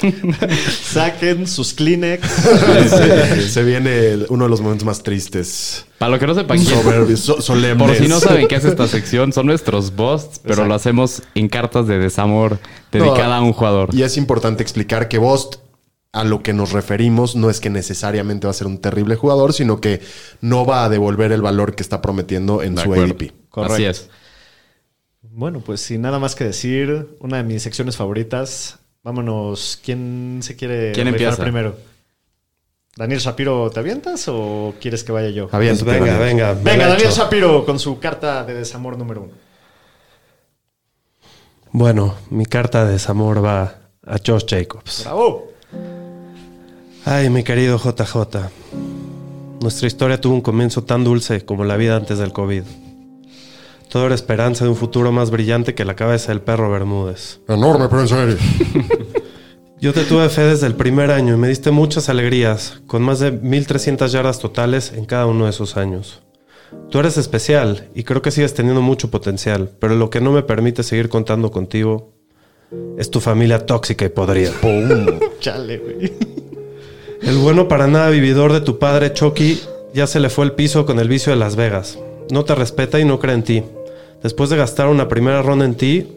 Saquen 0.82 1.46
sus 1.46 1.74
Kleenex. 1.74 2.26
se, 2.28 3.48
se 3.48 3.62
viene 3.62 4.26
uno 4.28 4.44
de 4.44 4.50
los 4.50 4.60
momentos 4.60 4.84
más 4.84 5.02
tristes. 5.02 5.84
Para 5.98 6.10
lo 6.12 6.18
que 6.18 6.26
no 6.26 6.34
sepan 6.34 6.58
quién, 6.58 6.82
Soberbios, 6.82 7.20
so- 7.20 7.40
solemnes. 7.40 7.86
por 7.86 7.96
si 7.96 8.08
no 8.08 8.18
saben 8.20 8.48
qué 8.48 8.56
hace 8.56 8.68
esta 8.68 8.88
sección, 8.88 9.32
son 9.32 9.46
nuestros 9.46 9.94
busts, 9.94 10.40
pero 10.42 10.64
lo 10.64 10.74
hacemos 10.74 11.22
en 11.34 11.48
cartas 11.48 11.86
de 11.86 11.98
desamor 11.98 12.58
dedicada 12.90 13.36
a 13.36 13.42
un 13.42 13.52
jugador. 13.52 13.90
Y 13.94 14.02
es 14.02 14.16
importante 14.16 14.62
explicar 14.62 15.08
que 15.08 15.18
Bost, 15.18 15.56
a 16.12 16.24
lo 16.24 16.42
que 16.42 16.52
nos 16.52 16.72
referimos, 16.72 17.36
no 17.36 17.50
es 17.50 17.60
que 17.60 17.70
necesariamente 17.70 18.46
va 18.46 18.50
a 18.50 18.54
ser 18.54 18.66
un 18.66 18.78
terrible 18.80 19.14
jugador, 19.14 19.52
sino 19.52 19.80
que 19.80 20.00
no 20.40 20.64
va 20.66 20.84
a 20.84 20.88
devolver 20.88 21.30
el 21.32 21.42
valor 21.42 21.74
que 21.76 21.82
está 21.84 22.02
prometiendo 22.02 22.62
en 22.62 22.74
De 22.74 22.82
su 22.82 22.92
acuerdo. 22.92 23.14
ADP. 23.14 23.32
Correcto. 23.48 23.74
Así 23.74 23.84
es. 23.84 24.08
Bueno, 25.22 25.60
pues 25.60 25.80
sin 25.80 26.00
nada 26.02 26.18
más 26.18 26.34
que 26.34 26.42
decir, 26.44 27.16
una 27.20 27.36
de 27.36 27.44
mis 27.44 27.62
secciones 27.62 27.96
favoritas. 27.96 28.79
Vámonos. 29.02 29.80
¿Quién 29.84 30.40
se 30.42 30.56
quiere 30.56 30.92
¿Quién 30.92 31.08
empieza? 31.08 31.42
primero? 31.42 31.76
Daniel 32.96 33.20
Shapiro, 33.20 33.70
¿te 33.70 33.80
avientas 33.80 34.26
o 34.28 34.74
quieres 34.80 35.04
que 35.04 35.12
vaya 35.12 35.30
yo? 35.30 35.48
Pues 35.48 35.84
venga, 35.84 36.18
Daniel. 36.18 36.58
venga. 36.62 36.86
Daniel. 36.88 37.08
Shapiro 37.10 37.64
con 37.64 37.78
su 37.78 37.98
carta 37.98 38.44
de 38.44 38.54
desamor 38.54 38.98
número 38.98 39.22
uno. 39.22 39.32
Bueno, 41.72 42.16
mi 42.30 42.46
carta 42.46 42.84
de 42.84 42.92
desamor 42.92 43.42
va 43.44 43.76
a 44.06 44.16
Josh 44.24 44.44
Jacobs. 44.46 45.04
¡Bravo! 45.04 45.52
Ay, 47.04 47.30
mi 47.30 47.44
querido 47.44 47.78
JJ. 47.78 48.50
Nuestra 49.60 49.86
historia 49.86 50.20
tuvo 50.20 50.34
un 50.34 50.40
comienzo 50.40 50.82
tan 50.84 51.04
dulce 51.04 51.44
como 51.44 51.64
la 51.64 51.76
vida 51.76 51.96
antes 51.96 52.18
del 52.18 52.32
COVID. 52.32 52.64
Todo 53.90 54.06
era 54.06 54.14
esperanza 54.14 54.64
de 54.64 54.70
un 54.70 54.76
futuro 54.76 55.10
más 55.10 55.32
brillante 55.32 55.74
que 55.74 55.84
la 55.84 55.96
cabeza 55.96 56.30
del 56.30 56.40
perro 56.40 56.70
Bermúdez. 56.70 57.40
Enorme, 57.48 57.88
pero 57.88 58.02
en 58.02 58.08
serio. 58.08 58.36
Yo 59.80 59.92
te 59.92 60.04
tuve 60.04 60.28
fe 60.28 60.42
desde 60.42 60.68
el 60.68 60.76
primer 60.76 61.10
año 61.10 61.34
y 61.34 61.38
me 61.38 61.48
diste 61.48 61.72
muchas 61.72 62.08
alegrías, 62.08 62.82
con 62.86 63.02
más 63.02 63.18
de 63.18 63.32
1300 63.32 64.12
yardas 64.12 64.38
totales 64.38 64.92
en 64.94 65.06
cada 65.06 65.26
uno 65.26 65.46
de 65.46 65.50
esos 65.50 65.76
años. 65.76 66.22
Tú 66.90 67.00
eres 67.00 67.16
especial 67.16 67.88
y 67.92 68.04
creo 68.04 68.22
que 68.22 68.30
sigues 68.30 68.54
teniendo 68.54 68.80
mucho 68.80 69.10
potencial, 69.10 69.70
pero 69.80 69.96
lo 69.96 70.08
que 70.08 70.20
no 70.20 70.30
me 70.30 70.44
permite 70.44 70.84
seguir 70.84 71.08
contando 71.08 71.50
contigo 71.50 72.12
es 72.96 73.10
tu 73.10 73.18
familia 73.18 73.66
tóxica 73.66 74.04
y 74.04 74.10
podrida. 74.10 74.52
Chale, 75.40 75.78
güey. 75.78 76.12
El 77.22 77.38
bueno 77.38 77.66
para 77.66 77.88
nada 77.88 78.10
vividor 78.10 78.52
de 78.52 78.60
tu 78.60 78.78
padre 78.78 79.12
Chucky 79.12 79.60
ya 79.92 80.06
se 80.06 80.20
le 80.20 80.30
fue 80.30 80.44
el 80.44 80.52
piso 80.52 80.86
con 80.86 81.00
el 81.00 81.08
vicio 81.08 81.32
de 81.32 81.38
Las 81.38 81.56
Vegas. 81.56 81.98
No 82.30 82.44
te 82.44 82.54
respeta 82.54 83.00
y 83.00 83.04
no 83.04 83.18
cree 83.18 83.34
en 83.34 83.42
ti. 83.42 83.64
Después 84.22 84.50
de 84.50 84.56
gastar 84.56 84.88
una 84.88 85.08
primera 85.08 85.42
ronda 85.42 85.64
en 85.64 85.74
ti, 85.74 86.08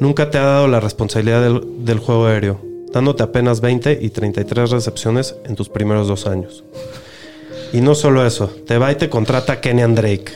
nunca 0.00 0.30
te 0.30 0.38
ha 0.38 0.44
dado 0.44 0.68
la 0.68 0.80
responsabilidad 0.80 1.42
del, 1.42 1.84
del 1.84 1.98
juego 1.98 2.26
aéreo, 2.26 2.60
dándote 2.92 3.22
apenas 3.22 3.60
20 3.60 3.98
y 4.00 4.10
33 4.10 4.70
recepciones 4.70 5.36
en 5.44 5.54
tus 5.54 5.68
primeros 5.68 6.08
dos 6.08 6.26
años. 6.26 6.64
Y 7.72 7.80
no 7.80 7.94
solo 7.94 8.24
eso, 8.24 8.50
te 8.66 8.78
va 8.78 8.92
y 8.92 8.96
te 8.96 9.10
contrata 9.10 9.60
Kenyan 9.60 9.94
Drake 9.94 10.32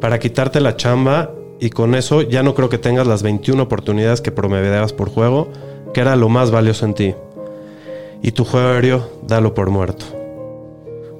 para 0.00 0.18
quitarte 0.18 0.60
la 0.60 0.76
chamba 0.76 1.32
y 1.60 1.70
con 1.70 1.94
eso 1.94 2.22
ya 2.22 2.42
no 2.42 2.54
creo 2.54 2.68
que 2.68 2.78
tengas 2.78 3.06
las 3.06 3.22
21 3.22 3.62
oportunidades 3.62 4.20
que 4.20 4.30
promediabas 4.30 4.92
por 4.92 5.10
juego, 5.10 5.48
que 5.92 6.00
era 6.00 6.14
lo 6.16 6.28
más 6.28 6.50
valioso 6.50 6.86
en 6.86 6.94
ti 6.94 7.14
y 8.22 8.32
tu 8.32 8.44
juego 8.44 8.68
aéreo, 8.68 9.08
dalo 9.22 9.54
por 9.54 9.70
muerto. 9.70 10.04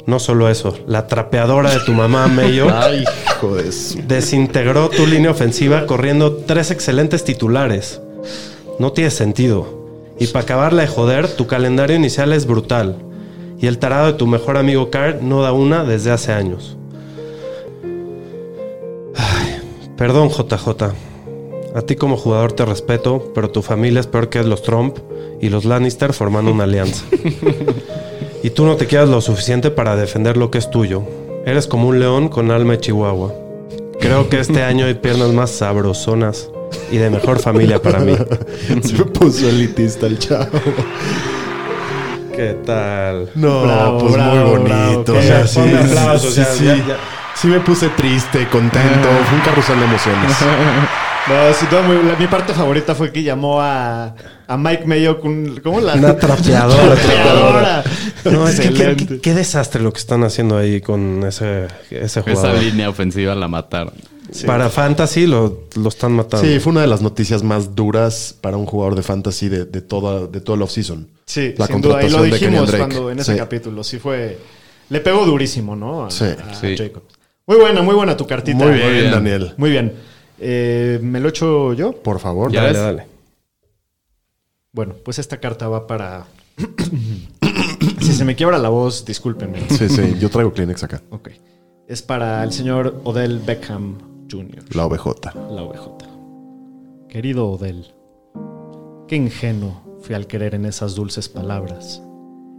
No 0.06 0.18
solo 0.18 0.48
eso, 0.48 0.78
la 0.86 1.06
trapeadora 1.06 1.70
de 1.70 1.80
tu 1.80 1.92
mamá, 1.92 2.26
Ay, 2.74 3.04
hijo 3.38 3.54
de 3.56 3.72
su- 3.72 4.00
desintegró 4.06 4.88
tu 4.90 5.06
línea 5.06 5.30
ofensiva 5.30 5.86
corriendo 5.86 6.32
tres 6.36 6.70
excelentes 6.70 7.24
titulares. 7.24 8.00
No 8.78 8.92
tiene 8.92 9.10
sentido. 9.10 9.78
Y 10.18 10.26
para 10.28 10.42
acabarla 10.44 10.82
de 10.82 10.88
joder, 10.88 11.28
tu 11.28 11.46
calendario 11.46 11.96
inicial 11.96 12.32
es 12.32 12.46
brutal. 12.46 12.96
Y 13.60 13.66
el 13.66 13.78
tarado 13.78 14.06
de 14.08 14.12
tu 14.14 14.26
mejor 14.26 14.56
amigo 14.56 14.90
Carl 14.90 15.18
no 15.22 15.42
da 15.42 15.52
una 15.52 15.84
desde 15.84 16.10
hace 16.10 16.32
años. 16.32 16.76
Ay, 19.14 19.60
perdón, 19.96 20.28
JJ. 20.30 20.92
A 21.74 21.82
ti 21.82 21.96
como 21.96 22.16
jugador 22.16 22.52
te 22.52 22.64
respeto, 22.64 23.30
pero 23.34 23.50
tu 23.50 23.62
familia 23.62 24.00
es 24.00 24.06
peor 24.06 24.28
que 24.28 24.42
los 24.42 24.62
Trump 24.62 24.98
y 25.40 25.48
los 25.50 25.64
Lannister 25.64 26.12
formando 26.12 26.50
una 26.52 26.64
alianza. 26.64 27.04
y 28.42 28.50
tú 28.50 28.64
no 28.64 28.76
te 28.76 28.86
quedas 28.86 29.08
lo 29.08 29.20
suficiente 29.20 29.70
para 29.70 29.96
defender 29.96 30.36
lo 30.36 30.50
que 30.50 30.58
es 30.58 30.70
tuyo. 30.70 31.02
Eres 31.48 31.66
como 31.66 31.88
un 31.88 31.98
león 31.98 32.28
con 32.28 32.50
alma 32.50 32.72
de 32.72 32.80
chihuahua. 32.80 33.32
Creo 34.00 34.28
que 34.28 34.38
este 34.38 34.62
año 34.62 34.84
hay 34.84 34.92
piernas 34.94 35.30
más 35.32 35.50
sabrosonas 35.50 36.50
y 36.92 36.98
de 36.98 37.08
mejor 37.08 37.38
familia 37.40 37.80
para 37.80 38.00
mí. 38.00 38.14
Se 38.82 38.92
me 38.92 39.04
puso 39.06 39.48
elitista 39.48 40.06
el 40.06 40.18
chavo. 40.18 40.46
¿Qué 42.36 42.54
tal? 42.66 43.30
No, 43.34 43.62
Bravo, 43.62 43.98
pues 43.98 44.12
bravo, 44.12 44.34
muy 44.56 44.60
bravo. 44.68 44.92
bonito. 44.92 45.14
O 45.16 45.22
sea, 45.22 45.46
sí, 45.46 45.60
sí, 46.18 46.28
sí, 46.30 46.42
sí. 46.58 46.64
ya- 46.66 46.76
ya. 46.76 46.96
Sí 47.34 47.46
me 47.48 47.60
puse 47.60 47.88
triste, 47.90 48.46
contento. 48.48 49.08
Fue 49.28 49.38
un 49.38 49.44
carrusel 49.44 49.78
de 49.78 49.84
emociones. 49.86 50.36
No, 51.28 51.34
sí, 51.52 51.66
todo 51.68 51.82
muy- 51.82 52.02
la- 52.08 52.16
mi 52.16 52.26
parte 52.26 52.54
favorita 52.54 52.94
fue 52.94 53.12
que 53.12 53.22
llamó 53.22 53.60
a, 53.60 54.14
a 54.48 54.56
Mike 54.56 54.84
Mayo 54.86 55.20
con. 55.20 55.60
¿Cómo 55.62 55.80
la? 55.80 55.94
Una 55.96 56.16
trapeadora. 56.16 56.94
trapeadora. 56.96 57.84
No, 58.24 58.48
es 58.48 58.56
que 58.58 58.62
qué, 58.62 58.68
Excelente. 58.70 59.06
qué- 59.06 59.20
qué 59.20 59.34
desastre 59.34 59.80
lo 59.82 59.92
que 59.92 59.98
están 60.00 60.24
haciendo 60.24 60.56
ahí 60.56 60.80
con 60.80 61.22
ese, 61.24 61.66
ese 61.90 62.04
Esa 62.04 62.22
jugador. 62.22 62.62
línea 62.62 62.88
ofensiva 62.88 63.34
la 63.34 63.46
mataron. 63.48 63.94
Para 64.44 64.68
Fantasy 64.68 65.26
lo, 65.26 65.64
lo 65.76 65.88
están 65.88 66.12
matando. 66.12 66.46
Sí, 66.46 66.58
fue 66.60 66.72
una 66.72 66.82
de 66.82 66.86
las 66.86 67.00
noticias 67.00 67.42
más 67.42 67.74
duras 67.74 68.34
para 68.38 68.58
un 68.58 68.66
jugador 68.66 68.94
de 68.94 69.02
fantasy 69.02 69.48
de, 69.48 69.64
de 69.64 69.80
toda, 69.80 70.26
de 70.26 70.40
todo 70.42 70.56
el 70.56 70.62
offseason. 70.62 71.08
Sí, 71.24 71.54
La 71.56 71.66
sin 71.66 71.80
duda. 71.80 72.02
Y 72.02 72.10
lo 72.10 72.22
dijimos 72.24 72.70
cuando 72.74 73.10
en 73.10 73.20
ese 73.20 73.32
Sí. 73.32 73.38
capítulo. 73.38 73.82
Sí 73.84 73.98
fue. 73.98 74.36
Le 74.90 75.00
pegó 75.00 75.24
durísimo, 75.24 75.74
¿no? 75.76 76.04
A, 76.06 76.10
Sí. 76.10 76.24
a 76.24 76.54
Sí. 76.54 76.76
Jacob. 76.76 77.04
Muy 77.46 77.56
buena, 77.56 77.80
muy 77.80 77.94
buena 77.94 78.16
tu 78.18 78.26
cartita. 78.26 78.58
Muy 78.58 78.72
bien, 78.72 78.90
bien. 78.92 79.10
Daniel. 79.12 79.54
Muy 79.56 79.70
bien. 79.70 79.94
Eh, 80.38 80.98
¿Me 81.02 81.20
lo 81.20 81.30
echo 81.30 81.72
yo? 81.72 81.92
Por 81.92 82.20
favor. 82.20 82.52
Ya 82.52 82.60
Dale, 82.64 82.72
ves. 82.74 82.82
dale. 82.82 83.06
Bueno, 84.72 84.94
pues 85.04 85.18
esta 85.18 85.40
carta 85.40 85.68
va 85.68 85.86
para. 85.86 86.26
si 88.00 88.12
se 88.12 88.24
me 88.24 88.36
quiebra 88.36 88.58
la 88.58 88.68
voz, 88.68 89.04
discúlpenme. 89.04 89.68
Sí, 89.70 89.88
sí. 89.88 90.16
Yo 90.20 90.28
traigo 90.28 90.52
Kleenex 90.52 90.84
acá. 90.84 91.02
Ok. 91.10 91.30
Es 91.86 92.02
para 92.02 92.44
el 92.44 92.52
señor 92.52 93.00
Odell 93.04 93.38
Beckham 93.38 93.96
Jr. 94.30 94.76
La 94.76 94.84
OBJ. 94.84 95.34
La 95.50 95.62
OBJ. 95.62 97.08
Querido 97.08 97.48
Odell, 97.48 97.94
qué 99.06 99.16
ingenuo 99.16 99.98
fui 100.02 100.14
al 100.14 100.26
creer 100.26 100.54
en 100.54 100.66
esas 100.66 100.94
dulces 100.94 101.30
palabras, 101.30 102.02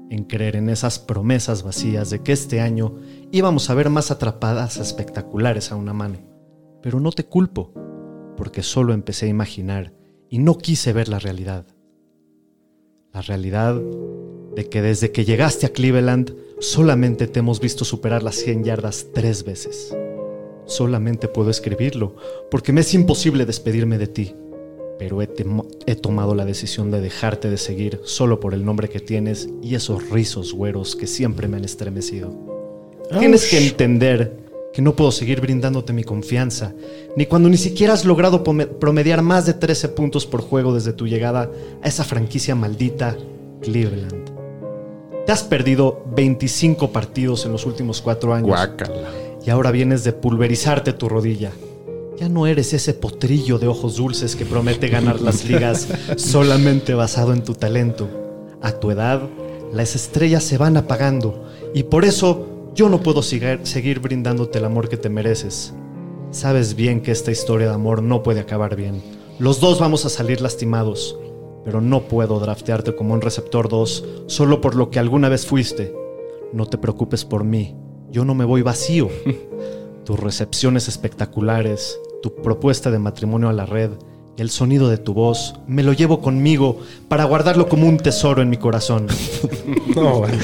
en 0.09 0.23
creer 0.23 0.55
en 0.55 0.69
esas 0.69 0.97
promesas 0.97 1.61
vacías 1.61 2.09
de 2.09 2.23
que 2.23 2.31
este 2.31 2.59
año 2.59 2.95
íbamos 3.31 3.69
a 3.69 3.75
ver 3.75 3.91
más 3.91 4.09
atrapadas 4.09 4.77
espectaculares 4.77 5.71
a 5.71 5.75
una 5.75 5.93
mano. 5.93 6.17
Pero 6.81 6.99
no 6.99 7.11
te 7.11 7.25
culpo, 7.25 7.71
porque 8.35 8.63
solo 8.63 8.93
empecé 8.93 9.27
a 9.27 9.29
imaginar 9.29 9.93
y 10.27 10.39
no 10.39 10.57
quise 10.57 10.91
ver 10.91 11.07
la 11.07 11.19
realidad. 11.19 11.67
La 13.13 13.21
realidad 13.23 13.75
de 14.55 14.69
que 14.69 14.83
desde 14.83 15.11
que 15.11 15.25
llegaste 15.25 15.65
a 15.65 15.69
Cleveland 15.69 16.35
solamente 16.59 17.25
te 17.25 17.39
hemos 17.39 17.59
visto 17.59 17.83
superar 17.83 18.21
las 18.21 18.35
100 18.35 18.63
yardas 18.63 19.07
tres 19.13 19.43
veces. 19.43 19.95
Solamente 20.65 21.27
puedo 21.27 21.49
escribirlo, 21.49 22.15
porque 22.51 22.71
me 22.71 22.81
es 22.81 22.93
imposible 22.93 23.47
despedirme 23.47 23.97
de 23.97 24.07
ti. 24.07 24.35
Pero 24.99 25.23
he, 25.23 25.29
he 25.87 25.95
tomado 25.95 26.35
la 26.35 26.45
decisión 26.45 26.91
de 26.91 27.01
dejarte 27.01 27.49
de 27.49 27.57
seguir 27.57 27.99
solo 28.03 28.39
por 28.39 28.53
el 28.53 28.63
nombre 28.63 28.89
que 28.89 28.99
tienes 28.99 29.49
y 29.63 29.73
esos 29.73 30.09
rizos 30.11 30.53
güeros 30.53 30.95
que 30.95 31.07
siempre 31.07 31.47
me 31.47 31.57
han 31.57 31.65
estremecido. 31.65 32.31
Tienes 33.17 33.49
que 33.49 33.57
entender 33.57 34.37
que 34.73 34.81
no 34.81 34.95
puedo 34.95 35.11
seguir 35.11 35.41
brindándote 35.41 35.93
mi 35.93 36.03
confianza, 36.03 36.73
ni 37.15 37.25
cuando 37.25 37.49
ni 37.49 37.57
siquiera 37.57 37.93
has 37.93 38.05
logrado 38.05 38.43
promediar 38.43 39.21
más 39.21 39.45
de 39.45 39.53
13 39.53 39.89
puntos 39.89 40.25
por 40.25 40.41
juego 40.41 40.73
desde 40.73 40.93
tu 40.93 41.07
llegada 41.07 41.49
a 41.81 41.87
esa 41.87 42.03
franquicia 42.03 42.55
maldita, 42.55 43.15
Cleveland. 43.61 44.29
Te 45.25 45.31
has 45.31 45.43
perdido 45.43 46.03
25 46.15 46.91
partidos 46.91 47.45
en 47.45 47.51
los 47.51 47.65
últimos 47.65 48.01
cuatro 48.01 48.33
años 48.33 48.49
Guácala. 48.49 49.09
y 49.45 49.49
ahora 49.49 49.71
vienes 49.71 50.03
de 50.03 50.13
pulverizarte 50.13 50.93
tu 50.93 51.09
rodilla. 51.09 51.51
Ya 52.19 52.29
no 52.29 52.47
eres 52.47 52.73
ese 52.73 52.93
potrillo 52.93 53.59
de 53.59 53.67
ojos 53.67 53.95
dulces 53.95 54.35
que 54.35 54.45
promete 54.45 54.89
ganar 54.89 55.21
las 55.21 55.45
ligas 55.47 55.87
solamente 56.17 56.93
basado 56.93 57.33
en 57.33 57.43
tu 57.43 57.53
talento. 57.53 58.09
A 58.61 58.73
tu 58.73 58.91
edad, 58.91 59.21
las 59.71 59.95
estrellas 59.95 60.43
se 60.43 60.57
van 60.57 60.77
apagando 60.77 61.45
y 61.73 61.83
por 61.83 62.05
eso 62.05 62.48
yo 62.73 62.89
no 62.89 63.01
puedo 63.01 63.21
seguir, 63.21 63.61
seguir 63.63 63.99
brindándote 63.99 64.59
el 64.59 64.65
amor 64.65 64.89
que 64.89 64.97
te 64.97 65.09
mereces. 65.09 65.73
Sabes 66.31 66.75
bien 66.75 67.01
que 67.01 67.11
esta 67.11 67.31
historia 67.31 67.67
de 67.67 67.73
amor 67.73 68.03
no 68.03 68.23
puede 68.23 68.39
acabar 68.39 68.75
bien. 68.75 69.01
Los 69.39 69.59
dos 69.59 69.79
vamos 69.79 70.05
a 70.05 70.09
salir 70.09 70.41
lastimados, 70.41 71.17
pero 71.65 71.81
no 71.81 72.01
puedo 72.01 72.39
draftearte 72.39 72.95
como 72.95 73.13
un 73.13 73.21
receptor 73.21 73.69
2 73.69 74.23
solo 74.27 74.61
por 74.61 74.75
lo 74.75 74.89
que 74.91 74.99
alguna 74.99 75.29
vez 75.29 75.45
fuiste. 75.45 75.93
No 76.53 76.65
te 76.65 76.77
preocupes 76.77 77.25
por 77.25 77.43
mí, 77.43 77.75
yo 78.11 78.25
no 78.25 78.35
me 78.35 78.45
voy 78.45 78.61
vacío. 78.61 79.09
Tus 80.05 80.19
recepciones 80.19 80.87
espectaculares, 80.87 81.99
tu 82.21 82.33
propuesta 82.35 82.91
de 82.91 82.99
matrimonio 82.99 83.49
a 83.49 83.53
la 83.53 83.65
red, 83.65 83.91
el 84.37 84.49
sonido 84.49 84.89
de 84.89 84.97
tu 84.97 85.13
voz, 85.13 85.55
me 85.67 85.83
lo 85.83 85.93
llevo 85.93 86.21
conmigo 86.21 86.79
para 87.07 87.25
guardarlo 87.25 87.67
como 87.67 87.87
un 87.87 87.97
tesoro 87.97 88.41
en 88.41 88.49
mi 88.49 88.57
corazón. 88.57 89.07
No, 89.95 90.19
bueno. 90.19 90.37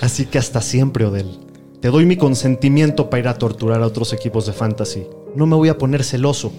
Así 0.00 0.26
que 0.26 0.38
hasta 0.38 0.60
siempre, 0.60 1.04
Odell. 1.04 1.47
Te 1.80 1.90
doy 1.90 2.06
mi 2.06 2.16
consentimiento 2.16 3.08
para 3.08 3.20
ir 3.20 3.28
a 3.28 3.38
torturar 3.38 3.82
a 3.82 3.86
otros 3.86 4.12
equipos 4.12 4.46
de 4.46 4.52
fantasy. 4.52 5.06
No 5.36 5.46
me 5.46 5.54
voy 5.54 5.68
a 5.68 5.78
poner 5.78 6.02
celoso. 6.02 6.52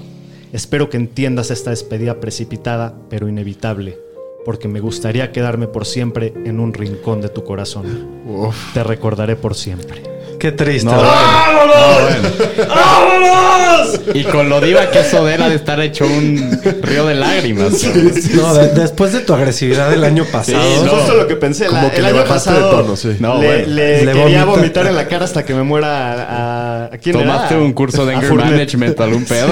Espero 0.53 0.89
que 0.89 0.95
entiendas 0.95 1.51
esta 1.51 1.72
despedida 1.72 2.22
precipitada, 2.22 2.95
pero 3.09 3.28
inevitable, 3.28 3.99
porque 4.45 4.70
me 4.70 4.80
gustaría 4.80 5.34
quedarme 5.34 5.67
por 5.67 5.86
siempre 5.86 6.34
en 6.45 6.61
un 6.61 6.74
rincón 6.74 7.20
de 7.20 7.28
tu 7.28 7.43
corazón. 7.43 7.86
Uf. 8.26 8.74
Te 8.74 8.82
recordaré 8.82 9.36
por 9.36 9.55
siempre. 9.55 10.01
Qué 10.39 10.51
triste. 10.53 10.89
No, 10.89 11.01
Daniel. 11.01 12.33
Y 14.13 14.23
con 14.23 14.49
lo 14.49 14.59
diva 14.61 14.89
que 14.89 14.99
eso 15.01 15.25
de 15.25 15.33
era 15.33 15.49
de 15.49 15.55
estar 15.55 15.79
hecho 15.81 16.05
un 16.05 16.59
río 16.81 17.05
de 17.05 17.15
lágrimas. 17.15 17.83
No, 18.33 18.53
de- 18.53 18.69
después 18.69 19.13
de 19.13 19.19
tu 19.21 19.33
agresividad 19.33 19.89
del 19.89 20.03
año 20.03 20.25
pasado. 20.25 20.61
Sí, 20.61 20.81
no. 20.85 20.91
Justo 20.91 21.15
lo 21.15 21.27
que 21.27 21.35
pensé. 21.35 21.65
la- 21.65 21.69
Como 21.71 21.91
que 21.91 21.97
el 21.97 22.03
le 22.03 22.09
año 22.09 22.23
pasado 22.25 22.69
de 22.69 22.75
tono, 22.83 22.95
sí. 22.95 23.15
No, 23.19 23.39
le, 23.39 23.47
bueno. 23.47 23.67
le 23.75 24.05
Le 24.05 24.13
quería 24.13 24.45
vomita- 24.45 24.47
vomitar 24.57 24.87
en 24.87 24.95
la 24.95 25.07
cara 25.07 25.25
hasta 25.25 25.43
que 25.45 25.53
me 25.53 25.63
muera 25.63 26.23
a... 26.23 26.85
¿a 26.85 26.97
quién 26.97 27.15
era? 27.17 27.25
Tomaste 27.25 27.55
un 27.55 27.73
curso 27.73 28.05
de 28.05 28.15
A 28.15 28.19
anger 28.19 28.33
management, 28.33 28.99
algún 28.99 29.25
pedo. 29.25 29.47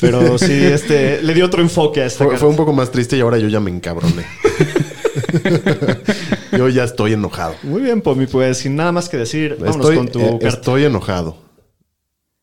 Pero 0.00 0.38
sí, 0.38 0.64
este, 0.64 1.20
le 1.22 1.34
dio 1.34 1.46
otro 1.46 1.62
enfoque 1.62 2.02
a 2.02 2.06
esta 2.06 2.18
Fue, 2.18 2.26
carta. 2.28 2.40
fue 2.40 2.48
un 2.48 2.56
poco 2.56 2.72
más 2.72 2.90
triste 2.90 3.16
y 3.16 3.20
ahora 3.20 3.38
yo 3.38 3.48
ya 3.48 3.60
me 3.60 3.70
encabroné. 3.70 4.24
yo 6.56 6.68
ya 6.68 6.84
estoy 6.84 7.12
enojado. 7.12 7.54
Muy 7.62 7.82
bien, 7.82 8.00
Pomi, 8.00 8.26
pues 8.26 8.58
sin 8.58 8.76
nada 8.76 8.92
más 8.92 9.08
que 9.08 9.16
decir, 9.16 9.56
vámonos 9.58 9.76
Estoy, 9.76 9.96
con 9.96 10.08
tu 10.08 10.20
eh, 10.20 10.30
carta. 10.30 10.48
estoy 10.48 10.84
enojado. 10.84 11.36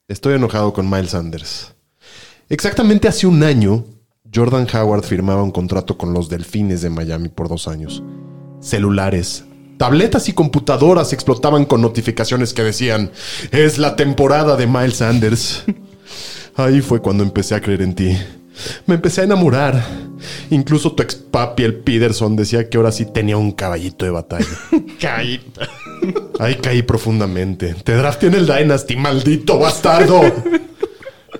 Estoy 0.07 0.35
enojado 0.35 0.73
con 0.73 0.89
Miles 0.89 1.11
Sanders. 1.11 1.73
Exactamente 2.49 3.07
hace 3.07 3.25
un 3.25 3.41
año, 3.43 3.85
Jordan 4.33 4.67
Howard 4.73 5.03
firmaba 5.03 5.43
un 5.43 5.51
contrato 5.51 5.97
con 5.97 6.13
los 6.13 6.29
Delfines 6.29 6.81
de 6.81 6.89
Miami 6.89 7.29
por 7.29 7.47
dos 7.47 7.67
años. 7.67 8.03
Celulares, 8.59 9.45
tabletas 9.77 10.29
y 10.29 10.33
computadoras 10.33 11.13
explotaban 11.13 11.65
con 11.65 11.81
notificaciones 11.81 12.53
que 12.53 12.63
decían, 12.63 13.11
es 13.51 13.77
la 13.77 13.95
temporada 13.95 14.55
de 14.55 14.67
Miles 14.67 14.97
Sanders. 14.97 15.63
Ahí 16.55 16.81
fue 16.81 17.01
cuando 17.01 17.23
empecé 17.23 17.55
a 17.55 17.61
creer 17.61 17.81
en 17.81 17.95
ti. 17.95 18.17
Me 18.85 18.95
empecé 18.95 19.21
a 19.21 19.23
enamorar. 19.25 19.83
Incluso 20.49 20.91
tu 20.93 21.03
ex 21.03 21.15
papi, 21.15 21.63
el 21.63 21.75
Peterson, 21.75 22.35
decía 22.35 22.69
que 22.69 22.77
ahora 22.77 22.91
sí 22.91 23.05
tenía 23.05 23.37
un 23.37 23.51
caballito 23.51 24.05
de 24.05 24.11
batalla. 24.11 24.45
Caíta. 24.99 25.69
Ahí 26.39 26.55
caí 26.55 26.81
profundamente. 26.81 27.75
Te 27.83 27.93
drafté 27.93 28.27
en 28.27 28.35
el 28.35 28.47
Dynasty, 28.47 28.95
maldito 28.95 29.59
bastardo. 29.59 30.21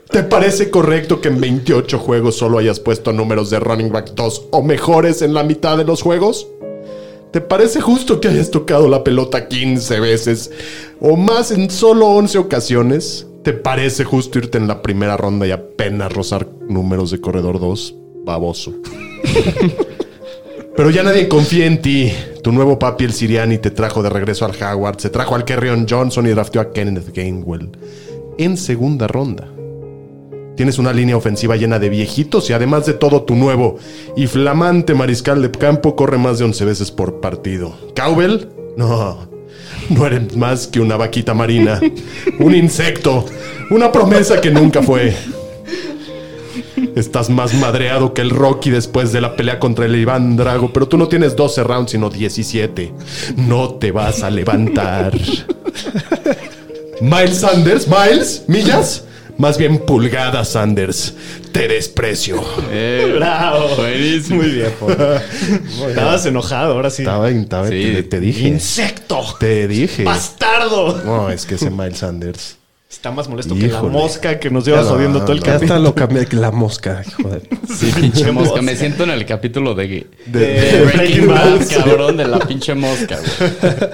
¿Te 0.10 0.24
parece 0.24 0.70
correcto 0.70 1.22
que 1.22 1.30
en 1.30 1.42
28 1.42 1.98
juegos 1.98 2.38
solo 2.38 2.60
hayas 2.60 2.80
puesto 2.80 3.12
números 3.12 3.50
de 3.50 3.60
running 3.60 3.92
back 3.92 4.12
2 4.14 4.48
o 4.52 4.62
mejores 4.62 5.22
en 5.22 5.34
la 5.34 5.44
mitad 5.44 5.78
de 5.78 5.86
los 5.86 6.02
juegos? 6.02 6.48
¿Te 7.32 7.42
parece 7.42 7.82
justo 7.82 8.22
que 8.22 8.28
hayas 8.28 8.52
tocado 8.52 8.88
la 8.88 9.04
pelota 9.04 9.48
15 9.48 10.00
veces 10.00 10.52
o 11.02 11.16
más 11.16 11.50
en 11.50 11.72
solo 11.72 12.10
11 12.10 12.38
ocasiones? 12.38 13.26
¿Te 13.44 13.52
parece 13.52 14.06
justo 14.06 14.40
irte 14.40 14.58
en 14.58 14.68
la 14.68 14.82
primera 14.82 15.18
ronda 15.18 15.46
y 15.46 15.52
apenas 15.52 16.14
rozar 16.14 16.48
números 16.70 17.12
de 17.12 17.20
corredor 17.20 17.60
2? 17.60 17.96
Baboso. 18.24 18.74
Pero 20.78 20.90
ya 20.90 21.04
nadie 21.04 21.28
confía 21.28 21.66
en 21.66 21.82
ti. 21.82 22.14
Tu 22.42 22.54
nuevo 22.54 22.80
papi, 22.80 23.04
el 23.04 23.12
Siriani, 23.12 23.58
te 23.58 23.70
trajo 23.70 24.02
de 24.02 24.10
regreso 24.10 24.46
al 24.46 24.56
Howard, 24.62 25.00
se 25.00 25.10
trajo 25.10 25.36
al 25.36 25.44
Kerryon 25.44 25.86
Johnson 25.90 26.26
y 26.26 26.30
drafteó 26.30 26.62
a 26.62 26.72
Kenneth 26.72 27.14
Gainwell 27.14 27.70
en 28.38 28.56
segunda 28.56 29.08
ronda. 29.08 29.50
Tienes 30.56 30.80
una 30.80 30.94
línea 30.94 31.18
ofensiva 31.18 31.58
llena 31.58 31.80
de 31.80 31.90
viejitos 31.90 32.50
y 32.50 32.54
además 32.54 32.86
de 32.86 32.94
todo 32.94 33.24
tu 33.24 33.36
nuevo 33.36 33.76
y 34.16 34.28
flamante 34.28 34.94
mariscal 34.94 35.42
de 35.42 35.52
campo 35.52 35.98
corre 35.98 36.18
más 36.18 36.40
de 36.40 36.46
11 36.46 36.64
veces 36.64 36.92
por 36.92 37.20
partido. 37.20 37.76
¿Cowbell? 37.96 38.48
No, 38.78 39.33
no 39.90 40.06
eres 40.06 40.36
más 40.36 40.68
que 40.68 40.80
una 40.80 40.98
vaquita 40.98 41.34
marina, 41.34 41.80
un 42.40 42.56
insecto, 42.56 43.26
una 43.70 43.92
promesa 43.92 44.42
que 44.42 44.52
nunca 44.52 44.82
fue. 44.82 45.14
Estás 46.96 47.30
más 47.30 47.54
madreado 47.56 48.14
que 48.14 48.22
el 48.22 48.30
Rocky 48.30 48.70
después 48.70 49.12
de 49.12 49.22
la 49.22 49.36
pelea 49.36 49.60
contra 49.60 49.86
el 49.86 49.96
Iván 49.96 50.36
Drago, 50.36 50.72
pero 50.72 50.88
tú 50.88 50.98
no 50.98 51.08
tienes 51.08 51.36
12 51.36 51.64
rounds, 51.64 51.92
sino 51.92 52.10
17. 52.10 52.94
No 53.38 53.76
te 53.76 53.92
vas 53.92 54.22
a 54.22 54.30
levantar. 54.30 55.14
Miles 57.02 57.40
Sanders, 57.40 57.88
Miles, 57.88 58.44
millas, 58.48 59.06
más 59.38 59.58
bien 59.58 59.80
pulgadas 59.80 60.50
Sanders. 60.50 61.16
Te 61.54 61.68
desprecio. 61.70 62.44
Eh, 62.72 63.14
Bravo. 63.18 63.76
Buenísimo. 63.78 64.42
Muy 64.42 64.52
bien. 64.52 64.72
Estabas 65.90 66.26
enojado, 66.26 66.74
ahora 66.74 66.90
sí. 66.90 67.04
Estaba, 67.04 67.30
estaba- 67.30 67.68
Sí. 67.70 67.92
te, 67.96 68.04
te 68.04 68.20
dije. 68.20 68.48
¡Insecto! 68.50 69.22
Te 69.40 69.68
dije. 69.70 70.04
¡Bastardo! 70.04 71.02
No, 71.06 71.30
es 71.30 71.46
que 71.46 71.56
ese 71.56 71.70
Miles 71.70 72.00
Sanders. 72.00 72.58
Está 72.90 73.10
más 73.12 73.28
molesto 73.28 73.56
que 73.56 73.68
la 73.70 73.82
mosca 73.82 74.40
que 74.40 74.52
nos 74.52 74.66
lleva 74.66 74.84
jodiendo 74.84 75.18
no, 75.20 75.26
todo 75.26 75.34
el 75.34 75.40
no. 75.40 75.46
Ya 75.48 75.54
capítulo. 75.54 75.76
está 75.78 75.80
lo 75.90 75.96
cambié. 75.96 76.28
La 76.40 76.52
mosca, 76.52 77.04
joder. 77.24 77.42
Sí, 77.76 77.92
pinche 78.00 78.32
mosca. 78.32 78.62
Me 78.62 78.76
siento 78.76 79.04
en 79.04 79.10
el 79.10 79.26
capítulo 79.26 79.74
de, 79.74 80.08
de, 80.28 80.40
de 80.40 80.82
Breaking 80.94 81.26
Breaking 81.26 81.28
Bad, 81.28 81.68
cabrón, 81.76 82.18
de 82.18 82.28
la 82.28 82.38
pinche 82.40 82.76
mosca, 82.76 83.18
güey. 83.18 83.90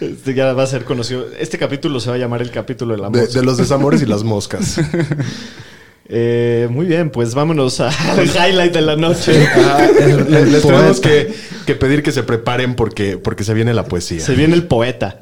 Este 0.14 0.32
ya 0.34 0.52
va 0.54 0.62
a 0.62 0.66
ser 0.66 0.84
conocido. 0.84 1.26
Este 1.38 1.58
capítulo 1.58 2.00
se 2.00 2.08
va 2.08 2.16
a 2.16 2.18
llamar 2.18 2.40
el 2.40 2.50
capítulo 2.50 2.94
de 2.96 3.02
la 3.02 3.10
De, 3.10 3.20
mosca. 3.20 3.38
de 3.38 3.44
los 3.44 3.58
desamores 3.58 4.00
y 4.00 4.06
las 4.06 4.22
moscas. 4.24 4.80
Eh, 6.08 6.68
muy 6.70 6.86
bien, 6.86 7.10
pues 7.10 7.34
vámonos 7.34 7.80
al 7.80 7.92
highlight 8.26 8.72
de 8.72 8.80
la 8.82 8.96
noche. 8.96 9.46
Ah, 9.56 9.86
El- 10.00 10.30
le- 10.30 10.40
el 10.42 10.52
les 10.52 10.62
tenemos 10.66 11.00
que 11.00 11.74
pedir 11.76 12.02
que 12.02 12.12
se 12.12 12.22
preparen 12.22 12.74
porque, 12.74 13.16
porque 13.16 13.44
se 13.44 13.54
viene 13.54 13.72
la 13.74 13.84
poesía. 13.84 14.20
Se 14.20 14.34
viene 14.34 14.54
el 14.54 14.66
poeta. 14.66 15.20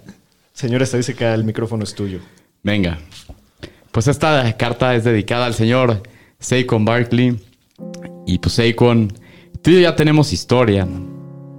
Señor 0.53 0.83
estadística, 0.83 1.33
el 1.35 1.45
micrófono 1.45 1.85
es 1.85 1.95
tuyo. 1.95 2.19
Venga. 2.63 2.99
Pues 3.91 4.09
esta 4.09 4.57
carta 4.57 4.95
es 4.95 5.05
dedicada 5.05 5.47
al 5.47 5.55
señor 5.55 6.03
Saquon 6.41 6.85
Barkley. 6.85 7.39
Y 8.27 8.39
pues 8.39 8.55
Saquon, 8.55 9.13
tú 9.63 9.71
y 9.71 9.75
yo 9.75 9.81
ya 9.81 9.97
tenemos 9.97 10.33
historia. 10.33 10.87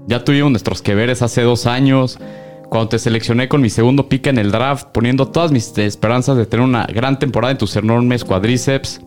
Ya 0.08 0.24
tuvimos 0.24 0.52
nuestros 0.52 0.82
que 0.82 0.96
veres 0.96 1.22
hace 1.22 1.42
dos 1.42 1.66
años. 1.66 2.20
Cuando 2.70 2.90
te 2.90 3.00
seleccioné 3.00 3.48
con 3.48 3.62
mi 3.62 3.70
segundo 3.70 4.10
pick 4.10 4.28
en 4.28 4.38
el 4.40 4.52
draft, 4.52 4.88
poniendo 4.94 5.28
todas 5.28 5.52
mis 5.52 5.78
esperanzas 5.78 6.36
de 6.38 6.46
tener 6.46 6.66
una 6.66 6.86
gran 6.88 7.20
temporada 7.20 7.52
en 7.52 7.58
tus 7.58 7.76
enormes 7.76 8.24
cuadríceps. 8.26 9.00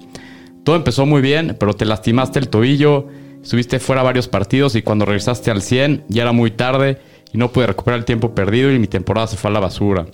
Todo 0.67 0.75
empezó 0.75 1.07
muy 1.07 1.23
bien, 1.23 1.57
pero 1.61 1.75
te 1.75 1.85
lastimaste 1.85 2.41
el 2.41 2.49
tobillo, 2.49 3.07
estuviste 3.41 3.79
fuera 3.79 4.03
varios 4.03 4.27
partidos 4.27 4.75
y 4.75 4.83
cuando 4.83 5.05
regresaste 5.05 5.53
al 5.53 5.63
100 5.63 6.07
ya 6.09 6.23
era 6.23 6.33
muy 6.33 6.51
tarde 6.51 6.99
y 7.33 7.39
no 7.39 7.53
pude 7.53 7.69
recuperar 7.69 8.01
el 8.01 8.05
tiempo 8.05 8.35
perdido 8.35 8.73
y 8.73 8.81
mi 8.81 8.89
temporada 8.89 9.29
se 9.29 9.37
fue 9.37 9.51
a 9.51 9.53
la 9.53 9.61
basura. 9.61 10.07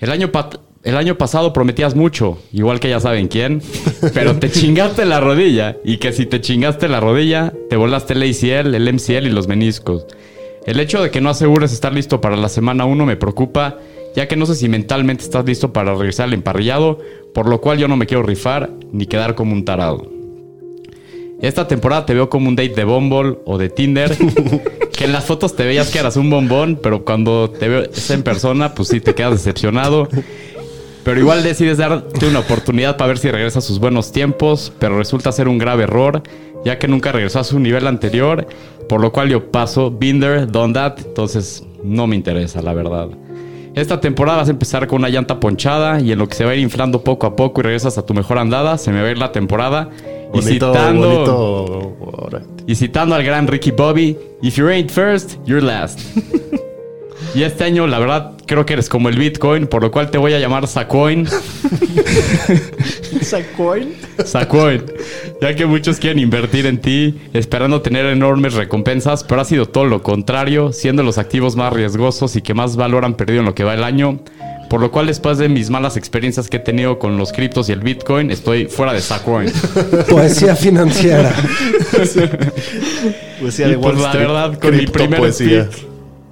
El 0.00 0.10
año, 0.10 0.32
el 0.82 0.96
año 0.96 1.16
pasado 1.16 1.52
prometías 1.52 1.94
mucho, 1.94 2.42
igual 2.52 2.80
que 2.80 2.88
ya 2.88 2.98
saben 2.98 3.28
quién, 3.28 3.62
pero 4.14 4.34
te 4.34 4.50
chingaste 4.50 5.04
la 5.04 5.20
rodilla 5.20 5.76
y 5.84 5.98
que 5.98 6.12
si 6.12 6.26
te 6.26 6.40
chingaste 6.40 6.88
la 6.88 6.98
rodilla, 6.98 7.52
te 7.70 7.76
volaste 7.76 8.14
el 8.14 8.22
ACL, 8.24 8.74
el 8.74 8.92
MCL 8.94 9.28
y 9.28 9.30
los 9.30 9.46
meniscos. 9.46 10.06
El 10.66 10.80
hecho 10.80 11.00
de 11.00 11.12
que 11.12 11.20
no 11.20 11.30
asegures 11.30 11.72
estar 11.72 11.92
listo 11.92 12.20
para 12.20 12.36
la 12.36 12.48
semana 12.48 12.84
1 12.84 13.06
me 13.06 13.16
preocupa, 13.16 13.78
ya 14.16 14.26
que 14.26 14.34
no 14.34 14.44
sé 14.44 14.56
si 14.56 14.68
mentalmente 14.68 15.22
estás 15.22 15.44
listo 15.44 15.72
para 15.72 15.94
regresar 15.94 16.24
al 16.24 16.34
emparrillado, 16.34 16.98
por 17.36 17.50
lo 17.50 17.60
cual 17.60 17.76
yo 17.76 17.86
no 17.86 17.98
me 17.98 18.06
quiero 18.06 18.22
rifar 18.22 18.70
ni 18.92 19.04
quedar 19.04 19.34
como 19.34 19.52
un 19.52 19.62
tarado. 19.62 20.10
Esta 21.42 21.68
temporada 21.68 22.06
te 22.06 22.14
veo 22.14 22.30
como 22.30 22.48
un 22.48 22.56
date 22.56 22.70
de 22.70 22.84
Bumble 22.84 23.36
o 23.44 23.58
de 23.58 23.68
Tinder, 23.68 24.16
que 24.96 25.04
en 25.04 25.12
las 25.12 25.26
fotos 25.26 25.54
te 25.54 25.66
veías 25.66 25.90
que 25.90 25.98
eras 25.98 26.16
un 26.16 26.30
bombón, 26.30 26.80
pero 26.82 27.04
cuando 27.04 27.50
te 27.50 27.68
veo 27.68 27.82
en 28.08 28.22
persona, 28.22 28.74
pues 28.74 28.88
sí 28.88 29.02
te 29.02 29.14
quedas 29.14 29.32
decepcionado. 29.32 30.08
Pero 31.04 31.20
igual 31.20 31.42
decides 31.42 31.76
darte 31.76 32.26
una 32.26 32.38
oportunidad 32.38 32.96
para 32.96 33.08
ver 33.08 33.18
si 33.18 33.30
regresa 33.30 33.58
a 33.58 33.62
sus 33.62 33.80
buenos 33.80 34.12
tiempos, 34.12 34.72
pero 34.78 34.96
resulta 34.96 35.30
ser 35.30 35.46
un 35.46 35.58
grave 35.58 35.82
error, 35.82 36.22
ya 36.64 36.78
que 36.78 36.88
nunca 36.88 37.12
regresó 37.12 37.40
a 37.40 37.44
su 37.44 37.60
nivel 37.60 37.86
anterior, 37.86 38.46
por 38.88 39.02
lo 39.02 39.12
cual 39.12 39.28
yo 39.28 39.50
paso, 39.50 39.90
Binder, 39.90 40.50
done 40.50 40.72
that, 40.72 41.00
entonces 41.04 41.64
no 41.84 42.06
me 42.06 42.16
interesa, 42.16 42.62
la 42.62 42.72
verdad. 42.72 43.10
Esta 43.76 44.00
temporada 44.00 44.38
vas 44.38 44.48
a 44.48 44.52
empezar 44.52 44.86
con 44.86 45.00
una 45.00 45.10
llanta 45.10 45.38
ponchada 45.38 46.00
y 46.00 46.10
en 46.10 46.18
lo 46.18 46.26
que 46.28 46.34
se 46.34 46.46
va 46.46 46.52
a 46.52 46.54
ir 46.54 46.60
inflando 46.60 47.04
poco 47.04 47.26
a 47.26 47.36
poco 47.36 47.60
y 47.60 47.64
regresas 47.64 47.98
a 47.98 48.06
tu 48.06 48.14
mejor 48.14 48.38
andada, 48.38 48.78
se 48.78 48.90
me 48.90 49.02
va 49.02 49.08
a 49.08 49.10
ir 49.10 49.18
la 49.18 49.32
temporada. 49.32 49.90
Y 50.32 50.40
citando- 50.40 51.94
bonito. 51.98 52.40
Y 52.66 52.74
citando 52.74 53.14
al 53.14 53.22
gran 53.22 53.46
Ricky 53.46 53.72
Bobby, 53.72 54.16
if 54.40 54.56
you 54.56 54.66
ain't 54.68 54.90
first, 54.90 55.36
you're 55.44 55.60
last. 55.64 56.00
y 57.36 57.44
este 57.44 57.64
año, 57.64 57.86
la 57.86 57.98
verdad, 57.98 58.32
creo 58.46 58.64
que 58.64 58.72
eres 58.72 58.88
como 58.88 59.10
el 59.10 59.18
Bitcoin, 59.18 59.66
por 59.66 59.82
lo 59.82 59.90
cual 59.90 60.10
te 60.10 60.16
voy 60.16 60.32
a 60.32 60.38
llamar 60.38 60.66
Sacoin. 60.66 61.28
¿Sacoin? 63.20 63.94
Sacoin. 64.24 64.82
Ya 65.42 65.54
que 65.54 65.66
muchos 65.66 65.98
quieren 65.98 66.18
invertir 66.18 66.64
en 66.64 66.80
ti, 66.80 67.20
esperando 67.34 67.82
tener 67.82 68.06
enormes 68.06 68.54
recompensas, 68.54 69.22
pero 69.22 69.42
ha 69.42 69.44
sido 69.44 69.66
todo 69.66 69.84
lo 69.84 70.02
contrario, 70.02 70.72
siendo 70.72 71.02
los 71.02 71.18
activos 71.18 71.56
más 71.56 71.74
riesgosos 71.74 72.36
y 72.36 72.40
que 72.40 72.54
más 72.54 72.76
valor 72.76 73.04
han 73.04 73.16
perdido 73.16 73.40
en 73.40 73.46
lo 73.46 73.54
que 73.54 73.64
va 73.64 73.74
el 73.74 73.84
año. 73.84 74.20
Por 74.70 74.80
lo 74.80 74.90
cual, 74.90 75.06
después 75.06 75.36
de 75.36 75.50
mis 75.50 75.68
malas 75.68 75.98
experiencias 75.98 76.48
que 76.48 76.56
he 76.56 76.60
tenido 76.60 76.98
con 76.98 77.18
los 77.18 77.32
criptos 77.32 77.68
y 77.68 77.72
el 77.72 77.80
Bitcoin, 77.80 78.30
estoy 78.30 78.64
fuera 78.64 78.94
de 78.94 79.02
Sacoin. 79.02 79.52
Poesía 80.08 80.56
financiera. 80.56 81.34
Poesía 83.40 83.66
Y 83.66 83.70
de 83.72 83.76
Wall 83.76 83.92
pues 83.92 84.02
la 84.02 84.08
Street. 84.08 84.26
verdad, 84.26 84.58
con 84.58 84.74
mi 84.74 84.86
primer 84.86 85.32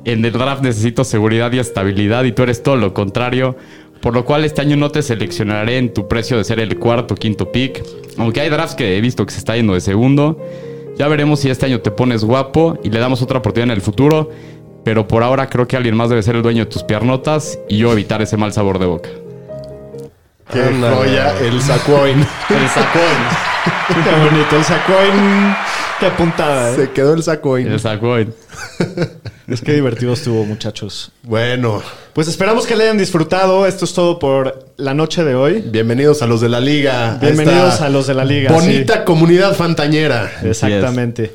en 0.05 0.25
el 0.25 0.33
draft 0.33 0.63
necesito 0.63 1.05
seguridad 1.05 1.53
y 1.53 1.59
estabilidad 1.59 2.25
y 2.25 2.33
tú 2.33 2.43
eres 2.43 2.63
todo 2.63 2.77
lo 2.77 2.95
contrario. 2.95 3.57
Por 4.01 4.13
lo 4.13 4.25
cual 4.25 4.45
este 4.45 4.61
año 4.61 4.77
no 4.77 4.91
te 4.91 5.03
seleccionaré 5.03 5.79
en 5.79 5.95
tu 5.95 6.09
precio 6.09 6.37
de 6.37 6.45
ser 6.45 6.61
el 6.61 6.79
cuarto 6.79 7.15
o 7.15 7.17
quinto 7.17 7.51
pick. 7.51 7.83
Aunque 8.19 8.41
hay 8.43 8.51
drafts 8.51 8.75
que 8.75 8.99
he 8.99 9.01
visto 9.01 9.25
que 9.25 9.33
se 9.33 9.39
está 9.39 9.57
yendo 9.57 9.73
de 9.73 9.81
segundo. 9.81 10.39
Ya 10.99 11.09
veremos 11.09 11.41
si 11.41 11.49
este 11.49 11.67
año 11.67 11.81
te 11.81 11.91
pones 11.91 12.23
guapo 12.23 12.79
y 12.85 12.91
le 12.91 13.01
damos 13.01 13.23
otra 13.23 13.39
oportunidad 13.39 13.73
en 13.73 13.77
el 13.77 13.81
futuro. 13.81 14.31
Pero 14.85 15.09
por 15.09 15.23
ahora 15.23 15.49
creo 15.49 15.67
que 15.67 15.77
alguien 15.79 15.97
más 15.97 16.11
debe 16.11 16.23
ser 16.23 16.37
el 16.37 16.43
dueño 16.43 16.67
de 16.67 16.71
tus 16.71 16.83
piernotas 16.83 17.59
y 17.69 17.79
yo 17.79 17.91
evitar 17.93 18.21
ese 18.21 18.37
mal 18.37 18.53
sabor 18.53 18.79
de 18.79 18.87
boca. 18.87 19.09
Qué 20.53 20.63
Ándale. 20.63 20.97
joya, 20.97 21.39
el 21.41 21.61
sacoin. 21.63 22.19
El 22.19 22.69
sacón. 22.69 23.55
Qué 23.89 24.31
bonito, 24.31 24.57
el 24.57 24.65
Sacoin. 24.65 25.55
Qué 26.01 26.11
puntada, 26.11 26.73
¿eh? 26.73 26.77
Se 26.77 26.91
quedó 26.91 27.15
el 27.15 27.23
sacoin. 27.23 27.67
El 27.71 27.81
sacón. 27.81 28.35
Es 29.47 29.61
que 29.61 29.75
divertido 29.75 30.15
estuvo, 30.15 30.43
muchachos. 30.47 31.13
Bueno, 31.23 31.83
Pues 32.15 32.29
esperamos 32.29 32.67
que 32.67 32.77
le 32.77 32.85
hayan 32.85 32.97
disfrutado. 32.97 33.67
Esto 33.67 33.85
es 33.85 33.93
todo 33.93 34.19
por 34.19 34.71
la 34.79 34.95
noche 34.95 35.23
de 35.23 35.35
hoy. 35.35 35.61
bienvenidos 35.67 36.23
a 36.23 36.27
los 36.27 36.41
de 36.41 36.49
la 36.49 36.61
liga. 36.61 37.19
Bienvenidos 37.21 37.83
a 37.83 37.91
los 37.91 38.07
de 38.07 38.15
la 38.15 38.25
liga. 38.25 38.51
Bonita 38.51 39.05
comunidad 39.05 39.55
fantañera. 39.55 40.33
Exactamente. 40.43 41.31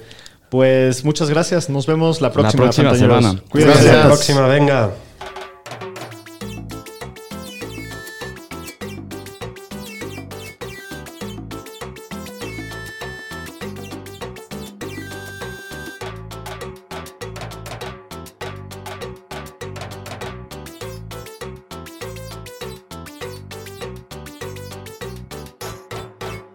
Pues 0.49 1.05
muchas 1.05 1.30
gracias. 1.30 1.70
Nos 1.70 1.86
vemos 1.86 2.20
la 2.20 2.32
próxima, 2.32 2.64
próxima 2.64 2.89
Fantañeros. 2.89 3.24
semana. 3.24 3.41
Cuídense. 3.47 3.74
Gracias. 3.76 3.95
La 3.95 4.05
próxima, 4.05 4.47
venga. 4.47 4.89